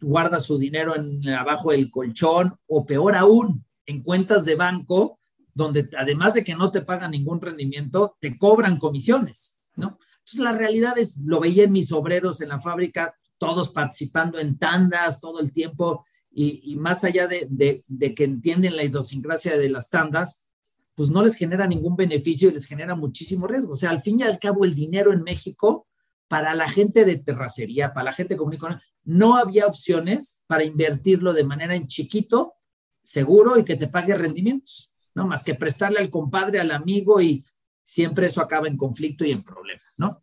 guarda 0.00 0.40
su 0.40 0.58
dinero 0.58 0.94
en, 0.96 1.28
abajo 1.28 1.72
del 1.72 1.90
colchón 1.90 2.54
o 2.66 2.84
peor 2.84 3.16
aún, 3.16 3.64
en 3.86 4.02
cuentas 4.02 4.44
de 4.44 4.54
banco, 4.54 5.18
donde 5.54 5.88
además 5.98 6.34
de 6.34 6.44
que 6.44 6.54
no 6.54 6.70
te 6.70 6.82
pagan 6.82 7.10
ningún 7.10 7.40
rendimiento, 7.40 8.16
te 8.20 8.38
cobran 8.38 8.78
comisiones, 8.78 9.60
¿no? 9.76 9.98
Entonces 10.18 10.40
la 10.40 10.52
realidad 10.52 10.96
es, 10.98 11.18
lo 11.24 11.40
veía 11.40 11.64
en 11.64 11.72
mis 11.72 11.92
obreros 11.92 12.40
en 12.40 12.50
la 12.50 12.60
fábrica, 12.60 13.14
todos 13.38 13.72
participando 13.72 14.38
en 14.38 14.56
tandas 14.56 15.20
todo 15.20 15.40
el 15.40 15.52
tiempo, 15.52 16.04
y, 16.34 16.76
más 16.76 17.04
allá 17.04 17.28
de, 17.28 17.84
que 18.16 18.24
entienden 18.24 18.76
la 18.76 18.84
idiosincrasia 18.84 19.58
de 19.58 19.68
las 19.68 19.90
tandas, 19.90 20.48
pues 20.94 21.10
no 21.10 21.22
les 21.22 21.36
genera 21.36 21.66
ningún 21.66 21.96
beneficio 21.96 22.48
y 22.48 22.52
les 22.52 22.66
genera 22.66 22.94
muchísimo 22.94 23.46
riesgo. 23.46 23.74
O 23.74 23.76
sea, 23.76 23.90
al 23.90 24.00
fin 24.00 24.20
y 24.20 24.22
al 24.22 24.38
cabo, 24.38 24.64
el 24.64 24.74
dinero 24.74 25.12
en 25.12 25.22
México, 25.22 25.86
para 26.32 26.54
la 26.54 26.66
gente 26.66 27.04
de 27.04 27.18
terracería, 27.18 27.92
para 27.92 28.04
la 28.04 28.12
gente 28.14 28.38
común 28.38 28.56
no 29.04 29.36
había 29.36 29.66
opciones 29.66 30.42
para 30.46 30.64
invertirlo 30.64 31.34
de 31.34 31.44
manera 31.44 31.76
en 31.76 31.88
chiquito, 31.88 32.54
seguro 33.02 33.58
y 33.58 33.66
que 33.66 33.76
te 33.76 33.86
pague 33.86 34.16
rendimientos, 34.16 34.96
¿no? 35.14 35.26
Más 35.26 35.44
que 35.44 35.54
prestarle 35.54 35.98
al 35.98 36.08
compadre, 36.08 36.58
al 36.58 36.70
amigo 36.70 37.20
y 37.20 37.44
siempre 37.82 38.28
eso 38.28 38.40
acaba 38.40 38.66
en 38.66 38.78
conflicto 38.78 39.26
y 39.26 39.32
en 39.32 39.42
problemas, 39.42 39.84
¿no? 39.98 40.22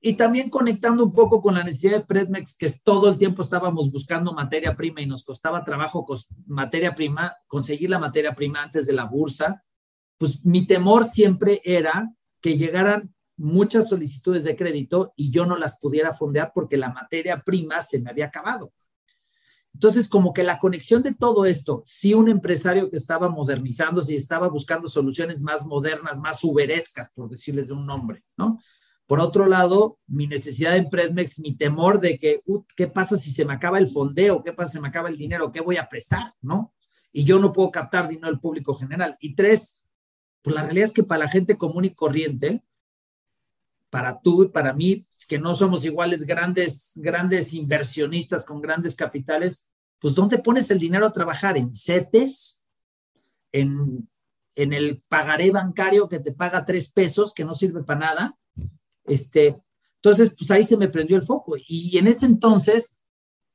Y 0.00 0.12
también 0.12 0.48
conectando 0.48 1.02
un 1.02 1.12
poco 1.12 1.42
con 1.42 1.56
la 1.56 1.64
necesidad 1.64 1.98
de 1.98 2.06
Predmex, 2.06 2.56
que 2.56 2.72
todo 2.84 3.08
el 3.08 3.18
tiempo 3.18 3.42
estábamos 3.42 3.90
buscando 3.90 4.32
materia 4.32 4.76
prima 4.76 5.00
y 5.00 5.06
nos 5.06 5.24
costaba 5.24 5.64
trabajo 5.64 6.06
materia 6.46 6.94
prima, 6.94 7.34
conseguir 7.48 7.90
la 7.90 7.98
materia 7.98 8.32
prima 8.32 8.62
antes 8.62 8.86
de 8.86 8.92
la 8.92 9.06
bursa, 9.06 9.64
pues 10.18 10.46
mi 10.46 10.68
temor 10.68 11.02
siempre 11.02 11.60
era 11.64 12.14
que 12.40 12.56
llegaran 12.56 13.12
muchas 13.38 13.88
solicitudes 13.88 14.44
de 14.44 14.56
crédito 14.56 15.12
y 15.16 15.30
yo 15.30 15.46
no 15.46 15.56
las 15.56 15.80
pudiera 15.80 16.12
fondear 16.12 16.52
porque 16.54 16.76
la 16.76 16.92
materia 16.92 17.42
prima 17.42 17.82
se 17.82 18.00
me 18.00 18.10
había 18.10 18.26
acabado. 18.26 18.72
Entonces, 19.72 20.08
como 20.08 20.32
que 20.32 20.42
la 20.42 20.58
conexión 20.58 21.02
de 21.02 21.14
todo 21.14 21.46
esto, 21.46 21.84
si 21.86 22.12
un 22.12 22.28
empresario 22.28 22.90
que 22.90 22.96
estaba 22.96 23.28
modernizándose 23.28 24.14
y 24.14 24.16
estaba 24.16 24.48
buscando 24.48 24.88
soluciones 24.88 25.40
más 25.40 25.64
modernas, 25.66 26.18
más 26.18 26.42
uberescas, 26.42 27.12
por 27.12 27.28
decirles 27.30 27.68
de 27.68 27.74
un 27.74 27.86
nombre, 27.86 28.24
¿no? 28.36 28.58
Por 29.06 29.20
otro 29.20 29.46
lado, 29.46 29.98
mi 30.06 30.26
necesidad 30.26 30.76
en 30.76 30.90
Predmex, 30.90 31.40
mi 31.40 31.56
temor 31.56 32.00
de 32.00 32.18
que, 32.18 32.40
¿qué 32.76 32.88
pasa 32.88 33.16
si 33.16 33.30
se 33.30 33.44
me 33.44 33.54
acaba 33.54 33.78
el 33.78 33.88
fondeo? 33.88 34.42
¿Qué 34.42 34.52
pasa 34.52 34.72
si 34.72 34.76
se 34.78 34.82
me 34.82 34.88
acaba 34.88 35.08
el 35.08 35.16
dinero? 35.16 35.50
¿Qué 35.50 35.60
voy 35.60 35.76
a 35.76 35.88
prestar? 35.88 36.34
¿No? 36.42 36.74
Y 37.12 37.24
yo 37.24 37.38
no 37.38 37.52
puedo 37.52 37.70
captar 37.70 38.08
dinero 38.08 38.28
del 38.28 38.40
público 38.40 38.74
general. 38.74 39.16
Y 39.20 39.34
tres, 39.34 39.82
pues 40.42 40.54
la 40.54 40.64
realidad 40.64 40.88
es 40.88 40.94
que 40.94 41.04
para 41.04 41.24
la 41.24 41.30
gente 41.30 41.56
común 41.56 41.86
y 41.86 41.94
corriente, 41.94 42.62
para 43.90 44.20
tú 44.20 44.44
y 44.44 44.48
para 44.48 44.72
mí, 44.72 45.06
que 45.28 45.38
no 45.38 45.54
somos 45.54 45.84
iguales 45.84 46.24
grandes, 46.24 46.92
grandes 46.96 47.54
inversionistas 47.54 48.44
con 48.44 48.60
grandes 48.60 48.96
capitales, 48.96 49.70
pues 49.98 50.14
¿dónde 50.14 50.38
pones 50.38 50.70
el 50.70 50.78
dinero 50.78 51.06
a 51.06 51.12
trabajar? 51.12 51.56
¿En 51.56 51.72
CETES? 51.72 52.62
¿En, 53.52 54.08
en 54.54 54.72
el 54.72 55.02
pagaré 55.08 55.50
bancario 55.50 56.08
que 56.08 56.20
te 56.20 56.32
paga 56.32 56.64
tres 56.64 56.92
pesos, 56.92 57.32
que 57.34 57.44
no 57.44 57.54
sirve 57.54 57.82
para 57.82 58.00
nada? 58.00 58.38
Este, 59.04 59.62
entonces, 59.96 60.34
pues 60.38 60.50
ahí 60.50 60.64
se 60.64 60.76
me 60.76 60.88
prendió 60.88 61.16
el 61.16 61.24
foco. 61.24 61.56
Y 61.66 61.96
en 61.98 62.06
ese 62.06 62.26
entonces, 62.26 63.00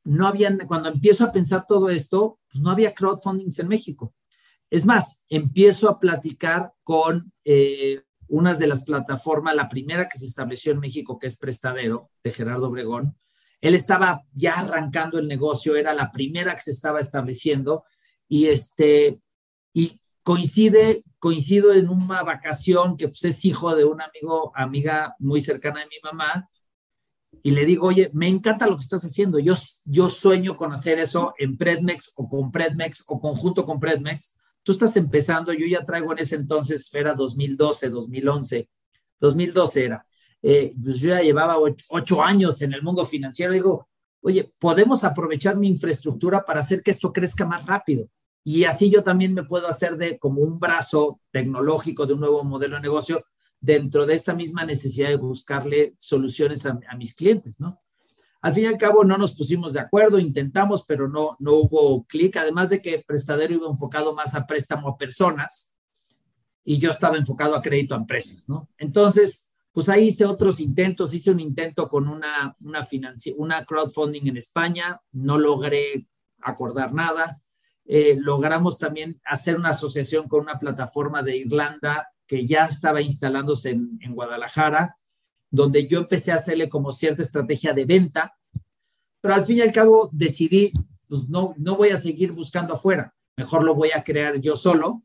no 0.04 0.28
había, 0.28 0.56
cuando 0.68 0.90
empiezo 0.90 1.24
a 1.24 1.32
pensar 1.32 1.66
todo 1.68 1.90
esto, 1.90 2.40
pues 2.52 2.62
no 2.62 2.72
había 2.72 2.94
crowdfundings 2.94 3.60
en 3.60 3.68
México. 3.68 4.14
Es 4.70 4.86
más, 4.86 5.26
empiezo 5.30 5.90
a 5.90 6.00
platicar 6.00 6.74
con 6.84 7.32
eh, 7.46 8.02
unas 8.34 8.58
de 8.58 8.66
las 8.66 8.84
plataformas, 8.84 9.56
la 9.56 9.70
primera 9.70 10.10
que 10.10 10.18
se 10.18 10.26
estableció 10.26 10.72
en 10.72 10.80
México, 10.80 11.20
que 11.20 11.28
es 11.28 11.38
Prestadero, 11.38 12.10
de 12.24 12.32
Gerardo 12.32 12.68
Obregón. 12.68 13.16
Él 13.62 13.76
estaba 13.76 14.24
ya 14.34 14.56
arrancando 14.56 15.20
el 15.20 15.28
negocio, 15.28 15.76
era 15.76 15.94
la 15.94 16.12
primera 16.12 16.56
que 16.56 16.64
se 16.64 16.72
estaba 16.72 17.00
estableciendo 17.00 17.86
y, 18.28 18.48
este, 18.48 19.22
y 19.72 20.00
coincide, 20.24 21.04
coincido 21.20 21.74
en 21.74 21.90
una 21.90 22.24
vacación 22.24 22.98
que 22.98 23.10
pues, 23.10 23.24
es 23.24 23.46
hijo 23.46 23.76
de 23.76 23.86
un 23.86 24.02
amigo, 24.02 24.52
amiga 24.56 25.16
muy 25.20 25.40
cercana 25.40 25.82
de 25.82 25.86
mi 25.86 25.98
mamá, 26.04 26.50
y 27.44 27.52
le 27.52 27.66
digo, 27.66 27.86
oye, 27.86 28.10
me 28.14 28.28
encanta 28.28 28.66
lo 28.66 28.78
que 28.78 28.84
estás 28.84 29.04
haciendo, 29.04 29.38
yo, 29.38 29.54
yo 29.86 30.10
sueño 30.10 30.58
con 30.58 30.74
hacer 30.74 30.98
eso 30.98 31.36
en 31.38 31.56
Predmex 31.56 32.14
o 32.16 32.28
con 32.28 32.52
Predmex 32.52 33.06
o 33.10 33.20
conjunto 33.20 33.64
con 33.64 33.80
Predmex. 33.80 34.40
Tú 34.64 34.72
estás 34.72 34.96
empezando, 34.98 35.52
yo 35.54 35.66
ya 35.66 35.86
traigo 35.86 36.14
en 36.14 36.20
ese 36.20 36.38
entonces, 36.38 36.94
era 36.94 37.14
2012, 37.14 37.90
2011, 37.90 38.70
2012 39.20 39.86
era. 39.86 40.06
Eh, 40.42 40.74
pues 40.82 41.00
yo 41.00 41.10
ya 41.10 41.22
llevaba 41.22 41.58
ocho, 41.58 42.22
años 42.22 42.62
en 42.62 42.74
el 42.74 42.82
mundo 42.82 43.06
financiero. 43.06 43.54
Digo, 43.54 43.88
oye, 44.22 44.54
podemos 44.60 45.04
aprovechar 45.04 45.58
mi 45.58 45.68
infraestructura 45.68 46.46
para 46.46 46.62
hacer 46.62 46.82
que 46.82 46.92
esto 46.92 47.12
crezca 47.14 47.46
más 47.46 47.66
rápido. 47.66 48.08
Y 48.44 48.66
así 48.66 48.90
yo 48.90 49.04
también 49.04 49.34
me 49.34 49.44
puedo 49.44 49.68
hacer 49.68 49.96
de 49.96 50.20
como 50.20 50.42
un 50.42 50.60
brazo 50.60 51.22
tecnológico 51.32 52.06
de 52.06 52.14
un 52.14 52.20
nuevo 52.20 52.44
modelo 52.44 52.76
de 52.76 52.82
negocio 52.82 53.24
dentro 53.60 54.06
de 54.06 54.16
esta 54.16 54.34
misma 54.34 54.66
necesidad 54.66 55.10
de 55.10 55.16
buscarle 55.16 55.96
soluciones 55.98 56.66
a, 56.66 56.78
mis 56.98 57.16
clientes, 57.16 57.60
¿no? 57.62 57.80
Al 58.44 58.54
fin 58.54 58.66
y 58.66 58.68
al 58.68 58.78
cabo 58.78 59.04
no 59.04 59.18
nos 59.18 59.36
pusimos 59.36 59.74
de 59.74 59.80
acuerdo, 59.80 60.20
intentamos, 60.20 60.86
pero 60.86 61.08
no, 61.08 61.36
no 61.40 61.54
hubo 61.54 62.06
clic, 62.06 62.38
además 62.38 62.70
de 62.70 62.82
que 62.82 63.04
Prestadero 63.08 63.56
iba 63.56 63.68
enfocado 63.68 64.14
más 64.14 64.36
a 64.36 64.46
préstamo 64.46 64.90
a 64.90 64.98
personas 64.98 65.76
y 66.64 66.78
yo 66.78 66.92
estaba 66.92 67.18
enfocado 67.18 67.56
a 67.56 67.62
crédito 67.62 67.96
a 67.96 68.00
empresas, 68.00 68.48
¿no? 68.48 68.70
Entonces, 68.78 69.54
pues 69.72 69.90
ahí 69.90 70.08
hice 70.08 70.26
otros 70.26 70.60
intentos, 70.60 71.14
hice 71.14 71.32
un 71.32 71.40
intento 71.40 71.90
con 71.90 72.08
una, 72.08 72.56
una, 72.60 72.88
una 73.38 73.66
crowdfunding 73.66 74.28
en 74.28 74.38
España, 74.38 75.00
no 75.14 75.38
logré 75.38 76.08
acordar 76.42 76.94
nada, 76.94 77.42
eh, 77.86 78.16
logramos 78.20 78.78
también 78.78 79.20
hacer 79.26 79.56
una 79.56 79.70
asociación 79.70 80.28
con 80.28 80.42
una 80.42 80.60
plataforma 80.60 81.24
de 81.24 81.38
Irlanda 81.38 82.10
que 82.28 82.46
ya 82.46 82.66
estaba 82.66 83.02
instalándose 83.02 83.72
en, 83.72 84.14
Guadalajara, 84.14 84.98
donde 85.54 85.88
yo 85.88 86.00
empecé 86.00 86.32
a 86.32 86.36
hacerle 86.36 86.68
como 86.68 86.92
cierta 86.92 87.22
estrategia 87.22 87.74
de 87.74 87.86
venta, 87.86 88.36
pero 89.22 89.36
al 89.36 89.44
fin 89.44 89.58
y 89.58 89.62
al 89.62 89.72
cabo 89.72 90.10
decidí, 90.12 90.74
pues 91.08 91.30
no, 91.30 91.54
no 91.58 91.78
voy 91.78 91.90
a 91.90 91.98
seguir 91.98 92.32
buscando 92.32 92.74
afuera, 92.74 93.14
mejor 93.38 93.64
lo 93.64 93.76
voy 93.76 93.92
a 93.92 94.04
crear 94.04 94.42
yo 94.42 94.56
solo, 94.56 95.04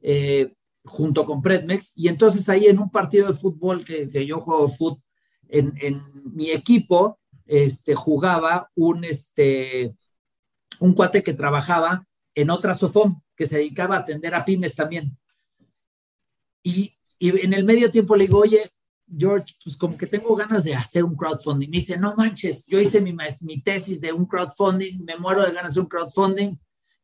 eh, 0.00 0.54
junto 0.84 1.26
con 1.26 1.42
Predmex, 1.42 1.98
y 1.98 2.06
entonces 2.06 2.48
ahí 2.48 2.66
en 2.66 2.78
un 2.78 2.88
partido 2.88 3.26
de 3.26 3.34
fútbol 3.34 3.84
que, 3.84 4.08
que 4.10 4.24
yo 4.24 4.40
juego 4.40 4.68
fútbol, 4.68 5.02
en, 5.48 5.74
en, 5.80 6.00
mi 6.36 6.52
equipo 6.52 7.18
este, 7.44 7.96
jugaba 7.96 8.70
un, 8.76 9.02
este, 9.02 9.96
un 10.78 10.94
cuate 10.94 11.24
que 11.24 11.34
trabajaba 11.34 12.06
en 12.36 12.48
otra 12.50 12.74
SOFOM 12.74 13.20
que 13.34 13.46
se 13.46 13.56
dedicaba 13.56 13.96
a 13.96 14.00
atender 14.00 14.36
a 14.36 14.44
pymes 14.44 14.76
también. 14.76 15.18
Y, 16.62 16.94
en 17.18 17.52
el 17.52 17.64
medio 17.64 17.90
tiempo 17.90 18.14
le 18.14 18.26
digo, 18.26 18.38
oye, 18.38 18.70
George, 19.16 19.54
pues 19.62 19.76
como 19.76 19.96
que 19.96 20.06
tengo 20.06 20.34
ganas 20.36 20.64
de 20.64 20.74
hacer 20.74 21.04
un 21.04 21.16
crowdfunding. 21.16 21.68
Me 21.68 21.78
dice, 21.78 21.98
no 21.98 22.14
manches, 22.16 22.66
yo 22.66 22.80
hice 22.80 23.00
mi, 23.00 23.14
mi 23.42 23.62
tesis 23.62 24.00
de 24.00 24.12
un 24.12 24.26
crowdfunding, 24.26 25.04
me 25.04 25.16
muero 25.18 25.44
de 25.44 25.52
ganas 25.52 25.74
de 25.74 25.80
un 25.80 25.86
crowdfunding. 25.86 26.56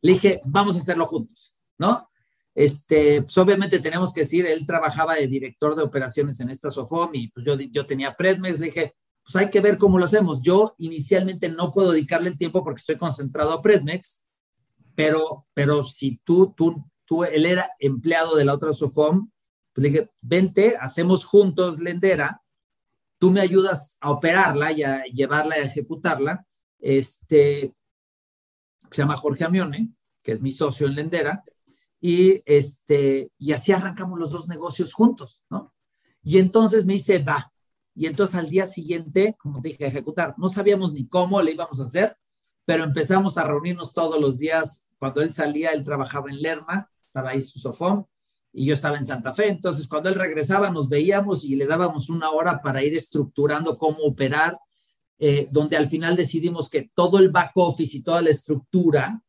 Le 0.02 0.12
dije, 0.12 0.40
vamos 0.44 0.76
a 0.76 0.80
hacerlo 0.80 1.06
juntos, 1.06 1.58
¿no? 1.78 2.08
Este, 2.54 3.20
pues 3.22 3.36
obviamente 3.36 3.80
tenemos 3.80 4.14
que 4.14 4.22
decir, 4.22 4.46
él 4.46 4.66
trabajaba 4.66 5.16
de 5.16 5.26
director 5.26 5.76
de 5.76 5.82
operaciones 5.82 6.40
en 6.40 6.48
esta 6.48 6.70
SOFOM 6.70 7.10
y 7.14 7.28
pues 7.28 7.44
yo, 7.44 7.54
yo 7.54 7.86
tenía 7.86 8.16
Predmex, 8.16 8.58
le 8.58 8.66
dije, 8.66 8.94
pues 9.22 9.36
hay 9.36 9.50
que 9.50 9.60
ver 9.60 9.76
cómo 9.76 9.98
lo 9.98 10.06
hacemos. 10.06 10.40
Yo 10.40 10.74
inicialmente 10.78 11.48
no 11.48 11.72
puedo 11.72 11.92
dedicarle 11.92 12.30
el 12.30 12.38
tiempo 12.38 12.64
porque 12.64 12.80
estoy 12.80 12.96
concentrado 12.96 13.52
a 13.52 13.60
Predmex, 13.60 14.24
pero, 14.94 15.46
pero 15.52 15.84
si 15.84 16.18
tú, 16.24 16.54
tú, 16.56 16.82
tú, 17.04 17.24
él 17.24 17.44
era 17.44 17.70
empleado 17.78 18.36
de 18.36 18.46
la 18.46 18.54
otra 18.54 18.72
SOFOM, 18.72 19.30
pues 19.76 19.82
le 19.82 19.88
dije, 19.90 20.10
vente, 20.22 20.74
hacemos 20.80 21.26
juntos 21.26 21.78
Lendera, 21.78 22.42
tú 23.18 23.30
me 23.30 23.42
ayudas 23.42 23.98
a 24.00 24.10
operarla 24.10 24.72
y 24.72 24.82
a 24.82 25.04
llevarla 25.04 25.58
y 25.58 25.60
a 25.60 25.64
ejecutarla, 25.64 26.46
este, 26.78 27.76
se 28.90 29.02
llama 29.02 29.18
Jorge 29.18 29.44
Amione, 29.44 29.92
que 30.22 30.32
es 30.32 30.40
mi 30.40 30.50
socio 30.50 30.86
en 30.86 30.94
Lendera, 30.94 31.44
y, 32.00 32.40
este, 32.46 33.30
y 33.36 33.52
así 33.52 33.72
arrancamos 33.72 34.18
los 34.18 34.30
dos 34.30 34.48
negocios 34.48 34.94
juntos, 34.94 35.42
¿no? 35.50 35.74
Y 36.22 36.38
entonces 36.38 36.86
me 36.86 36.94
dice, 36.94 37.18
va. 37.18 37.52
Y 37.94 38.06
entonces 38.06 38.34
al 38.36 38.48
día 38.48 38.64
siguiente, 38.66 39.36
como 39.38 39.60
dije, 39.60 39.84
a 39.84 39.88
ejecutar. 39.88 40.34
No 40.38 40.48
sabíamos 40.48 40.94
ni 40.94 41.06
cómo 41.06 41.42
le 41.42 41.52
íbamos 41.52 41.80
a 41.80 41.84
hacer, 41.84 42.16
pero 42.64 42.82
empezamos 42.82 43.36
a 43.36 43.46
reunirnos 43.46 43.92
todos 43.92 44.18
los 44.18 44.38
días. 44.38 44.90
Cuando 44.98 45.20
él 45.20 45.32
salía, 45.32 45.72
él 45.72 45.84
trabajaba 45.84 46.30
en 46.30 46.40
Lerma, 46.40 46.90
estaba 47.04 47.30
ahí 47.30 47.42
su 47.42 47.58
sofón, 47.58 48.06
y 48.58 48.64
yo 48.64 48.72
estaba 48.72 48.96
en 48.96 49.04
Santa 49.04 49.34
Fe. 49.34 49.48
Entonces, 49.48 49.86
cuando 49.86 50.08
él 50.08 50.14
regresaba, 50.14 50.70
nos 50.70 50.88
veíamos 50.88 51.44
y 51.44 51.56
le 51.56 51.66
dábamos 51.66 52.08
una 52.08 52.30
hora 52.30 52.62
para 52.62 52.82
ir 52.82 52.96
estructurando 52.96 53.76
cómo 53.76 53.98
operar 53.98 54.58
eh, 55.18 55.48
donde 55.50 55.76
al 55.76 55.88
final 55.88 56.16
decidimos 56.16 56.70
que 56.70 56.90
todo 56.94 57.18
el 57.18 57.30
back 57.30 57.52
office 57.54 57.98
y 57.98 58.02
toda 58.02 58.22
la 58.22 58.30
estructura 58.30 59.20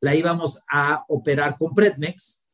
la 0.00 0.14
íbamos 0.14 0.64
a 0.70 1.04
operar 1.08 1.58
con 1.58 1.74
Predmex 1.74 2.46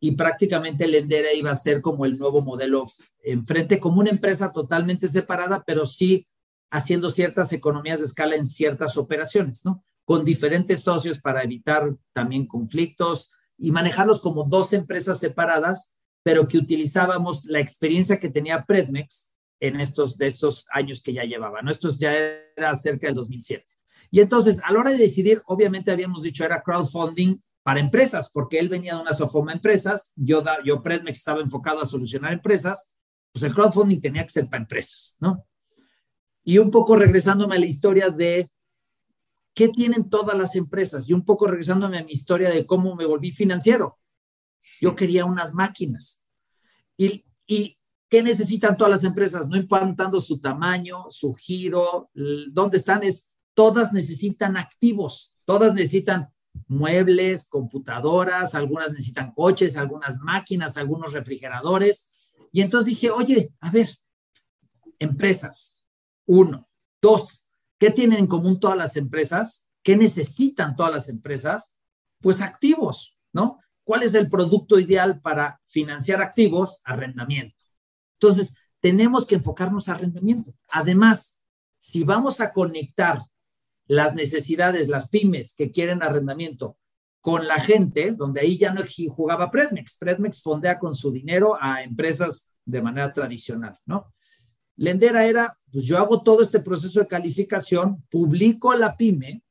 y 0.00 0.12
prácticamente 0.12 0.88
Lendera 0.88 1.32
iba 1.32 1.52
a 1.52 1.56
ser 1.56 1.80
como 1.80 2.04
el 2.04 2.18
nuevo 2.18 2.40
modelo 2.40 2.84
enfrente, 3.22 3.78
como 3.78 4.00
una 4.00 4.10
empresa 4.10 4.52
totalmente 4.52 5.06
separada, 5.06 5.62
pero 5.64 5.86
sí 5.86 6.26
haciendo 6.70 7.10
ciertas 7.10 7.52
economías 7.52 8.00
de 8.00 8.06
escala 8.06 8.34
en 8.34 8.46
ciertas 8.46 8.96
operaciones, 8.96 9.64
¿no? 9.64 9.84
Con 10.04 10.24
diferentes 10.24 10.82
socios 10.82 11.20
para 11.20 11.44
evitar 11.44 11.94
también 12.12 12.46
conflictos 12.46 13.34
y 13.60 13.70
manejarlos 13.70 14.22
como 14.22 14.44
dos 14.44 14.72
empresas 14.72 15.20
separadas, 15.20 15.96
pero 16.22 16.48
que 16.48 16.58
utilizábamos 16.58 17.44
la 17.44 17.60
experiencia 17.60 18.18
que 18.18 18.30
tenía 18.30 18.64
Predmex 18.64 19.32
en 19.60 19.80
estos, 19.80 20.16
de 20.16 20.26
estos 20.26 20.66
años 20.72 21.02
que 21.02 21.12
ya 21.12 21.24
llevaba, 21.24 21.60
¿no? 21.62 21.70
Esto 21.70 21.90
ya 21.90 22.12
era 22.56 22.74
cerca 22.76 23.06
del 23.06 23.16
2007. 23.16 23.64
Y 24.10 24.20
entonces, 24.20 24.62
a 24.64 24.72
la 24.72 24.80
hora 24.80 24.90
de 24.90 24.98
decidir, 24.98 25.42
obviamente 25.46 25.90
habíamos 25.90 26.22
dicho 26.22 26.44
era 26.44 26.62
crowdfunding 26.62 27.38
para 27.62 27.80
empresas, 27.80 28.30
porque 28.32 28.58
él 28.58 28.70
venía 28.70 28.96
de 28.96 29.02
una 29.02 29.12
Sofoma 29.12 29.52
Empresas, 29.52 30.14
yo, 30.16 30.40
da, 30.40 30.58
yo 30.64 30.82
Predmex 30.82 31.18
estaba 31.18 31.40
enfocado 31.40 31.80
a 31.80 31.86
solucionar 31.86 32.32
empresas, 32.32 32.96
pues 33.32 33.44
el 33.44 33.54
crowdfunding 33.54 34.00
tenía 34.00 34.24
que 34.24 34.30
ser 34.30 34.46
para 34.48 34.62
empresas, 34.62 35.16
¿no? 35.20 35.46
Y 36.42 36.56
un 36.58 36.70
poco 36.70 36.96
regresándome 36.96 37.56
a 37.56 37.60
la 37.60 37.66
historia 37.66 38.08
de 38.08 38.50
qué 39.60 39.68
tienen 39.68 40.08
todas 40.08 40.38
las 40.38 40.56
empresas 40.56 41.06
y 41.06 41.12
un 41.12 41.22
poco 41.22 41.46
regresándome 41.46 41.98
a 41.98 42.02
mi 42.02 42.12
historia 42.12 42.48
de 42.48 42.64
cómo 42.64 42.96
me 42.96 43.04
volví 43.04 43.30
financiero. 43.30 43.98
Yo 44.80 44.96
quería 44.96 45.26
unas 45.26 45.52
máquinas. 45.52 46.26
Y, 46.96 47.26
y 47.46 47.76
¿Qué 48.08 48.22
necesitan 48.22 48.78
todas 48.78 48.90
las 48.90 49.04
empresas? 49.04 49.46
No 49.48 49.58
importando 49.58 50.18
su 50.18 50.40
tamaño, 50.40 51.10
su 51.10 51.34
giro, 51.34 52.10
dónde 52.50 52.78
están, 52.78 53.02
es 53.02 53.34
todas 53.52 53.92
necesitan 53.92 54.56
activos, 54.56 55.38
todas 55.44 55.74
necesitan 55.74 56.30
muebles, 56.66 57.46
computadoras, 57.50 58.54
algunas 58.54 58.92
necesitan 58.92 59.34
coches, 59.34 59.76
algunas 59.76 60.20
máquinas, 60.20 60.78
algunos 60.78 61.12
refrigeradores. 61.12 62.14
Y 62.50 62.62
entonces 62.62 62.86
dije, 62.86 63.10
oye, 63.10 63.54
a 63.60 63.70
ver, 63.70 63.90
empresas, 64.98 65.84
uno, 66.24 66.66
dos, 67.02 67.49
¿qué 67.80 67.90
tienen 67.90 68.20
en 68.20 68.26
común 68.28 68.60
todas 68.60 68.76
las 68.76 68.96
empresas? 68.96 69.68
¿Qué 69.82 69.96
necesitan 69.96 70.76
todas 70.76 70.92
las 70.92 71.08
empresas? 71.08 71.80
Pues 72.20 72.40
activos, 72.42 73.18
¿no? 73.32 73.58
¿Cuál 73.82 74.04
es 74.04 74.14
el 74.14 74.28
producto 74.28 74.78
ideal 74.78 75.20
para 75.20 75.60
financiar 75.64 76.22
activos? 76.22 76.82
Arrendamiento. 76.84 77.56
Entonces, 78.20 78.58
tenemos 78.80 79.26
que 79.26 79.36
enfocarnos 79.36 79.88
a 79.88 79.94
arrendamiento. 79.94 80.54
Además, 80.68 81.42
si 81.78 82.04
vamos 82.04 82.40
a 82.40 82.52
conectar 82.52 83.22
las 83.86 84.14
necesidades, 84.14 84.88
las 84.88 85.08
pymes 85.08 85.56
que 85.56 85.72
quieren 85.72 86.02
arrendamiento 86.02 86.76
con 87.20 87.48
la 87.48 87.58
gente, 87.58 88.12
donde 88.12 88.42
ahí 88.42 88.58
ya 88.58 88.72
no 88.72 88.82
jugaba 89.14 89.50
Predmex. 89.50 89.96
Predmex 89.98 90.42
fondea 90.42 90.78
con 90.78 90.94
su 90.94 91.10
dinero 91.10 91.56
a 91.60 91.82
empresas 91.82 92.54
de 92.64 92.82
manera 92.82 93.12
tradicional, 93.12 93.78
¿no? 93.86 94.12
Lendera 94.80 95.26
era, 95.26 95.54
pues 95.70 95.84
yo 95.84 95.98
hago 95.98 96.22
todo 96.22 96.40
este 96.40 96.60
proceso 96.60 97.00
de 97.00 97.06
calificación, 97.06 98.02
publico 98.10 98.72
la 98.74 98.96
pyme 98.96 99.42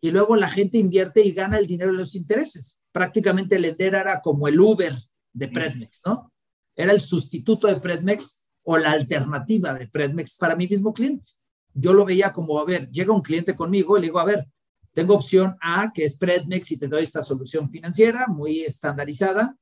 y 0.00 0.10
luego 0.10 0.34
la 0.34 0.50
gente 0.50 0.78
invierte 0.78 1.22
y 1.22 1.30
gana 1.30 1.58
el 1.58 1.68
dinero 1.68 1.92
de 1.92 1.98
los 1.98 2.16
intereses. 2.16 2.82
Prácticamente 2.90 3.60
Lendera 3.60 4.00
era 4.00 4.20
como 4.20 4.48
el 4.48 4.58
Uber 4.58 4.92
de 5.32 5.46
Predmex, 5.48 6.02
¿no? 6.06 6.32
era 6.74 6.92
el 6.92 7.00
sustituto 7.00 7.68
de 7.68 7.76
Predmex 7.76 8.44
o 8.64 8.76
la 8.76 8.90
alternativa 8.90 9.74
de 9.74 9.86
Predmex 9.86 10.36
para 10.38 10.56
mi 10.56 10.66
mismo 10.66 10.92
cliente. 10.92 11.28
Yo 11.72 11.92
lo 11.92 12.04
veía 12.04 12.32
como, 12.32 12.58
a 12.58 12.64
ver, 12.64 12.90
llega 12.90 13.12
un 13.12 13.22
cliente 13.22 13.54
conmigo 13.54 13.96
y 13.96 14.00
le 14.00 14.06
digo, 14.08 14.18
a 14.18 14.24
ver, 14.24 14.44
tengo 14.92 15.14
opción 15.14 15.54
A, 15.60 15.92
que 15.94 16.04
es 16.04 16.18
Predmex 16.18 16.72
y 16.72 16.80
te 16.80 16.88
doy 16.88 17.04
esta 17.04 17.22
solución 17.22 17.70
financiera 17.70 18.26
muy 18.26 18.64
estandarizada, 18.64 19.56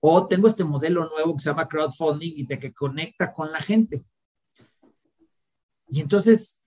o 0.00 0.28
tengo 0.28 0.46
este 0.46 0.62
modelo 0.62 1.08
nuevo 1.08 1.34
que 1.34 1.40
se 1.40 1.48
llama 1.48 1.66
crowdfunding 1.68 2.34
y 2.36 2.46
de 2.46 2.58
que 2.58 2.74
conecta 2.74 3.32
con 3.32 3.50
la 3.50 3.60
gente. 3.60 4.04
Y 5.88 6.00
entonces 6.00 6.62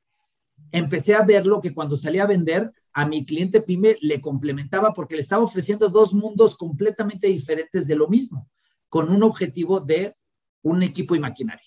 empecé 0.71 1.15
a 1.15 1.23
ver 1.23 1.45
lo 1.45 1.61
que 1.61 1.73
cuando 1.73 1.97
salía 1.97 2.23
a 2.23 2.27
vender, 2.27 2.71
a 2.93 3.05
mi 3.05 3.25
cliente 3.25 3.61
pyme 3.61 3.97
le 4.01 4.19
complementaba 4.19 4.93
porque 4.93 5.15
le 5.15 5.21
estaba 5.21 5.43
ofreciendo 5.43 5.89
dos 5.89 6.13
mundos 6.13 6.57
completamente 6.57 7.27
diferentes 7.27 7.87
de 7.87 7.95
lo 7.95 8.07
mismo 8.07 8.49
con 8.89 9.09
un 9.09 9.23
objetivo 9.23 9.79
de 9.79 10.15
un 10.63 10.83
equipo 10.83 11.15
y 11.15 11.19
maquinaria. 11.19 11.65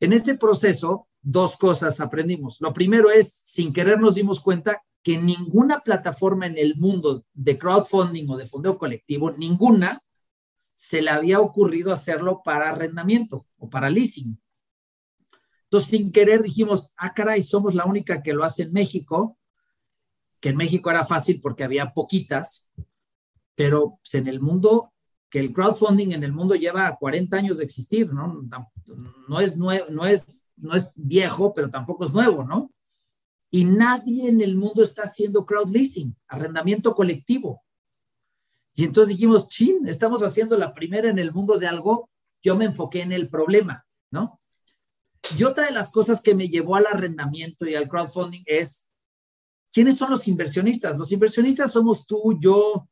En 0.00 0.12
ese 0.12 0.38
proceso, 0.38 1.08
dos 1.20 1.56
cosas 1.58 2.00
aprendimos. 2.00 2.60
Lo 2.60 2.72
primero 2.72 3.10
es, 3.10 3.32
sin 3.32 3.72
querer 3.72 4.00
nos 4.00 4.14
dimos 4.14 4.40
cuenta 4.40 4.82
que 5.02 5.18
ninguna 5.18 5.80
plataforma 5.80 6.46
en 6.46 6.56
el 6.56 6.76
mundo 6.76 7.24
de 7.34 7.58
crowdfunding 7.58 8.28
o 8.30 8.36
de 8.36 8.46
fondeo 8.46 8.78
colectivo, 8.78 9.30
ninguna, 9.32 10.00
se 10.74 11.00
le 11.00 11.10
había 11.10 11.40
ocurrido 11.40 11.92
hacerlo 11.92 12.42
para 12.44 12.70
arrendamiento 12.70 13.46
o 13.58 13.68
para 13.68 13.90
leasing. 13.90 14.38
Entonces, 15.66 15.90
sin 15.90 16.12
querer 16.12 16.42
dijimos, 16.42 16.94
ah, 16.96 17.12
caray, 17.12 17.42
somos 17.42 17.74
la 17.74 17.86
única 17.86 18.22
que 18.22 18.32
lo 18.32 18.44
hace 18.44 18.64
en 18.64 18.72
México, 18.72 19.36
que 20.40 20.50
en 20.50 20.56
México 20.56 20.90
era 20.90 21.04
fácil 21.04 21.40
porque 21.42 21.64
había 21.64 21.92
poquitas, 21.92 22.72
pero 23.54 23.98
pues, 24.02 24.14
en 24.14 24.28
el 24.28 24.40
mundo 24.40 24.92
que 25.28 25.40
el 25.40 25.52
crowdfunding 25.52 26.12
en 26.12 26.22
el 26.22 26.32
mundo 26.32 26.54
lleva 26.54 26.96
40 26.96 27.36
años 27.36 27.58
de 27.58 27.64
existir, 27.64 28.12
¿no? 28.12 28.42
No 29.28 29.40
es, 29.40 29.58
no 29.58 29.72
es, 30.06 30.48
no 30.56 30.74
es 30.74 30.92
viejo, 30.96 31.52
pero 31.52 31.68
tampoco 31.68 32.04
es 32.04 32.12
nuevo, 32.12 32.44
¿no? 32.44 32.72
Y 33.50 33.64
nadie 33.64 34.28
en 34.28 34.40
el 34.40 34.54
mundo 34.56 34.84
está 34.84 35.02
haciendo 35.02 35.44
crowd 35.44 35.70
leasing, 35.70 36.16
arrendamiento 36.28 36.94
colectivo. 36.94 37.62
Y 38.74 38.84
entonces 38.84 39.16
dijimos, 39.16 39.48
chin, 39.48 39.88
estamos 39.88 40.22
haciendo 40.22 40.56
la 40.56 40.74
primera 40.74 41.08
en 41.08 41.18
el 41.18 41.32
mundo 41.32 41.58
de 41.58 41.66
algo, 41.66 42.10
yo 42.42 42.54
me 42.56 42.66
enfoqué 42.66 43.02
en 43.02 43.12
el 43.12 43.28
problema, 43.28 43.84
¿no? 44.10 44.40
Y 45.38 45.44
otra 45.44 45.66
de 45.66 45.72
las 45.72 45.92
cosas 45.92 46.22
que 46.22 46.34
me 46.34 46.48
llevó 46.48 46.76
al 46.76 46.86
arrendamiento 46.86 47.66
y 47.66 47.74
al 47.74 47.88
crowdfunding 47.88 48.42
es, 48.46 48.92
¿quiénes 49.72 49.96
son 49.96 50.10
los 50.10 50.28
inversionistas? 50.28 50.96
Los 50.96 51.10
inversionistas 51.12 51.72
somos 51.72 52.06
tú, 52.06 52.38
yo, 52.40 52.88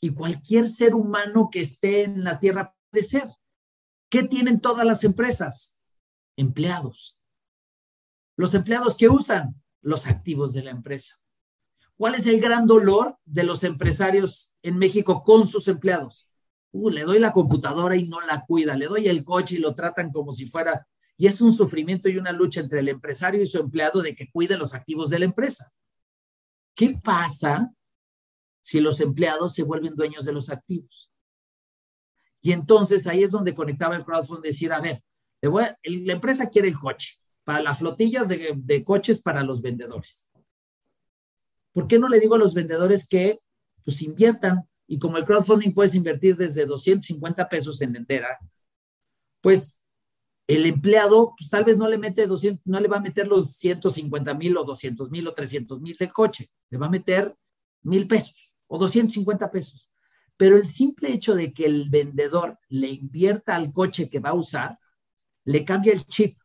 y 0.00 0.10
cualquier 0.10 0.68
ser 0.68 0.94
humano 0.94 1.48
que 1.50 1.60
esté 1.60 2.04
en 2.04 2.24
la 2.24 2.38
tierra 2.38 2.74
puede 2.90 3.04
ser. 3.04 3.28
¿Qué 4.10 4.24
tienen 4.24 4.60
todas 4.60 4.84
las 4.84 5.04
empresas? 5.04 5.78
Empleados. 6.36 7.22
Los 8.36 8.52
empleados 8.54 8.96
que 8.96 9.08
usan 9.08 9.54
los 9.80 10.06
activos 10.06 10.52
de 10.52 10.64
la 10.64 10.70
empresa. 10.70 11.16
¿Cuál 11.96 12.16
es 12.16 12.26
el 12.26 12.40
gran 12.40 12.66
dolor 12.66 13.16
de 13.24 13.44
los 13.44 13.62
empresarios 13.62 14.56
en 14.62 14.76
México 14.76 15.22
con 15.22 15.46
sus 15.46 15.68
empleados? 15.68 16.28
Uh, 16.72 16.90
le 16.90 17.04
doy 17.04 17.20
la 17.20 17.32
computadora 17.32 17.94
y 17.94 18.08
no 18.08 18.20
la 18.22 18.44
cuida, 18.44 18.76
le 18.76 18.86
doy 18.86 19.06
el 19.06 19.22
coche 19.22 19.54
y 19.54 19.58
lo 19.58 19.74
tratan 19.74 20.10
como 20.10 20.32
si 20.32 20.46
fuera, 20.46 20.86
y 21.22 21.28
es 21.28 21.40
un 21.40 21.54
sufrimiento 21.54 22.08
y 22.08 22.18
una 22.18 22.32
lucha 22.32 22.58
entre 22.58 22.80
el 22.80 22.88
empresario 22.88 23.40
y 23.40 23.46
su 23.46 23.60
empleado 23.60 24.02
de 24.02 24.16
que 24.16 24.28
cuide 24.28 24.56
los 24.56 24.74
activos 24.74 25.08
de 25.08 25.20
la 25.20 25.26
empresa. 25.26 25.72
¿Qué 26.74 26.96
pasa 27.00 27.72
si 28.60 28.80
los 28.80 29.00
empleados 29.00 29.54
se 29.54 29.62
vuelven 29.62 29.94
dueños 29.94 30.24
de 30.24 30.32
los 30.32 30.50
activos. 30.50 31.12
Y 32.40 32.50
entonces 32.50 33.06
ahí 33.06 33.22
es 33.22 33.30
donde 33.30 33.54
conectaba 33.54 33.94
el 33.94 34.04
crowdfunding, 34.04 34.50
decir, 34.50 34.72
a 34.72 34.80
ver, 34.80 35.00
la 35.40 36.12
empresa 36.12 36.50
quiere 36.50 36.66
el 36.66 36.76
coche, 36.76 37.12
para 37.44 37.62
las 37.62 37.78
flotillas 37.78 38.28
de, 38.28 38.82
coches 38.84 39.22
para 39.22 39.44
los 39.44 39.62
vendedores. 39.62 40.28
¿Por 41.72 41.86
qué 41.86 42.00
no 42.00 42.08
le 42.08 42.18
digo 42.18 42.34
a 42.34 42.38
los 42.38 42.52
vendedores 42.52 43.06
que 43.06 43.38
pues 43.84 44.02
inviertan. 44.02 44.68
Y 44.88 44.98
como 44.98 45.18
el 45.18 45.24
crowdfunding 45.24 45.72
puedes 45.72 45.94
invertir 45.94 46.36
desde 46.36 46.66
250 46.66 47.48
pesos 47.48 47.80
en 47.80 47.92
Lendera, 47.92 48.38
pues 49.40 49.81
el 50.46 50.66
empleado, 50.66 51.34
pues 51.38 51.50
tal 51.50 51.64
vez 51.64 51.78
no 51.78 51.88
le 51.88 51.98
mete 51.98 52.26
200, 52.26 52.66
no 52.66 52.80
le 52.80 52.88
va 52.88 52.96
a 52.98 53.00
meter 53.00 53.28
los 53.28 53.52
150 53.56 54.34
mil 54.34 54.56
o 54.56 54.64
200 54.64 55.10
mil 55.10 55.26
o 55.28 55.34
300 55.34 55.80
mil 55.80 55.96
del 55.96 56.12
coche, 56.12 56.48
le 56.70 56.78
va 56.78 56.86
a 56.86 56.90
meter 56.90 57.34
mil 57.82 58.06
pesos 58.06 58.52
o 58.66 58.78
250 58.78 59.50
pesos. 59.50 59.90
Pero 60.36 60.56
el 60.56 60.66
simple 60.66 61.12
hecho 61.12 61.34
de 61.34 61.52
que 61.52 61.66
el 61.66 61.88
vendedor 61.88 62.58
le 62.68 62.88
invierta 62.88 63.54
al 63.54 63.72
coche 63.72 64.10
que 64.10 64.18
va 64.18 64.30
a 64.30 64.34
usar, 64.34 64.78
le 65.44 65.64
cambia 65.64 65.92
el 65.92 66.04
chip. 66.04 66.36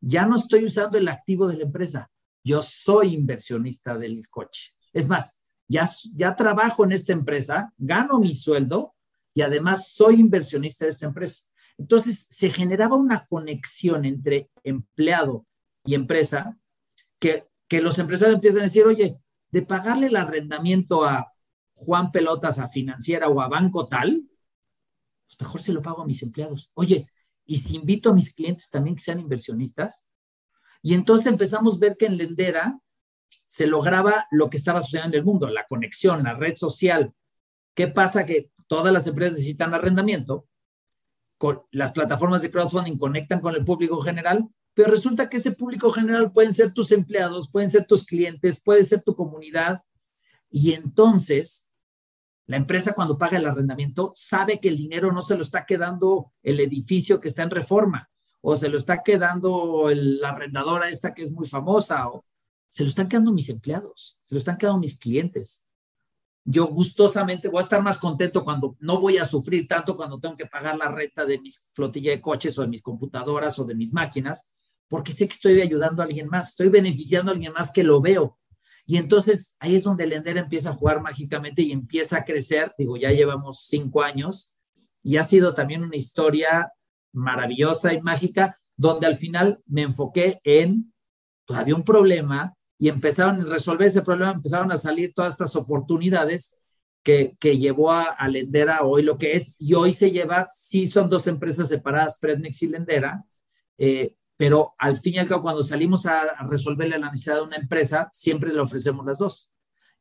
Ya 0.00 0.26
no 0.26 0.36
estoy 0.36 0.64
usando 0.64 0.98
el 0.98 1.08
activo 1.08 1.46
de 1.46 1.56
la 1.56 1.64
empresa, 1.64 2.10
yo 2.44 2.60
soy 2.60 3.14
inversionista 3.14 3.96
del 3.96 4.28
coche. 4.28 4.72
Es 4.92 5.08
más, 5.08 5.42
ya, 5.68 5.88
ya 6.16 6.34
trabajo 6.36 6.84
en 6.84 6.92
esta 6.92 7.12
empresa, 7.12 7.72
gano 7.78 8.18
mi 8.18 8.34
sueldo 8.34 8.94
y 9.32 9.42
además 9.42 9.88
soy 9.88 10.20
inversionista 10.20 10.84
de 10.84 10.90
esta 10.90 11.06
empresa. 11.06 11.44
Entonces 11.82 12.28
se 12.30 12.48
generaba 12.48 12.94
una 12.94 13.26
conexión 13.26 14.04
entre 14.04 14.48
empleado 14.62 15.46
y 15.84 15.96
empresa 15.96 16.56
que, 17.18 17.48
que 17.66 17.80
los 17.80 17.98
empresarios 17.98 18.36
empiezan 18.36 18.60
a 18.60 18.64
decir, 18.64 18.84
oye, 18.84 19.20
de 19.50 19.62
pagarle 19.62 20.06
el 20.06 20.14
arrendamiento 20.14 21.04
a 21.04 21.32
Juan 21.74 22.12
Pelotas, 22.12 22.60
a 22.60 22.68
financiera 22.68 23.28
o 23.28 23.40
a 23.40 23.48
banco 23.48 23.88
tal, 23.88 24.22
pues 25.26 25.40
mejor 25.40 25.60
se 25.60 25.72
lo 25.72 25.82
pago 25.82 26.02
a 26.02 26.06
mis 26.06 26.22
empleados. 26.22 26.70
Oye, 26.74 27.08
y 27.46 27.56
si 27.56 27.74
invito 27.74 28.10
a 28.10 28.14
mis 28.14 28.32
clientes 28.32 28.70
también 28.70 28.94
que 28.94 29.02
sean 29.02 29.18
inversionistas. 29.18 30.08
Y 30.82 30.94
entonces 30.94 31.26
empezamos 31.26 31.74
a 31.74 31.78
ver 31.80 31.96
que 31.98 32.06
en 32.06 32.16
Lendera 32.16 32.78
se 33.44 33.66
lograba 33.66 34.28
lo 34.30 34.48
que 34.48 34.58
estaba 34.58 34.82
sucediendo 34.82 35.16
en 35.16 35.22
el 35.22 35.26
mundo, 35.26 35.50
la 35.50 35.66
conexión, 35.66 36.22
la 36.22 36.34
red 36.34 36.54
social. 36.54 37.12
¿Qué 37.74 37.88
pasa? 37.88 38.24
Que 38.24 38.52
todas 38.68 38.92
las 38.92 39.04
empresas 39.08 39.38
necesitan 39.38 39.74
arrendamiento, 39.74 40.46
las 41.70 41.92
plataformas 41.92 42.42
de 42.42 42.50
crowdfunding 42.50 42.98
conectan 42.98 43.40
con 43.40 43.54
el 43.54 43.64
público 43.64 44.00
general, 44.00 44.48
pero 44.74 44.90
resulta 44.90 45.28
que 45.28 45.38
ese 45.38 45.52
público 45.52 45.90
general 45.92 46.32
pueden 46.32 46.52
ser 46.52 46.72
tus 46.72 46.92
empleados, 46.92 47.50
pueden 47.50 47.70
ser 47.70 47.86
tus 47.86 48.06
clientes, 48.06 48.62
puede 48.62 48.84
ser 48.84 49.02
tu 49.02 49.14
comunidad. 49.14 49.82
Y 50.50 50.72
entonces 50.72 51.72
la 52.46 52.56
empresa 52.56 52.94
cuando 52.94 53.18
paga 53.18 53.38
el 53.38 53.46
arrendamiento 53.46 54.12
sabe 54.14 54.60
que 54.60 54.68
el 54.68 54.76
dinero 54.76 55.12
no 55.12 55.22
se 55.22 55.36
lo 55.36 55.42
está 55.42 55.64
quedando 55.64 56.32
el 56.42 56.60
edificio 56.60 57.20
que 57.20 57.28
está 57.28 57.42
en 57.42 57.50
reforma 57.50 58.10
o 58.40 58.56
se 58.56 58.68
lo 58.68 58.78
está 58.78 59.02
quedando 59.02 59.88
la 59.92 60.30
arrendadora 60.30 60.88
esta 60.88 61.14
que 61.14 61.22
es 61.22 61.30
muy 61.30 61.46
famosa 61.46 62.08
o 62.08 62.24
se 62.68 62.82
lo 62.82 62.88
están 62.88 63.08
quedando 63.08 63.32
mis 63.32 63.48
empleados, 63.48 64.18
se 64.22 64.34
lo 64.34 64.38
están 64.38 64.56
quedando 64.56 64.80
mis 64.80 64.98
clientes. 64.98 65.68
Yo 66.44 66.66
gustosamente 66.66 67.48
voy 67.48 67.60
a 67.60 67.62
estar 67.62 67.82
más 67.82 67.98
contento 67.98 68.42
cuando 68.42 68.76
no 68.80 69.00
voy 69.00 69.18
a 69.18 69.24
sufrir 69.24 69.68
tanto 69.68 69.96
cuando 69.96 70.18
tengo 70.18 70.36
que 70.36 70.46
pagar 70.46 70.76
la 70.76 70.90
renta 70.90 71.24
de 71.24 71.38
mis 71.38 71.70
flotilla 71.72 72.10
de 72.10 72.20
coches 72.20 72.58
o 72.58 72.62
de 72.62 72.68
mis 72.68 72.82
computadoras 72.82 73.58
o 73.58 73.64
de 73.64 73.74
mis 73.74 73.92
máquinas, 73.92 74.52
porque 74.88 75.12
sé 75.12 75.26
que 75.28 75.34
estoy 75.34 75.60
ayudando 75.60 76.02
a 76.02 76.04
alguien 76.04 76.28
más, 76.28 76.50
estoy 76.50 76.68
beneficiando 76.68 77.30
a 77.30 77.34
alguien 77.34 77.52
más 77.52 77.72
que 77.72 77.84
lo 77.84 78.00
veo, 78.00 78.38
y 78.84 78.96
entonces 78.96 79.56
ahí 79.60 79.76
es 79.76 79.84
donde 79.84 80.06
Lender 80.06 80.36
empieza 80.36 80.70
a 80.70 80.74
jugar 80.74 81.00
mágicamente 81.00 81.62
y 81.62 81.72
empieza 81.72 82.18
a 82.18 82.24
crecer. 82.24 82.72
Digo, 82.76 82.96
ya 82.96 83.10
llevamos 83.10 83.64
cinco 83.66 84.02
años 84.02 84.56
y 85.02 85.16
ha 85.16 85.24
sido 85.24 85.54
también 85.54 85.84
una 85.84 85.96
historia 85.96 86.72
maravillosa 87.12 87.94
y 87.94 88.02
mágica, 88.02 88.56
donde 88.76 89.06
al 89.06 89.16
final 89.16 89.62
me 89.66 89.82
enfoqué 89.82 90.40
en, 90.44 90.92
pues 91.46 91.58
había 91.58 91.74
un 91.74 91.84
problema 91.84 92.54
y 92.82 92.88
empezaron 92.88 93.42
a 93.42 93.44
resolver 93.44 93.86
ese 93.86 94.02
problema, 94.02 94.32
empezaron 94.32 94.72
a 94.72 94.76
salir 94.76 95.14
todas 95.14 95.34
estas 95.34 95.54
oportunidades 95.54 96.60
que, 97.04 97.36
que 97.38 97.56
llevó 97.56 97.92
a, 97.92 98.06
a, 98.06 98.26
Lendera 98.26 98.82
hoy 98.82 99.04
lo 99.04 99.16
que 99.16 99.36
es, 99.36 99.54
y 99.60 99.74
hoy 99.74 99.92
se 99.92 100.10
lleva, 100.10 100.48
sí 100.50 100.88
son 100.88 101.08
dos 101.08 101.28
empresas 101.28 101.68
separadas, 101.68 102.18
Prednex 102.20 102.60
y 102.64 102.66
Lendera, 102.70 103.24
eh, 103.78 104.16
pero 104.36 104.74
al 104.78 104.96
fin 104.96 105.14
y 105.14 105.18
al 105.18 105.28
cabo, 105.28 105.42
cuando 105.42 105.62
salimos 105.62 106.06
a, 106.06 106.44
resolverle 106.48 106.98
la 106.98 107.08
necesidad 107.08 107.36
de 107.36 107.42
una 107.42 107.56
empresa, 107.56 108.08
siempre 108.10 108.52
le 108.52 108.58
ofrecemos 108.58 109.06
las 109.06 109.18
dos. 109.18 109.52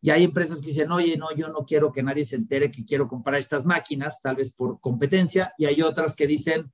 Y 0.01 0.09
hay 0.09 0.23
empresas 0.23 0.59
que 0.59 0.69
dicen, 0.69 0.91
oye, 0.91 1.15
no, 1.17 1.31
yo 1.35 1.49
no 1.49 1.63
quiero 1.63 1.91
que 1.91 2.01
nadie 2.01 2.25
se 2.25 2.37
entere 2.37 2.71
que 2.71 2.83
quiero 2.83 3.07
comprar 3.07 3.37
estas 3.37 3.63
máquinas, 3.63 4.23
tal 4.23 4.37
vez 4.37 4.55
por 4.55 4.79
competencia, 4.79 5.53
y 5.55 5.65
hay 5.65 5.83
otras 5.83 6.15
que 6.15 6.25
dicen, 6.25 6.71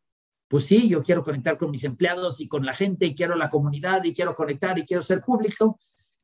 pues 0.47 0.67
sí, 0.67 0.87
yo 0.87 1.03
quiero 1.03 1.21
conectar 1.21 1.57
con 1.57 1.69
mis 1.69 1.83
empleados 1.83 2.39
y 2.39 2.47
con 2.47 2.65
la 2.65 2.73
gente, 2.73 3.07
y 3.07 3.13
quiero 3.13 3.35
la 3.35 3.49
comunidad, 3.49 4.05
y 4.05 4.13
quiero 4.13 4.33
conectar, 4.33 4.79
y 4.79 4.85
quiero 4.85 5.03
ser 5.03 5.19
público. 5.19 5.77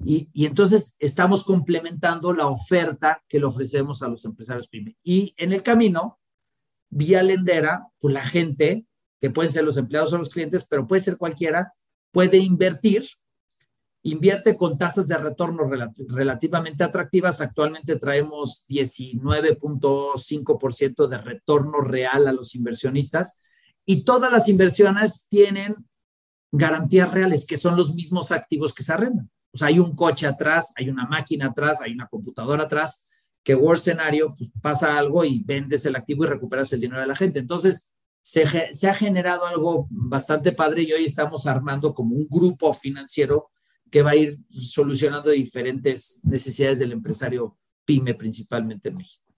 Y, 0.06 0.46
entonces 0.46 0.96
estamos 1.00 1.46
complementando 1.46 2.34
la 2.34 2.48
oferta 2.48 3.24
que 3.28 3.40
le 3.40 3.46
ofrecemos 3.46 4.04
a 4.04 4.08
los 4.08 4.26
empresarios 4.26 4.68
PYME. 4.68 4.98
Y 5.04 5.34
en 5.38 5.54
el 5.54 5.64
camino, 5.64 6.20
vía 6.90 7.24
Lendera, 7.24 7.88
pues 8.00 8.14
la 8.14 8.26
gente 8.26 8.86
que 9.22 9.30
pueden 9.30 9.52
ser 9.52 9.64
los 9.64 9.78
empleados 9.78 10.12
o 10.14 10.18
los 10.18 10.32
clientes, 10.32 10.68
pero 10.70 10.88
puede 10.88 11.02
ser 11.02 11.18
cualquiera, 11.18 11.74
puede 12.12 12.38
invertir, 12.38 13.06
invierte 14.04 14.58
con 14.58 14.78
tasas 14.78 15.08
de 15.08 15.18
retorno 15.18 15.64
relativamente 16.10 16.84
atractivas. 16.84 17.40
Actualmente 17.40 17.98
traemos 17.98 18.66
19.5% 18.68 21.08
de 21.08 21.18
retorno 21.20 21.80
real 21.80 22.28
a 22.28 22.34
los 22.34 22.54
inversionistas 22.56 23.42
y 23.86 24.04
todas 24.04 24.30
las 24.32 24.50
inversiones 24.50 25.28
tienen 25.30 25.76
garantías 26.52 27.12
reales, 27.12 27.48
que 27.48 27.58
son 27.58 27.76
los 27.76 27.96
mismos 27.96 28.32
activos 28.32 28.74
que 28.74 28.84
se 28.84 28.94
arrendan. 28.94 29.30
Hay 29.62 29.80
un 29.80 29.96
coche 29.96 30.26
atrás, 30.26 30.74
hay 30.78 30.90
una 30.90 31.06
máquina 31.06 31.48
atrás, 31.48 31.82
hay 31.82 31.94
una 31.94 32.08
computadora 32.08 32.64
atrás, 32.64 33.10
que 33.44 33.56
worst 33.56 33.86
scenario, 33.86 34.36
pues 34.38 34.50
pasa 34.62 34.98
algo 34.98 35.24
y 35.26 35.44
vendes 35.44 35.86
el 35.86 35.96
activo 35.96 36.24
y 36.24 36.28
recuperas 36.28 36.72
el 36.74 36.80
dinero 36.80 37.02
de 37.02 37.08
la 37.08 37.16
gente. 37.16 37.40
Entonces, 37.40 37.94
se, 38.24 38.88
ha 38.88 38.94
generado 38.94 39.46
algo 39.46 39.88
bastante 39.92 40.54
padre 40.54 40.84
y 40.84 40.94
hoy 40.94 41.04
estamos 41.04 41.46
armando 41.46 41.94
como 41.94 42.16
un 42.16 42.28
grupo 42.30 42.74
financiero 42.74 43.52
que 43.92 44.02
va 44.02 44.12
a 44.12 44.16
ir 44.16 44.38
solucionando 44.50 45.30
diferentes 45.30 46.22
necesidades 46.24 46.80
del 46.80 46.94
empresario 46.94 47.58
pyme, 47.86 48.16
principalmente 48.16 48.90
en 48.90 48.96
México. 48.96 49.32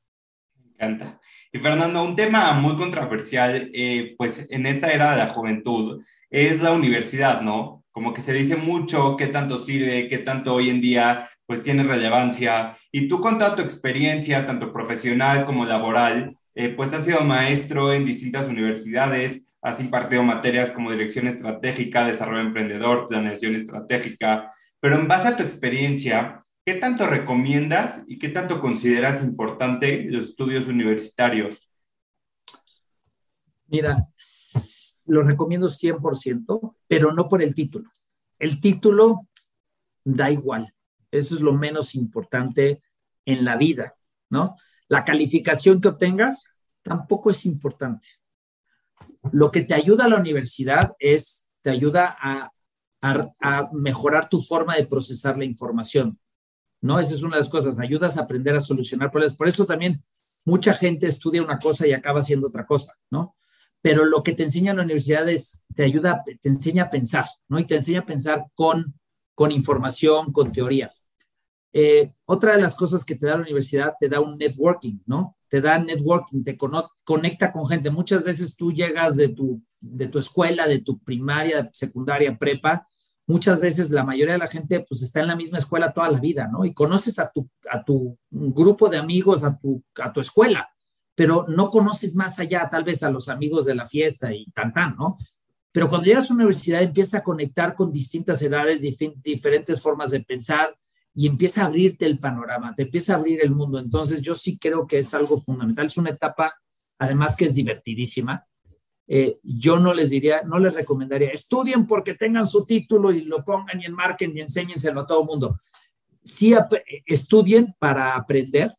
Me 0.55 0.69
encanta. 0.69 1.19
Y 1.51 1.57
Fernando, 1.57 2.03
un 2.03 2.15
tema 2.15 2.53
muy 2.53 2.75
controversial, 2.75 3.71
eh, 3.73 4.13
pues 4.17 4.45
en 4.49 4.65
esta 4.67 4.91
era 4.91 5.11
de 5.11 5.17
la 5.17 5.29
juventud, 5.29 6.03
es 6.29 6.61
la 6.61 6.71
universidad, 6.71 7.41
¿no? 7.41 7.84
Como 7.95 8.13
que 8.13 8.19
se 8.19 8.33
dice 8.33 8.57
mucho 8.57 9.15
qué 9.15 9.27
tanto 9.27 9.55
sirve, 9.57 10.09
qué 10.09 10.17
tanto 10.17 10.53
hoy 10.53 10.69
en 10.69 10.81
día 10.81 11.29
pues 11.45 11.61
tiene 11.61 11.81
relevancia. 11.83 12.75
Y 12.91 13.07
tú 13.07 13.21
con 13.21 13.39
toda 13.39 13.55
tu 13.55 13.61
experiencia, 13.61 14.45
tanto 14.45 14.73
profesional 14.73 15.45
como 15.45 15.63
laboral, 15.63 16.37
eh, 16.55 16.73
pues 16.75 16.93
has 16.93 17.05
sido 17.05 17.21
maestro 17.21 17.93
en 17.93 18.03
distintas 18.03 18.49
universidades, 18.49 19.45
has 19.61 19.79
impartido 19.79 20.23
materias 20.23 20.71
como 20.71 20.91
dirección 20.91 21.25
estratégica, 21.27 22.05
desarrollo 22.05 22.41
emprendedor, 22.41 23.07
planeación 23.07 23.55
estratégica, 23.55 24.51
pero 24.81 24.99
en 24.99 25.07
base 25.07 25.29
a 25.29 25.37
tu 25.37 25.43
experiencia, 25.43 26.43
¿qué 26.65 26.73
tanto 26.73 27.07
recomiendas 27.07 28.01
y 28.09 28.19
qué 28.19 28.27
tanto 28.27 28.59
consideras 28.59 29.23
importante 29.23 30.03
los 30.09 30.25
estudios 30.25 30.67
universitarios? 30.67 31.71
Mira, 33.67 33.95
lo 35.07 35.23
recomiendo 35.23 35.67
100%, 35.67 36.75
pero 36.87 37.13
no 37.13 37.29
por 37.29 37.41
el 37.41 37.53
título. 37.53 37.89
El 38.39 38.59
título 38.59 39.27
da 40.03 40.31
igual. 40.31 40.73
Eso 41.11 41.35
es 41.35 41.41
lo 41.41 41.53
menos 41.53 41.95
importante 41.95 42.83
en 43.25 43.45
la 43.45 43.57
vida, 43.57 43.95
¿no? 44.29 44.57
La 44.87 45.03
calificación 45.03 45.81
que 45.81 45.87
obtengas 45.87 46.57
tampoco 46.83 47.31
es 47.31 47.45
importante. 47.45 48.07
Lo 49.31 49.51
que 49.51 49.63
te 49.63 49.73
ayuda 49.73 50.05
a 50.05 50.09
la 50.09 50.19
universidad 50.19 50.95
es, 50.99 51.51
te 51.61 51.71
ayuda 51.71 52.15
a, 52.19 52.51
mejorar 53.73 54.29
tu 54.29 54.39
forma 54.39 54.75
de 54.75 54.87
procesar 54.87 55.37
la 55.37 55.45
información. 55.45 56.19
¿no? 56.81 56.99
Esa 56.99 57.13
es 57.13 57.21
una 57.21 57.35
de 57.35 57.41
las 57.41 57.51
cosas, 57.51 57.77
ayudas 57.77 58.17
a 58.17 58.23
aprender 58.23 58.55
a 58.55 58.59
solucionar 58.59 59.11
problemas. 59.11 59.37
Por 59.37 59.47
eso 59.47 59.63
también 59.63 60.03
mucha 60.43 60.73
gente 60.73 61.05
estudia 61.05 61.43
una 61.43 61.59
cosa 61.59 61.85
y 61.85 61.93
acaba 61.93 62.21
haciendo 62.21 62.47
otra 62.47 62.65
cosa, 62.65 62.93
¿no? 63.11 63.35
Pero 63.85 64.03
lo 64.03 64.23
que 64.23 64.33
te 64.33 64.41
enseña 64.41 64.73
la 64.73 64.81
universidad 64.81 65.29
es, 65.29 65.63
te 65.75 65.83
ayuda, 65.83 66.23
te 66.25 66.49
enseña 66.49 66.85
a 66.85 66.89
pensar, 66.89 67.25
¿no? 67.47 67.59
Y 67.59 67.67
te 67.67 67.75
enseña 67.75 67.99
a 67.99 68.05
pensar 68.07 68.47
con, 68.55 68.95
con 69.35 69.51
información, 69.51 70.33
con 70.33 70.51
teoría. 70.51 70.91
Eh, 71.71 72.15
otra 72.25 72.55
de 72.55 72.63
las 72.63 72.75
cosas 72.75 73.05
que 73.05 73.13
te 73.13 73.27
da 73.27 73.35
la 73.35 73.43
universidad, 73.43 73.93
te 73.99 74.09
da 74.09 74.21
un 74.21 74.39
networking, 74.39 75.03
¿no? 75.05 75.37
Te 75.49 75.61
da 75.61 75.77
networking, 75.77 76.43
te 76.43 76.57
conecta 77.03 77.51
con 77.51 77.67
gente. 77.67 77.91
Muchas 77.91 78.23
veces 78.23 78.57
tú 78.57 78.71
llegas 78.71 79.17
de 79.17 79.29
tu, 79.29 79.61
de 79.79 80.07
tu 80.07 80.17
escuela, 80.17 80.67
de 80.67 80.81
tu 80.81 80.97
primaria, 80.97 81.69
secundaria, 81.71 82.35
prepa, 82.35 82.87
muchas 83.27 83.61
veces 83.61 83.91
la 83.91 84.03
mayoría 84.03 84.33
de 84.33 84.39
la 84.39 84.47
gente 84.47 84.83
pues 84.89 85.03
está 85.03 85.21
en 85.21 85.27
la 85.27 85.35
misma 85.35 85.59
escuela 85.59 85.93
toda 85.93 86.09
la 86.09 86.19
vida, 86.19 86.49
¿no? 86.51 86.65
Y 86.65 86.73
conoces 86.73 87.19
a 87.19 87.31
tu, 87.31 87.47
a 87.69 87.83
tu 87.83 88.17
grupo 88.31 88.89
de 88.89 88.97
amigos, 88.97 89.43
a 89.43 89.59
tu, 89.59 89.83
a 90.01 90.11
tu 90.11 90.21
escuela, 90.21 90.74
pero 91.15 91.45
no 91.47 91.69
conoces 91.69 92.15
más 92.15 92.39
allá, 92.39 92.69
tal 92.69 92.83
vez 92.83 93.01
a 93.03 93.09
los 93.09 93.29
amigos 93.29 93.65
de 93.65 93.75
la 93.75 93.87
fiesta 93.87 94.33
y 94.33 94.45
tan, 94.51 94.73
tan, 94.73 94.95
¿no? 94.95 95.17
Pero 95.71 95.89
cuando 95.89 96.05
llegas 96.05 96.25
a 96.25 96.33
la 96.33 96.35
universidad 96.35 96.83
empiezas 96.83 97.21
a 97.21 97.23
conectar 97.23 97.75
con 97.75 97.91
distintas 97.91 98.41
edades, 98.41 98.81
diferentes 98.81 99.81
formas 99.81 100.11
de 100.11 100.21
pensar, 100.21 100.75
y 101.17 101.27
empieza 101.27 101.63
a 101.63 101.67
abrirte 101.67 102.05
el 102.05 102.19
panorama, 102.19 102.75
te 102.75 102.83
empieza 102.83 103.13
a 103.13 103.17
abrir 103.17 103.39
el 103.41 103.51
mundo. 103.51 103.79
Entonces 103.79 104.21
yo 104.21 104.35
sí 104.35 104.59
creo 104.59 104.85
que 104.85 104.99
es 104.99 105.13
algo 105.13 105.39
fundamental, 105.39 105.85
es 105.85 105.97
una 105.97 106.09
etapa 106.09 106.53
además 106.99 107.35
que 107.35 107.45
es 107.45 107.55
divertidísima. 107.55 108.45
Eh, 109.07 109.39
yo 109.43 109.79
no 109.79 109.93
les 109.93 110.09
diría, 110.09 110.41
no 110.43 110.59
les 110.59 110.73
recomendaría, 110.73 111.29
estudien 111.29 111.87
porque 111.87 112.15
tengan 112.15 112.45
su 112.45 112.65
título 112.65 113.11
y 113.11 113.21
lo 113.21 113.43
pongan 113.45 113.79
y 113.79 113.85
enmarquen 113.85 114.35
y 114.35 114.41
enséñenselo 114.41 115.01
a 115.01 115.07
todo 115.07 115.21
el 115.21 115.27
mundo. 115.27 115.59
Sí 116.23 116.53
estudien 117.05 117.75
para 117.79 118.15
aprender, 118.15 118.73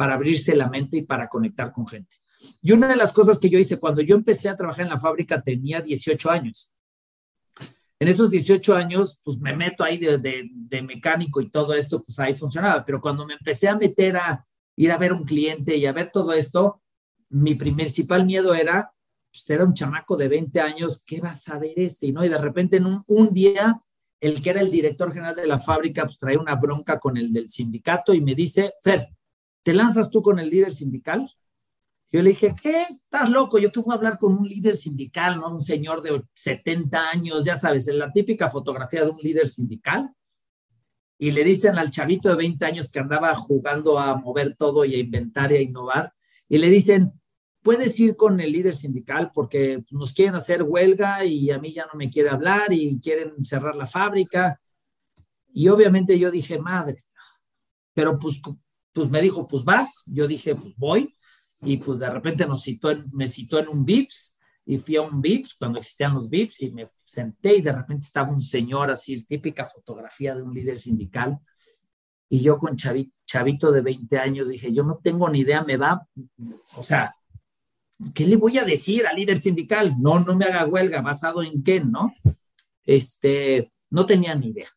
para 0.00 0.14
abrirse 0.14 0.56
la 0.56 0.70
mente 0.70 0.96
y 0.96 1.02
para 1.02 1.28
conectar 1.28 1.72
con 1.72 1.86
gente. 1.86 2.16
Y 2.62 2.72
una 2.72 2.88
de 2.88 2.96
las 2.96 3.12
cosas 3.12 3.38
que 3.38 3.50
yo 3.50 3.58
hice 3.58 3.78
cuando 3.78 4.00
yo 4.00 4.16
empecé 4.16 4.48
a 4.48 4.56
trabajar 4.56 4.86
en 4.86 4.88
la 4.88 4.98
fábrica 4.98 5.42
tenía 5.42 5.82
18 5.82 6.30
años. 6.30 6.72
En 7.98 8.08
esos 8.08 8.30
18 8.30 8.74
años, 8.74 9.20
pues 9.22 9.36
me 9.40 9.54
meto 9.54 9.84
ahí 9.84 9.98
de, 9.98 10.82
mecánico 10.82 11.42
y 11.42 11.50
todo 11.50 11.74
esto, 11.74 12.02
pues 12.02 12.18
ahí 12.18 12.34
funcionaba. 12.34 12.82
Pero 12.82 12.98
cuando 12.98 13.26
me 13.26 13.34
empecé 13.34 13.68
a 13.68 13.76
meter 13.76 14.16
a 14.16 14.42
ir 14.74 14.90
a 14.90 14.96
ver 14.96 15.12
un 15.12 15.24
cliente 15.24 15.76
y 15.76 15.84
a 15.84 15.92
ver 15.92 16.10
todo 16.10 16.32
esto, 16.32 16.80
mi 17.28 17.54
principal 17.56 18.24
miedo 18.24 18.54
era, 18.54 18.90
pues 19.30 19.60
un 19.60 19.74
chamaco 19.74 20.16
de 20.16 20.28
20 20.28 20.60
años, 20.62 21.04
¿qué 21.06 21.20
vas 21.20 21.46
a 21.50 21.58
ver 21.58 21.74
este? 21.78 22.10
¿no? 22.10 22.24
Y 22.24 22.30
de 22.30 22.38
repente 22.38 22.78
en 22.78 22.86
un, 22.86 23.04
un 23.06 23.34
día, 23.34 23.78
el 24.18 24.42
que 24.42 24.48
era 24.48 24.62
el 24.62 24.70
director 24.70 25.12
general 25.12 25.36
de 25.36 25.46
la 25.46 25.58
fábrica, 25.58 26.04
pues 26.04 26.18
trae 26.18 26.38
una 26.38 26.54
bronca 26.54 26.98
con 26.98 27.18
el 27.18 27.30
del 27.34 27.50
sindicato 27.50 28.14
y 28.14 28.22
me 28.22 28.34
dice, 28.34 28.72
Fer, 28.82 29.06
¿te 29.62 29.72
lanzas 29.74 30.10
tú 30.10 30.22
con 30.22 30.38
el 30.38 30.50
líder 30.50 30.72
sindical? 30.72 31.30
Yo 32.12 32.22
le 32.22 32.30
dije, 32.30 32.54
¿qué? 32.60 32.82
¿Estás 32.82 33.30
loco? 33.30 33.58
Yo 33.58 33.70
qué 33.70 33.80
voy 33.80 33.92
a 33.92 33.96
hablar 33.96 34.18
con 34.18 34.36
un 34.36 34.48
líder 34.48 34.76
sindical, 34.76 35.38
¿no? 35.38 35.54
Un 35.54 35.62
señor 35.62 36.02
de 36.02 36.22
70 36.34 37.10
años, 37.10 37.44
ya 37.44 37.54
sabes, 37.54 37.86
en 37.86 37.98
la 37.98 38.10
típica 38.10 38.50
fotografía 38.50 39.04
de 39.04 39.10
un 39.10 39.18
líder 39.18 39.48
sindical. 39.48 40.10
Y 41.18 41.30
le 41.30 41.44
dicen 41.44 41.78
al 41.78 41.90
chavito 41.90 42.28
de 42.30 42.34
20 42.34 42.64
años 42.64 42.90
que 42.90 42.98
andaba 42.98 43.34
jugando 43.36 43.98
a 43.98 44.16
mover 44.16 44.56
todo 44.56 44.84
y 44.84 44.94
a 44.94 44.98
inventar 44.98 45.52
y 45.52 45.56
a 45.56 45.62
innovar, 45.62 46.12
y 46.48 46.58
le 46.58 46.68
dicen, 46.68 47.12
puedes 47.62 47.98
ir 48.00 48.16
con 48.16 48.40
el 48.40 48.52
líder 48.52 48.74
sindical 48.74 49.30
porque 49.32 49.84
nos 49.90 50.12
quieren 50.12 50.34
hacer 50.34 50.62
huelga 50.62 51.24
y 51.24 51.50
a 51.50 51.58
mí 51.58 51.72
ya 51.72 51.86
no 51.86 51.96
me 51.96 52.10
quiere 52.10 52.30
hablar 52.30 52.72
y 52.72 53.00
quieren 53.00 53.44
cerrar 53.44 53.76
la 53.76 53.86
fábrica. 53.86 54.60
Y 55.52 55.68
obviamente 55.68 56.18
yo 56.18 56.30
dije, 56.30 56.58
madre, 56.58 57.04
pero 57.94 58.18
pues, 58.18 58.40
pues 58.92 59.10
me 59.10 59.20
dijo, 59.22 59.46
pues 59.46 59.64
vas. 59.64 60.04
Yo 60.06 60.26
dije, 60.26 60.54
pues 60.54 60.74
voy 60.76 61.14
y 61.62 61.76
pues 61.76 62.00
de 62.00 62.10
repente 62.10 62.46
nos 62.46 62.62
citó 62.62 62.90
me 63.12 63.28
citó 63.28 63.58
en 63.58 63.68
un 63.68 63.84
VIPS 63.84 64.40
y 64.66 64.78
fui 64.78 64.96
a 64.96 65.02
un 65.02 65.20
VIPS 65.20 65.56
cuando 65.58 65.78
existían 65.78 66.14
los 66.14 66.30
VIPS 66.30 66.62
y 66.62 66.70
me 66.72 66.86
senté 67.04 67.56
y 67.56 67.62
de 67.62 67.72
repente 67.72 68.06
estaba 68.06 68.30
un 68.30 68.42
señor 68.42 68.90
así, 68.90 69.24
típica 69.24 69.66
fotografía 69.66 70.34
de 70.34 70.42
un 70.42 70.54
líder 70.54 70.78
sindical 70.78 71.38
y 72.28 72.40
yo 72.40 72.58
con 72.58 72.76
chavito, 72.76 73.14
chavito 73.26 73.72
de 73.72 73.80
20 73.80 74.18
años 74.18 74.48
dije, 74.48 74.72
yo 74.72 74.84
no 74.84 75.00
tengo 75.02 75.28
ni 75.28 75.40
idea, 75.40 75.64
me 75.64 75.76
va, 75.76 76.06
o 76.76 76.84
sea, 76.84 77.14
¿qué 78.14 78.24
le 78.24 78.36
voy 78.36 78.58
a 78.58 78.64
decir 78.64 79.06
al 79.06 79.16
líder 79.16 79.38
sindical? 79.38 79.94
No, 80.00 80.20
no 80.20 80.36
me 80.36 80.44
haga 80.46 80.66
huelga, 80.66 81.02
basado 81.02 81.42
en 81.42 81.62
qué, 81.62 81.80
¿no? 81.80 82.14
Este, 82.84 83.72
no 83.90 84.06
tenía 84.06 84.34
ni 84.34 84.48
idea. 84.48 84.68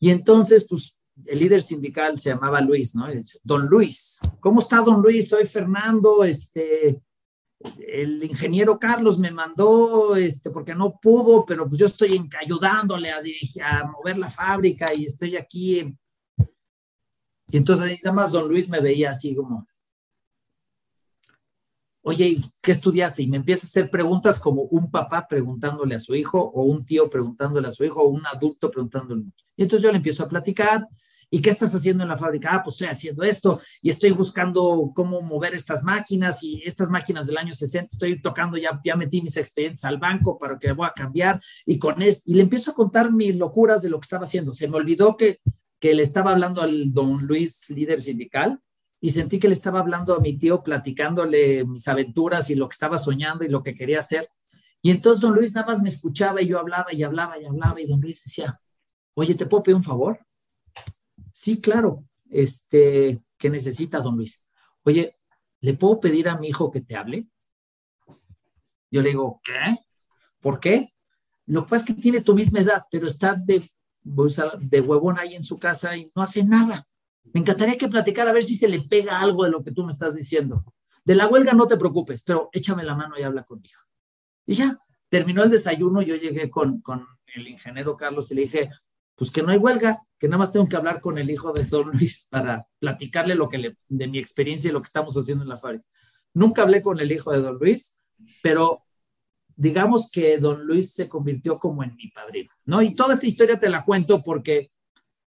Y 0.00 0.10
entonces, 0.10 0.66
pues 0.68 0.97
el 1.26 1.38
líder 1.38 1.62
sindical 1.62 2.18
se 2.18 2.30
llamaba 2.30 2.60
Luis, 2.60 2.94
¿no? 2.94 3.06
Don 3.42 3.66
Luis, 3.66 4.20
¿cómo 4.40 4.60
está 4.60 4.78
don 4.78 5.02
Luis? 5.02 5.28
Soy 5.28 5.46
Fernando, 5.46 6.24
este, 6.24 7.02
el 7.78 8.22
ingeniero 8.22 8.78
Carlos 8.78 9.18
me 9.18 9.30
mandó, 9.30 10.16
este, 10.16 10.50
porque 10.50 10.74
no 10.74 10.98
pudo, 11.00 11.44
pero 11.44 11.68
pues 11.68 11.80
yo 11.80 11.86
estoy 11.86 12.28
ayudándole 12.40 13.10
a 13.10 13.20
dirigir, 13.20 13.62
a 13.62 13.84
mover 13.84 14.18
la 14.18 14.30
fábrica 14.30 14.86
y 14.94 15.06
estoy 15.06 15.36
aquí. 15.36 15.96
Y 17.50 17.56
entonces 17.56 18.02
nada 18.04 18.14
más 18.14 18.32
don 18.32 18.48
Luis 18.48 18.68
me 18.68 18.80
veía 18.80 19.10
así 19.10 19.34
como, 19.34 19.66
oye, 22.02 22.38
¿qué 22.62 22.72
estudiaste? 22.72 23.22
Y 23.22 23.26
me 23.26 23.38
empieza 23.38 23.66
a 23.66 23.68
hacer 23.68 23.90
preguntas 23.90 24.40
como 24.40 24.62
un 24.62 24.90
papá 24.90 25.26
preguntándole 25.28 25.94
a 25.94 26.00
su 26.00 26.14
hijo, 26.14 26.40
o 26.40 26.62
un 26.62 26.84
tío 26.86 27.10
preguntándole 27.10 27.68
a 27.68 27.72
su 27.72 27.84
hijo, 27.84 28.02
o 28.02 28.08
un 28.08 28.26
adulto 28.26 28.70
preguntándole. 28.70 29.24
Y 29.56 29.62
entonces 29.62 29.82
yo 29.82 29.90
le 29.90 29.98
empiezo 29.98 30.24
a 30.24 30.28
platicar, 30.28 30.86
¿Y 31.30 31.42
qué 31.42 31.50
estás 31.50 31.74
haciendo 31.74 32.02
en 32.02 32.08
la 32.08 32.16
fábrica? 32.16 32.50
Ah, 32.52 32.62
pues 32.62 32.74
estoy 32.74 32.88
haciendo 32.88 33.22
esto 33.22 33.60
y 33.82 33.90
estoy 33.90 34.12
buscando 34.12 34.92
cómo 34.94 35.20
mover 35.20 35.54
estas 35.54 35.82
máquinas 35.82 36.42
y 36.42 36.62
estas 36.64 36.88
máquinas 36.88 37.26
del 37.26 37.36
año 37.36 37.54
60, 37.54 37.88
estoy 37.92 38.22
tocando, 38.22 38.56
ya, 38.56 38.80
ya 38.82 38.96
metí 38.96 39.20
mis 39.20 39.36
expedientes 39.36 39.84
al 39.84 39.98
banco 39.98 40.38
para 40.38 40.58
que 40.58 40.72
voy 40.72 40.86
a 40.86 40.92
cambiar 40.92 41.40
y 41.66 41.78
con 41.78 42.00
eso, 42.00 42.22
y 42.26 42.34
le 42.34 42.42
empiezo 42.42 42.70
a 42.70 42.74
contar 42.74 43.12
mis 43.12 43.36
locuras 43.36 43.82
de 43.82 43.90
lo 43.90 44.00
que 44.00 44.04
estaba 44.04 44.24
haciendo. 44.24 44.54
Se 44.54 44.68
me 44.68 44.76
olvidó 44.76 45.16
que, 45.16 45.38
que 45.78 45.94
le 45.94 46.02
estaba 46.02 46.32
hablando 46.32 46.62
al 46.62 46.92
don 46.94 47.26
Luis, 47.26 47.68
líder 47.70 48.00
sindical, 48.00 48.58
y 49.00 49.10
sentí 49.10 49.38
que 49.38 49.48
le 49.48 49.54
estaba 49.54 49.80
hablando 49.80 50.14
a 50.14 50.20
mi 50.20 50.38
tío, 50.38 50.62
platicándole 50.62 51.64
mis 51.64 51.86
aventuras 51.86 52.50
y 52.50 52.56
lo 52.56 52.68
que 52.68 52.74
estaba 52.74 52.98
soñando 52.98 53.44
y 53.44 53.48
lo 53.48 53.62
que 53.62 53.74
quería 53.74 54.00
hacer. 54.00 54.26
Y 54.82 54.90
entonces 54.90 55.20
don 55.20 55.34
Luis 55.34 55.54
nada 55.54 55.68
más 55.68 55.82
me 55.82 55.88
escuchaba 55.88 56.40
y 56.42 56.48
yo 56.48 56.58
hablaba 56.58 56.92
y 56.92 57.02
hablaba 57.02 57.38
y 57.38 57.44
hablaba 57.44 57.80
y 57.80 57.86
don 57.86 58.00
Luis 58.00 58.22
decía, 58.24 58.58
oye, 59.14 59.34
¿te 59.34 59.46
puedo 59.46 59.62
pedir 59.62 59.76
un 59.76 59.84
favor? 59.84 60.18
Sí, 61.38 61.60
claro. 61.60 62.04
Este, 62.30 63.24
¿qué 63.38 63.48
necesita, 63.48 64.00
don 64.00 64.16
Luis? 64.16 64.44
Oye, 64.82 65.12
¿le 65.60 65.74
puedo 65.74 66.00
pedir 66.00 66.28
a 66.28 66.36
mi 66.36 66.48
hijo 66.48 66.68
que 66.68 66.80
te 66.80 66.96
hable? 66.96 67.28
Yo 68.90 69.02
le 69.02 69.10
digo, 69.10 69.40
¿qué? 69.44 69.78
¿Por 70.40 70.58
qué? 70.58 70.88
Lo 71.46 71.64
que 71.64 71.70
pasa 71.70 71.84
es 71.84 71.94
que 71.94 72.02
tiene 72.02 72.22
tu 72.22 72.34
misma 72.34 72.58
edad, 72.58 72.82
pero 72.90 73.06
está 73.06 73.36
de, 73.36 73.70
de 74.02 74.80
huevón 74.80 75.20
ahí 75.20 75.36
en 75.36 75.44
su 75.44 75.60
casa 75.60 75.96
y 75.96 76.10
no 76.16 76.22
hace 76.22 76.44
nada. 76.44 76.84
Me 77.32 77.40
encantaría 77.40 77.78
que 77.78 77.86
platicara 77.86 78.30
a 78.30 78.34
ver 78.34 78.42
si 78.42 78.56
se 78.56 78.68
le 78.68 78.80
pega 78.88 79.20
algo 79.20 79.44
de 79.44 79.50
lo 79.50 79.62
que 79.62 79.70
tú 79.70 79.84
me 79.84 79.92
estás 79.92 80.16
diciendo. 80.16 80.64
De 81.04 81.14
la 81.14 81.28
huelga 81.28 81.52
no 81.52 81.68
te 81.68 81.76
preocupes, 81.76 82.24
pero 82.24 82.48
échame 82.52 82.82
la 82.82 82.96
mano 82.96 83.16
y 83.16 83.22
habla 83.22 83.44
conmigo. 83.44 83.78
Y 84.44 84.56
ya, 84.56 84.76
terminó 85.08 85.44
el 85.44 85.50
desayuno, 85.50 86.02
yo 86.02 86.16
llegué 86.16 86.50
con, 86.50 86.80
con 86.80 87.06
el 87.32 87.46
ingeniero 87.46 87.96
Carlos 87.96 88.28
y 88.32 88.34
le 88.34 88.42
dije, 88.42 88.70
pues 89.18 89.32
que 89.32 89.42
no 89.42 89.50
hay 89.50 89.58
huelga, 89.58 90.00
que 90.16 90.28
nada 90.28 90.38
más 90.38 90.52
tengo 90.52 90.68
que 90.68 90.76
hablar 90.76 91.00
con 91.00 91.18
el 91.18 91.28
hijo 91.28 91.52
de 91.52 91.64
Don 91.64 91.90
Luis 91.90 92.28
para 92.30 92.68
platicarle 92.78 93.34
lo 93.34 93.48
que 93.48 93.58
le, 93.58 93.76
de 93.88 94.06
mi 94.06 94.18
experiencia 94.18 94.70
y 94.70 94.72
lo 94.72 94.80
que 94.80 94.86
estamos 94.86 95.16
haciendo 95.16 95.42
en 95.42 95.50
la 95.50 95.58
fábrica. 95.58 95.84
Nunca 96.34 96.62
hablé 96.62 96.80
con 96.80 97.00
el 97.00 97.10
hijo 97.10 97.32
de 97.32 97.40
Don 97.40 97.58
Luis, 97.58 97.98
pero 98.42 98.78
digamos 99.56 100.12
que 100.12 100.38
Don 100.38 100.64
Luis 100.64 100.92
se 100.94 101.08
convirtió 101.08 101.58
como 101.58 101.82
en 101.82 101.96
mi 101.96 102.08
padrino, 102.12 102.50
¿no? 102.64 102.80
Y 102.80 102.94
toda 102.94 103.14
esta 103.14 103.26
historia 103.26 103.58
te 103.58 103.68
la 103.68 103.84
cuento 103.84 104.22
porque 104.22 104.70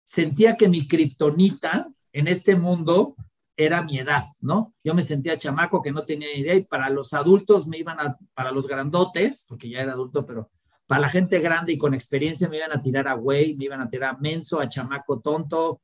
sentía 0.04 0.58
que 0.58 0.68
mi 0.68 0.88
kriptonita 0.88 1.88
en 2.12 2.28
este 2.28 2.56
mundo 2.56 3.16
era 3.56 3.84
mi 3.84 4.00
edad, 4.00 4.24
¿no? 4.42 4.74
Yo 4.84 4.96
me 4.96 5.04
sentía 5.04 5.38
chamaco 5.38 5.84
que 5.84 5.92
no 5.92 6.06
tenía 6.06 6.36
idea 6.36 6.56
y 6.56 6.64
para 6.64 6.90
los 6.90 7.14
adultos 7.14 7.68
me 7.68 7.78
iban 7.78 8.00
a, 8.00 8.18
para 8.34 8.52
los 8.52 8.68
grandotes, 8.68 9.46
porque 9.48 9.70
ya 9.70 9.82
era 9.82 9.94
adulto, 9.94 10.26
pero 10.26 10.50
para 10.88 11.02
la 11.02 11.10
gente 11.10 11.40
grande 11.40 11.74
y 11.74 11.78
con 11.78 11.94
experiencia 11.94 12.50
me 12.50 12.58
iban 12.58 12.72
a 12.72 12.82
tirar 12.82 13.08
a 13.08 13.14
güey, 13.14 13.56
me 13.56 13.66
iban 13.66 13.82
a 13.82 13.90
tirar 13.90 14.16
a 14.16 14.18
menso, 14.18 14.60
a 14.60 14.70
chamaco 14.70 15.20
tonto. 15.20 15.82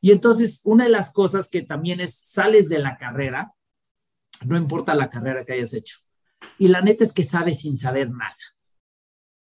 Y 0.00 0.12
entonces, 0.12 0.62
una 0.64 0.84
de 0.84 0.90
las 0.90 1.12
cosas 1.12 1.50
que 1.50 1.62
también 1.62 2.00
es, 2.00 2.16
sales 2.16 2.68
de 2.68 2.78
la 2.78 2.96
carrera, 2.96 3.52
no 4.44 4.56
importa 4.56 4.94
la 4.94 5.08
carrera 5.08 5.44
que 5.44 5.54
hayas 5.54 5.74
hecho. 5.74 5.98
Y 6.58 6.68
la 6.68 6.80
neta 6.80 7.04
es 7.04 7.12
que 7.12 7.24
sabes 7.24 7.60
sin 7.60 7.76
saber 7.76 8.10
nada. 8.10 8.36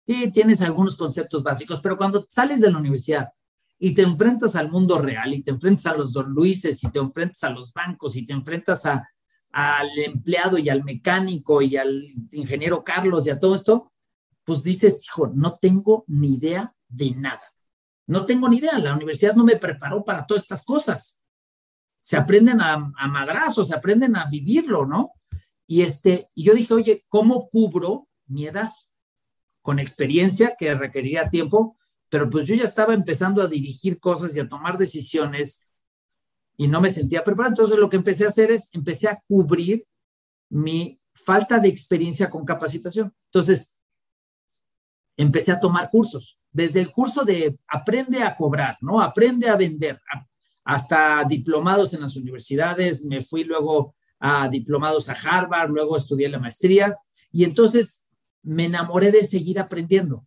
Y 0.06 0.32
tienes 0.32 0.62
algunos 0.62 0.96
conceptos 0.96 1.43
básicos, 1.43 1.82
pero 1.82 1.98
cuando 1.98 2.26
sales 2.30 2.62
de 2.62 2.72
la 2.72 2.78
universidad 2.78 3.30
y 3.80 3.93
te 3.93 4.04
enfrentas 4.04 4.56
al 4.56 4.72
mundo 4.72 5.00
real 5.00 5.34
y 5.34 5.43
te 5.43 5.52
enfrentas 5.52 5.88
a 5.88 5.98
los 5.98 6.14
don 6.14 6.32
Luises 6.32 6.84
y 6.84 6.91
te 6.91 7.00
enfrentas 7.00 7.43
a 7.43 7.50
los 7.50 7.74
bancos 7.74 8.16
y 8.16 8.26
te 8.26 8.34
enfrentas 8.34 8.86
al 8.86 9.89
empleado 9.98 10.58
y 10.58 10.70
al 10.70 10.84
mecánico 10.84 11.62
y 11.62 11.76
al 11.76 12.06
ingeniero 12.32 12.84
Carlos 12.84 13.26
y 13.26 13.32
a 13.32 13.39
todo 13.39 13.56
esto, 13.56 13.91
pues 14.46 14.64
dices, 14.64 15.04
hijo, 15.06 15.28
no 15.28 15.58
tengo 15.60 16.06
ni 16.08 16.36
idea 16.36 16.74
de 16.88 17.12
nada. 17.12 17.41
No 18.08 18.26
tengo 18.26 18.48
ni 18.48 18.58
idea, 18.58 18.78
la 18.78 18.93
universidad 18.93 19.36
no 19.36 19.43
me 19.43 19.58
preparó 19.58 20.04
para 20.06 20.26
todas 20.26 20.43
estas 20.43 20.64
cosas. 20.64 21.26
Se 22.02 22.16
aprenden 22.16 22.62
a, 22.62 22.91
a 22.98 23.52
se 23.52 23.76
aprenden 23.76 24.16
a 24.16 24.30
vivirlo, 24.30 24.86
¿no? 24.86 25.14
Y, 25.68 25.82
este, 25.82 26.30
y 26.36 26.43
yo 26.43 26.54
dije, 26.54 26.74
oye, 26.76 27.06
¿cómo 27.10 27.50
cubro 27.50 28.08
mi 28.28 28.46
edad? 28.46 28.72
Con 29.64 29.80
experiencia 29.80 30.56
que 30.58 30.76
requería 30.76 31.28
tiempo, 31.28 31.78
pero 32.10 32.30
pues 32.30 32.46
yo 32.46 32.54
ya 32.54 32.66
estaba 32.66 32.93
empezando 32.93 33.41
a 33.41 33.48
dirigir 33.48 34.00
cosas 34.00 34.36
y 34.36 34.39
a 34.39 34.48
tomar 34.48 34.78
decisiones 34.78 35.72
y 36.56 36.68
no 36.68 36.80
me 36.80 36.91
sentía 36.91 37.24
preparado. 37.24 37.54
Entonces 37.54 37.80
lo 37.80 37.89
que 37.89 37.98
empecé 37.98 38.26
a 38.26 38.30
hacer 38.30 38.52
es, 38.52 38.74
empecé 38.76 39.08
a 39.08 39.20
cubrir 39.28 39.84
mi 40.50 41.02
falta 41.14 41.60
de 41.60 41.70
experiencia 41.70 42.30
con 42.30 42.46
capacitación. 42.46 43.14
Entonces, 43.26 43.75
empecé 45.18 45.51
a 45.51 45.59
tomar 45.59 45.89
cursos, 45.89 46.39
desde 46.51 46.82
el 46.82 46.91
curso 46.91 47.24
de 47.24 47.59
aprende 47.68 48.24
a 48.24 48.36
cobrar, 48.36 48.78
¿no? 48.82 49.01
Aprende 49.01 49.49
a 49.49 49.55
vender, 49.55 49.99
hasta 50.63 51.24
diplomados 51.28 51.93
en 51.93 52.01
las 52.01 52.16
universidades, 52.16 53.05
me 53.05 53.22
fui 53.22 53.43
luego 53.43 53.95
a 54.20 54.47
diplomados 54.49 55.09
a 55.09 55.13
Harvard, 55.13 55.70
luego 55.70 55.97
estudié 55.97 56.30
la 56.30 56.39
maestría 56.39 56.95
y 57.32 57.43
entonces 57.43 58.07
me 58.43 58.66
enamoré 58.66 59.11
de 59.11 59.24
seguir 59.24 59.59
aprendiendo, 59.59 60.26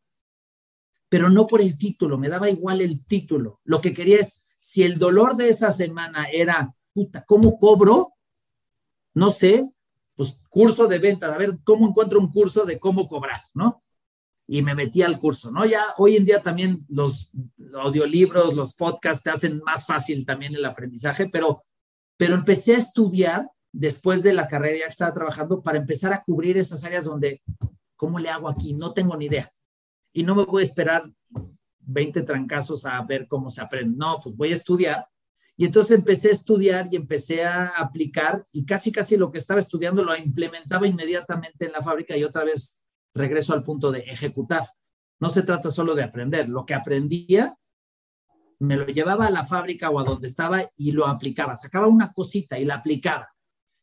pero 1.08 1.30
no 1.30 1.46
por 1.46 1.60
el 1.60 1.78
título, 1.78 2.18
me 2.18 2.28
daba 2.28 2.50
igual 2.50 2.80
el 2.80 3.04
título, 3.06 3.60
lo 3.64 3.80
que 3.80 3.94
quería 3.94 4.20
es 4.20 4.46
Si 4.60 4.82
el 4.82 4.98
dolor 4.98 5.36
de 5.36 5.48
esa 5.48 5.72
semana 5.72 6.26
era, 6.30 6.74
puta, 6.92 7.24
¿cómo 7.26 7.58
cobro? 7.58 8.12
No 9.14 9.30
sé, 9.30 9.72
pues 10.14 10.42
curso 10.50 10.86
de 10.88 10.98
venta, 10.98 11.32
a 11.32 11.38
ver 11.38 11.58
cómo 11.64 11.88
encuentro 11.88 12.18
un 12.18 12.30
curso 12.30 12.64
de 12.64 12.78
cómo 12.78 13.08
cobrar, 13.08 13.40
¿no? 13.54 13.82
Y 14.50 14.62
me 14.62 14.74
metí 14.74 15.02
al 15.02 15.18
curso, 15.18 15.52
¿no? 15.52 15.66
Ya 15.66 15.82
hoy 15.98 16.16
en 16.16 16.24
día 16.24 16.42
también 16.42 16.86
los 16.88 17.32
audiolibros, 17.74 18.54
los 18.54 18.74
podcasts 18.76 19.24
se 19.24 19.30
hacen 19.30 19.60
más 19.64 19.86
fácil 19.86 20.24
también 20.24 20.54
el 20.54 20.64
aprendizaje, 20.64 21.28
pero, 21.30 21.62
pero 22.16 22.34
empecé 22.34 22.74
a 22.74 22.78
estudiar 22.78 23.46
después 23.72 24.22
de 24.22 24.32
la 24.32 24.48
carrera 24.48 24.86
que 24.86 24.90
estaba 24.90 25.12
trabajando 25.12 25.62
para 25.62 25.78
empezar 25.78 26.12
a 26.14 26.22
cubrir 26.22 26.56
esas 26.56 26.82
áreas 26.84 27.04
donde, 27.04 27.42
¿cómo 27.94 28.18
le 28.18 28.30
hago 28.30 28.48
aquí? 28.48 28.74
No 28.74 28.94
tengo 28.94 29.16
ni 29.16 29.26
idea. 29.26 29.50
Y 30.14 30.22
no 30.22 30.34
me 30.34 30.44
voy 30.44 30.62
a 30.62 30.66
esperar 30.66 31.10
20 31.80 32.22
trancazos 32.22 32.86
a 32.86 33.00
ver 33.02 33.26
cómo 33.28 33.50
se 33.50 33.60
aprende. 33.60 33.96
No, 33.96 34.18
pues 34.22 34.34
voy 34.34 34.50
a 34.50 34.54
estudiar. 34.54 35.06
Y 35.56 35.64
entonces 35.64 35.98
empecé 35.98 36.28
a 36.28 36.32
estudiar 36.32 36.88
y 36.90 36.96
empecé 36.96 37.44
a 37.44 37.68
aplicar 37.68 38.44
y 38.52 38.64
casi, 38.64 38.92
casi 38.92 39.16
lo 39.16 39.30
que 39.30 39.38
estaba 39.38 39.60
estudiando 39.60 40.04
lo 40.04 40.16
implementaba 40.16 40.86
inmediatamente 40.86 41.66
en 41.66 41.72
la 41.72 41.82
fábrica 41.82 42.16
y 42.16 42.22
otra 42.22 42.44
vez 42.44 42.86
regreso 43.18 43.52
al 43.52 43.64
punto 43.64 43.90
de 43.90 44.00
ejecutar. 44.00 44.68
No 45.20 45.28
se 45.28 45.42
trata 45.42 45.70
solo 45.70 45.94
de 45.94 46.04
aprender. 46.04 46.48
Lo 46.48 46.64
que 46.64 46.74
aprendía, 46.74 47.54
me 48.60 48.76
lo 48.76 48.86
llevaba 48.86 49.26
a 49.26 49.30
la 49.30 49.44
fábrica 49.44 49.90
o 49.90 49.98
a 49.98 50.04
donde 50.04 50.28
estaba 50.28 50.68
y 50.76 50.92
lo 50.92 51.06
aplicaba. 51.06 51.56
Sacaba 51.56 51.86
una 51.86 52.12
cosita 52.12 52.58
y 52.58 52.64
la 52.64 52.76
aplicaba. 52.76 53.28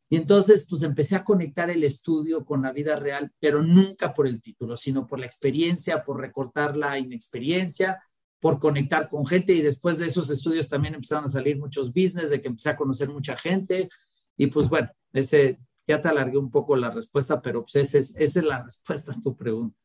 Y 0.10 0.18
entonces, 0.18 0.68
pues 0.70 0.84
empecé 0.84 1.16
a 1.16 1.24
conectar 1.24 1.70
el 1.70 1.84
estudio 1.84 2.46
con 2.46 2.62
la 2.62 2.72
vida 2.72 2.96
real, 2.96 3.32
pero 3.40 3.64
nunca 3.64 4.14
por 4.14 4.28
el 4.28 4.42
título, 4.42 4.78
sino 4.78 5.08
por 5.08 5.20
la 5.20 5.26
experiencia, 5.26 6.04
por 6.04 6.20
recortar 6.20 6.78
la 6.78 7.00
inexperiencia, 7.00 8.02
por 8.40 8.60
conectar 8.60 9.10
con 9.10 9.26
gente. 9.26 9.54
Y 9.54 9.62
después 9.62 9.98
de 9.98 10.08
esos 10.08 10.30
estudios 10.30 10.70
también 10.70 10.94
empezaron 10.94 11.26
a 11.26 11.30
salir 11.30 11.58
muchos 11.58 11.92
business, 11.92 12.30
de 12.30 12.40
que 12.40 12.50
empecé 12.50 12.70
a 12.70 12.76
conocer 12.76 13.10
mucha 13.10 13.36
gente. 13.36 13.90
Y 14.38 14.48
pues 14.48 14.70
bueno, 14.70 14.90
ese, 15.12 15.60
ya 15.88 16.02
te 16.02 16.08
alargué 16.08 16.38
un 16.38 16.52
poco 16.52 16.76
la 16.76 16.92
respuesta, 16.92 17.42
pero 17.42 17.62
pues 17.64 17.76
es, 17.76 18.18
esa 18.18 18.40
es 18.40 18.46
la 18.46 18.64
respuesta 18.64 19.12
a 19.12 19.22
tu 19.22 19.36
pregunta. 19.36 19.78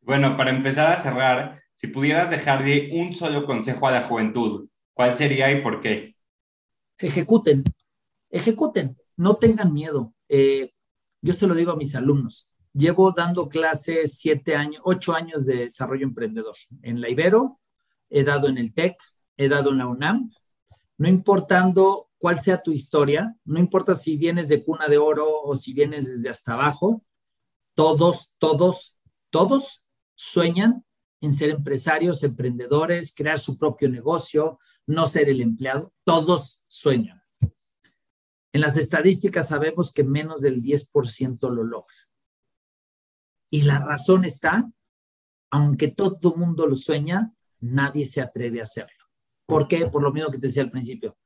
Bueno, 0.00 0.36
para 0.36 0.50
empezar 0.50 0.90
a 0.90 0.96
cerrar, 0.96 1.62
si 1.74 1.86
pudieras 1.86 2.30
dejarle 2.30 2.90
un 2.92 3.12
solo 3.12 3.44
consejo 3.44 3.86
a 3.86 3.92
la 3.92 4.02
juventud, 4.02 4.68
¿cuál 4.92 5.16
sería 5.16 5.50
y 5.50 5.62
por 5.62 5.80
qué? 5.80 6.16
Ejecuten, 6.98 7.64
ejecuten 8.30 8.96
no 9.16 9.36
tengan 9.36 9.72
miedo. 9.72 10.14
Eh, 10.28 10.70
yo 11.20 11.32
se 11.32 11.46
lo 11.46 11.54
digo 11.54 11.72
a 11.72 11.76
mis 11.76 11.94
alumnos. 11.94 12.54
Llevo 12.72 13.12
dando 13.12 13.48
clases 13.48 14.18
siete 14.18 14.56
años, 14.56 14.82
ocho 14.84 15.14
años 15.14 15.46
de 15.46 15.56
desarrollo 15.64 16.06
emprendedor. 16.06 16.54
En 16.82 17.00
la 17.00 17.08
Ibero, 17.08 17.60
he 18.08 18.24
dado 18.24 18.48
en 18.48 18.58
el 18.58 18.72
TEC, 18.74 18.96
he 19.36 19.48
dado 19.48 19.70
en 19.70 19.78
la 19.78 19.86
UNAM. 19.86 20.30
No 20.98 21.08
importando 21.08 22.08
cuál 22.22 22.38
sea 22.38 22.62
tu 22.62 22.70
historia, 22.70 23.34
no 23.44 23.58
importa 23.58 23.96
si 23.96 24.16
vienes 24.16 24.48
de 24.48 24.64
cuna 24.64 24.86
de 24.86 24.96
oro 24.96 25.42
o 25.42 25.56
si 25.56 25.74
vienes 25.74 26.06
desde 26.06 26.28
hasta 26.28 26.52
abajo, 26.52 27.04
todos, 27.74 28.36
todos, 28.38 29.00
todos 29.30 29.88
sueñan 30.14 30.84
en 31.20 31.34
ser 31.34 31.50
empresarios, 31.50 32.22
emprendedores, 32.22 33.12
crear 33.12 33.40
su 33.40 33.58
propio 33.58 33.88
negocio, 33.88 34.60
no 34.86 35.06
ser 35.06 35.30
el 35.30 35.40
empleado. 35.40 35.92
Todos 36.04 36.64
sueñan. 36.68 37.20
En 38.52 38.60
las 38.60 38.76
estadísticas 38.76 39.48
sabemos 39.48 39.92
que 39.92 40.04
menos 40.04 40.42
del 40.42 40.62
10% 40.62 41.50
lo 41.50 41.64
logra. 41.64 41.96
Y 43.50 43.62
la 43.62 43.84
razón 43.84 44.24
está, 44.24 44.70
aunque 45.50 45.88
todo 45.88 46.34
el 46.34 46.38
mundo 46.38 46.68
lo 46.68 46.76
sueña, 46.76 47.34
nadie 47.58 48.06
se 48.06 48.20
atreve 48.20 48.60
a 48.60 48.64
hacerlo. 48.64 49.06
¿Por 49.44 49.66
qué? 49.66 49.88
Por 49.88 50.04
lo 50.04 50.12
mismo 50.12 50.30
que 50.30 50.38
te 50.38 50.46
decía 50.46 50.62
al 50.62 50.70
principio. 50.70 51.18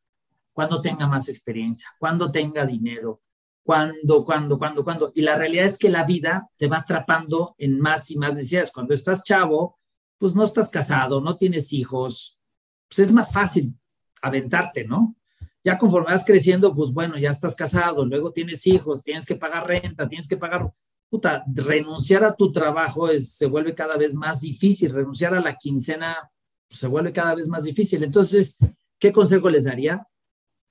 Cuando 0.56 0.80
tenga 0.80 1.06
más 1.06 1.28
experiencia, 1.28 1.90
cuando 1.98 2.32
tenga 2.32 2.64
dinero, 2.64 3.20
cuando, 3.62 4.24
cuando, 4.24 4.58
cuando, 4.58 4.82
cuando. 4.82 5.12
Y 5.14 5.20
la 5.20 5.36
realidad 5.36 5.66
es 5.66 5.78
que 5.78 5.90
la 5.90 6.04
vida 6.04 6.48
te 6.56 6.66
va 6.66 6.78
atrapando 6.78 7.54
en 7.58 7.78
más 7.78 8.10
y 8.10 8.16
más 8.16 8.34
necesidades. 8.34 8.72
Cuando 8.72 8.94
estás 8.94 9.22
chavo, 9.22 9.78
pues 10.16 10.34
no 10.34 10.44
estás 10.44 10.70
casado, 10.70 11.20
no 11.20 11.36
tienes 11.36 11.74
hijos, 11.74 12.40
pues 12.88 13.00
es 13.00 13.12
más 13.12 13.34
fácil 13.34 13.78
aventarte, 14.22 14.86
¿no? 14.86 15.14
Ya 15.62 15.76
conforme 15.76 16.12
vas 16.12 16.24
creciendo, 16.24 16.74
pues 16.74 16.90
bueno, 16.90 17.18
ya 17.18 17.32
estás 17.32 17.54
casado, 17.54 18.06
luego 18.06 18.32
tienes 18.32 18.66
hijos, 18.66 19.02
tienes 19.02 19.26
que 19.26 19.34
pagar 19.34 19.66
renta, 19.66 20.08
tienes 20.08 20.26
que 20.26 20.38
pagar, 20.38 20.72
puta, 21.10 21.44
renunciar 21.52 22.24
a 22.24 22.34
tu 22.34 22.50
trabajo 22.50 23.08
se 23.18 23.44
vuelve 23.44 23.74
cada 23.74 23.98
vez 23.98 24.14
más 24.14 24.40
difícil, 24.40 24.94
renunciar 24.94 25.34
a 25.34 25.40
la 25.42 25.54
quincena 25.56 26.30
pues, 26.66 26.80
se 26.80 26.86
vuelve 26.86 27.12
cada 27.12 27.34
vez 27.34 27.46
más 27.46 27.64
difícil. 27.64 28.02
Entonces, 28.02 28.56
¿qué 28.98 29.12
consejo 29.12 29.50
les 29.50 29.64
daría? 29.64 30.06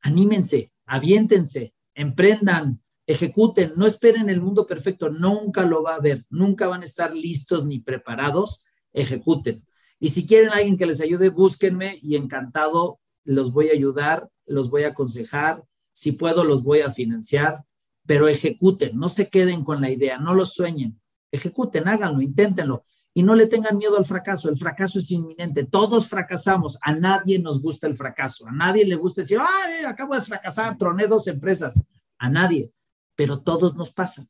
Anímense, 0.05 0.71
aviéntense, 0.85 1.73
emprendan, 1.95 2.79
ejecuten, 3.07 3.73
no 3.75 3.87
esperen 3.87 4.29
el 4.29 4.39
mundo 4.39 4.67
perfecto, 4.67 5.09
nunca 5.09 5.63
lo 5.63 5.81
va 5.81 5.93
a 5.93 5.95
haber, 5.95 6.27
nunca 6.29 6.67
van 6.67 6.83
a 6.83 6.85
estar 6.85 7.15
listos 7.15 7.65
ni 7.65 7.79
preparados, 7.79 8.67
ejecuten. 8.93 9.63
Y 9.99 10.09
si 10.09 10.27
quieren 10.27 10.51
alguien 10.51 10.77
que 10.77 10.85
les 10.85 11.01
ayude, 11.01 11.29
búsquenme 11.29 11.97
y 12.03 12.17
encantado 12.17 12.99
los 13.23 13.51
voy 13.51 13.69
a 13.69 13.73
ayudar, 13.73 14.29
los 14.45 14.69
voy 14.69 14.83
a 14.83 14.89
aconsejar, 14.89 15.63
si 15.91 16.11
puedo 16.11 16.43
los 16.43 16.63
voy 16.63 16.81
a 16.81 16.91
financiar, 16.91 17.63
pero 18.05 18.27
ejecuten, 18.27 18.99
no 18.99 19.09
se 19.09 19.31
queden 19.31 19.63
con 19.63 19.81
la 19.81 19.89
idea, 19.89 20.19
no 20.19 20.35
lo 20.35 20.45
sueñen, 20.45 21.01
ejecuten, 21.31 21.87
háganlo, 21.87 22.21
inténtenlo 22.21 22.85
y 23.17 23.23
no 23.23 23.33
le 23.33 23.47
tengan 23.47 23.77
miedo 23.77 23.97
al 23.97 24.03
fracaso, 24.03 24.49
el 24.49 24.57
fracaso 24.57 24.99
es 24.99 25.09
inminente, 25.09 25.63
todos 25.63 26.09
fracasamos, 26.09 26.77
a 26.81 26.93
nadie 26.93 27.39
nos 27.39 27.61
gusta 27.61 27.87
el 27.87 27.95
fracaso, 27.95 28.45
a 28.45 28.51
nadie 28.51 28.85
le 28.85 28.97
gusta 28.97 29.21
decir, 29.21 29.39
ay, 29.39 29.85
acabo 29.85 30.15
de 30.15 30.21
fracasar, 30.21 30.77
troné 30.77 31.07
dos 31.07 31.25
empresas, 31.27 31.81
a 32.17 32.29
nadie, 32.29 32.73
pero 33.15 33.41
todos 33.41 33.77
nos 33.77 33.93
pasa. 33.93 34.27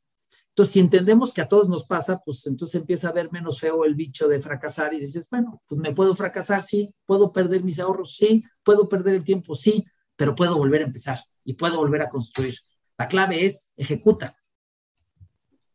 Entonces, 0.50 0.72
si 0.72 0.78
entendemos 0.78 1.34
que 1.34 1.42
a 1.42 1.48
todos 1.48 1.68
nos 1.68 1.84
pasa, 1.84 2.22
pues 2.24 2.46
entonces 2.46 2.80
empieza 2.80 3.08
a 3.08 3.12
ver 3.12 3.30
menos 3.32 3.58
feo 3.58 3.84
el 3.84 3.96
bicho 3.96 4.28
de 4.28 4.40
fracasar 4.40 4.94
y 4.94 5.00
dices, 5.00 5.28
bueno, 5.28 5.60
pues 5.66 5.80
me 5.80 5.92
puedo 5.92 6.14
fracasar, 6.14 6.62
sí, 6.62 6.94
puedo 7.04 7.32
perder 7.32 7.64
mis 7.64 7.80
ahorros, 7.80 8.16
sí, 8.16 8.44
puedo 8.62 8.88
perder 8.88 9.16
el 9.16 9.24
tiempo, 9.24 9.56
sí, 9.56 9.84
pero 10.14 10.36
puedo 10.36 10.56
volver 10.56 10.82
a 10.82 10.86
empezar 10.86 11.18
y 11.44 11.54
puedo 11.54 11.76
volver 11.78 12.02
a 12.02 12.08
construir. 12.08 12.54
La 12.96 13.08
clave 13.08 13.44
es 13.44 13.72
ejecuta. 13.76 14.36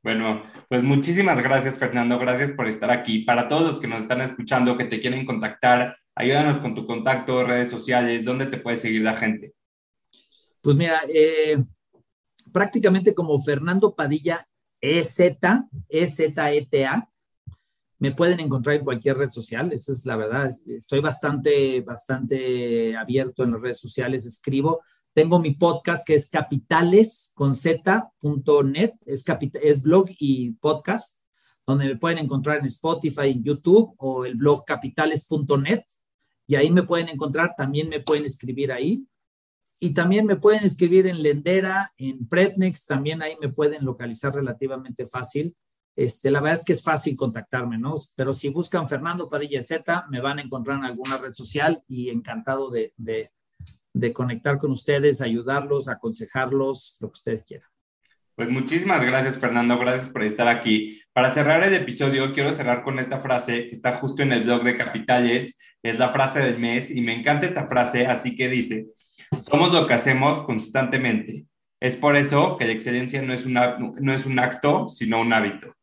Bueno, 0.04 0.44
pues 0.68 0.82
muchísimas 0.82 1.42
gracias, 1.42 1.78
Fernando. 1.78 2.18
Gracias 2.18 2.52
por 2.52 2.68
estar 2.68 2.90
aquí. 2.90 3.20
Para 3.20 3.48
todos 3.48 3.68
los 3.68 3.80
que 3.80 3.88
nos 3.88 4.02
están 4.02 4.22
escuchando, 4.22 4.78
que 4.78 4.86
te 4.86 5.00
quieren 5.00 5.26
contactar, 5.26 5.96
ayúdanos 6.16 6.58
con 6.58 6.74
tu 6.74 6.88
contacto, 6.88 7.44
redes 7.44 7.70
sociales, 7.70 8.26
¿dónde 8.26 8.48
te 8.48 8.58
puede 8.58 8.78
seguir 8.78 9.04
la 9.04 9.16
gente? 9.16 9.54
Pues 10.62 10.76
mira, 10.76 11.02
eh, 11.08 11.64
prácticamente 12.52 13.14
como 13.14 13.40
Fernando 13.40 13.94
Padilla 13.94 14.48
EZ, 14.82 15.20
EZETA. 15.90 17.08
Me 18.00 18.12
pueden 18.14 18.40
encontrar 18.40 18.78
en 18.78 18.84
cualquier 18.84 19.18
red 19.18 19.30
social, 19.30 19.72
esa 19.74 19.92
es 19.92 20.06
la 20.08 20.16
verdad. 20.16 20.52
Estoy 20.66 21.02
bastante, 21.02 21.82
bastante 21.82 22.98
abierto 22.98 23.44
en 23.44 23.52
las 23.52 23.62
redes 23.62 23.80
sociales, 23.80 24.26
escribo. 24.26 24.82
Tengo 25.14 25.40
mi 25.40 25.56
podcast 25.56 26.08
que 26.08 26.16
es 26.16 26.30
capitales 26.30 27.34
con 27.36 27.54
z.net, 27.54 28.92
es, 29.06 29.26
es 29.62 29.82
blog 29.82 30.06
y 30.20 30.54
podcast, 30.54 31.26
donde 31.68 31.86
me 31.86 31.98
pueden 31.98 32.20
encontrar 32.20 32.60
en 32.60 32.66
Spotify, 32.68 33.32
en 33.32 33.44
YouTube 33.44 33.94
o 33.98 34.24
el 34.24 34.36
blog 34.36 34.64
capitales.net. 34.64 35.84
Y 36.48 36.56
ahí 36.56 36.72
me 36.72 36.84
pueden 36.84 37.10
encontrar, 37.10 37.56
también 37.58 37.90
me 37.90 38.00
pueden 38.00 38.26
escribir 38.26 38.72
ahí. 38.72 39.06
Y 39.82 39.94
también 39.94 40.28
me 40.28 40.38
pueden 40.38 40.64
escribir 40.64 41.08
en 41.08 41.22
Lendera, 41.22 41.92
en 41.98 42.28
Pretnex, 42.28 42.86
también 42.86 43.22
ahí 43.22 43.36
me 43.42 43.50
pueden 43.50 43.84
localizar 43.84 44.34
relativamente 44.34 45.08
fácil. 45.08 45.56
Este, 45.94 46.32
la 46.32 46.40
verdad 46.40 46.60
es 46.60 46.66
que 46.66 46.74
es 46.74 46.84
fácil 46.84 47.18
contactarme, 47.18 47.78
¿no? 47.78 47.96
Pero 48.16 48.34
si 48.34 48.50
buscan 48.50 48.88
Fernando 48.88 49.28
Padilla 49.28 49.62
Z, 49.62 50.06
me 50.10 50.22
van 50.22 50.40
a 50.40 50.42
encontrar 50.42 50.78
en 50.78 50.86
alguna 50.86 51.18
red 51.18 51.34
social 51.34 51.84
y 51.88 52.10
encantado 52.10 52.70
de, 52.70 52.94
de 53.94 54.14
conectar 54.14 54.58
con 54.58 54.72
ustedes, 54.72 55.22
ayudarlos, 55.22 55.88
aconsejarlos, 55.88 56.98
lo 57.02 57.10
que 57.10 57.18
ustedes 57.18 57.44
quieran. 57.44 57.70
Pues 58.36 58.50
muchísimas 58.50 59.04
gracias, 59.04 59.38
Fernando. 59.38 59.78
Gracias 59.78 60.10
por 60.10 60.24
estar 60.24 60.48
aquí. 60.48 61.02
Para 61.14 61.30
cerrar 61.30 61.64
el 61.64 61.74
episodio, 61.74 62.34
quiero 62.34 62.54
cerrar 62.54 62.84
con 62.84 62.98
esta 62.98 63.20
frase 63.20 63.68
que 63.68 63.76
está 63.76 63.96
justo 63.98 64.24
en 64.24 64.32
el 64.32 64.44
blog 64.44 64.64
de 64.64 64.78
Capitales. 64.78 65.58
Es 65.84 66.00
la 66.00 66.10
frase 66.10 66.40
del 66.40 66.58
mes 66.58 66.90
y 66.92 67.02
me 67.02 67.14
encanta 67.14 67.46
esta 67.46 67.68
frase, 67.68 68.08
así 68.08 68.36
que 68.36 68.50
dice, 68.50 68.88
somos 69.42 69.74
lo 69.74 69.86
que 69.86 69.94
hacemos 69.94 70.42
constantemente. 70.44 71.46
Es 71.80 71.96
por 71.96 72.16
eso 72.16 72.58
que 72.58 72.66
la 72.66 72.72
excelencia 72.72 73.22
no 73.22 73.34
es, 73.34 73.46
una, 73.46 73.78
no 73.78 74.14
es 74.14 74.26
un 74.26 74.40
acto, 74.40 74.88
sino 74.88 75.20
un 75.20 75.34
hábito. 75.34 75.76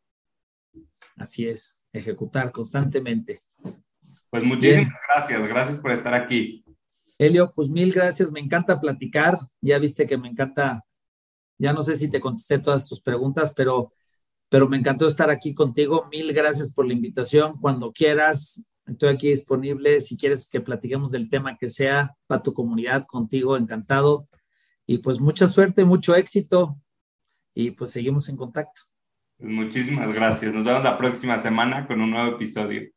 Así 1.16 1.48
es, 1.48 1.84
ejecutar 1.92 2.52
constantemente. 2.52 3.42
Pues 4.30 4.42
muchísimas 4.42 4.94
gracias, 5.08 5.46
gracias 5.46 5.76
por 5.76 5.90
estar 5.90 6.14
aquí. 6.14 6.64
Elio, 7.18 7.50
pues 7.54 7.68
mil 7.68 7.92
gracias, 7.92 8.32
me 8.32 8.40
encanta 8.40 8.80
platicar. 8.80 9.38
Ya 9.60 9.78
viste 9.78 10.06
que 10.06 10.16
me 10.16 10.28
encanta, 10.28 10.84
ya 11.58 11.72
no 11.72 11.82
sé 11.82 11.96
si 11.96 12.10
te 12.10 12.20
contesté 12.20 12.58
todas 12.58 12.88
tus 12.88 13.00
preguntas, 13.00 13.52
pero, 13.56 13.92
pero 14.48 14.68
me 14.68 14.76
encantó 14.78 15.06
estar 15.06 15.30
aquí 15.30 15.54
contigo. 15.54 16.06
Mil 16.10 16.32
gracias 16.32 16.72
por 16.72 16.86
la 16.86 16.94
invitación. 16.94 17.58
Cuando 17.60 17.92
quieras, 17.92 18.68
Estoy 18.88 19.10
aquí 19.10 19.28
disponible 19.28 20.00
si 20.00 20.16
quieres 20.16 20.48
que 20.50 20.62
platiquemos 20.62 21.12
del 21.12 21.28
tema 21.28 21.58
que 21.58 21.68
sea 21.68 22.16
para 22.26 22.42
tu 22.42 22.54
comunidad, 22.54 23.04
contigo, 23.06 23.56
encantado. 23.56 24.28
Y 24.86 24.98
pues 24.98 25.20
mucha 25.20 25.46
suerte, 25.46 25.84
mucho 25.84 26.14
éxito 26.16 26.80
y 27.54 27.72
pues 27.72 27.90
seguimos 27.90 28.28
en 28.30 28.36
contacto. 28.36 28.80
Muchísimas 29.38 30.10
gracias. 30.12 30.54
Nos 30.54 30.64
vemos 30.64 30.82
la 30.82 30.96
próxima 30.96 31.36
semana 31.36 31.86
con 31.86 32.00
un 32.00 32.10
nuevo 32.10 32.34
episodio. 32.34 32.90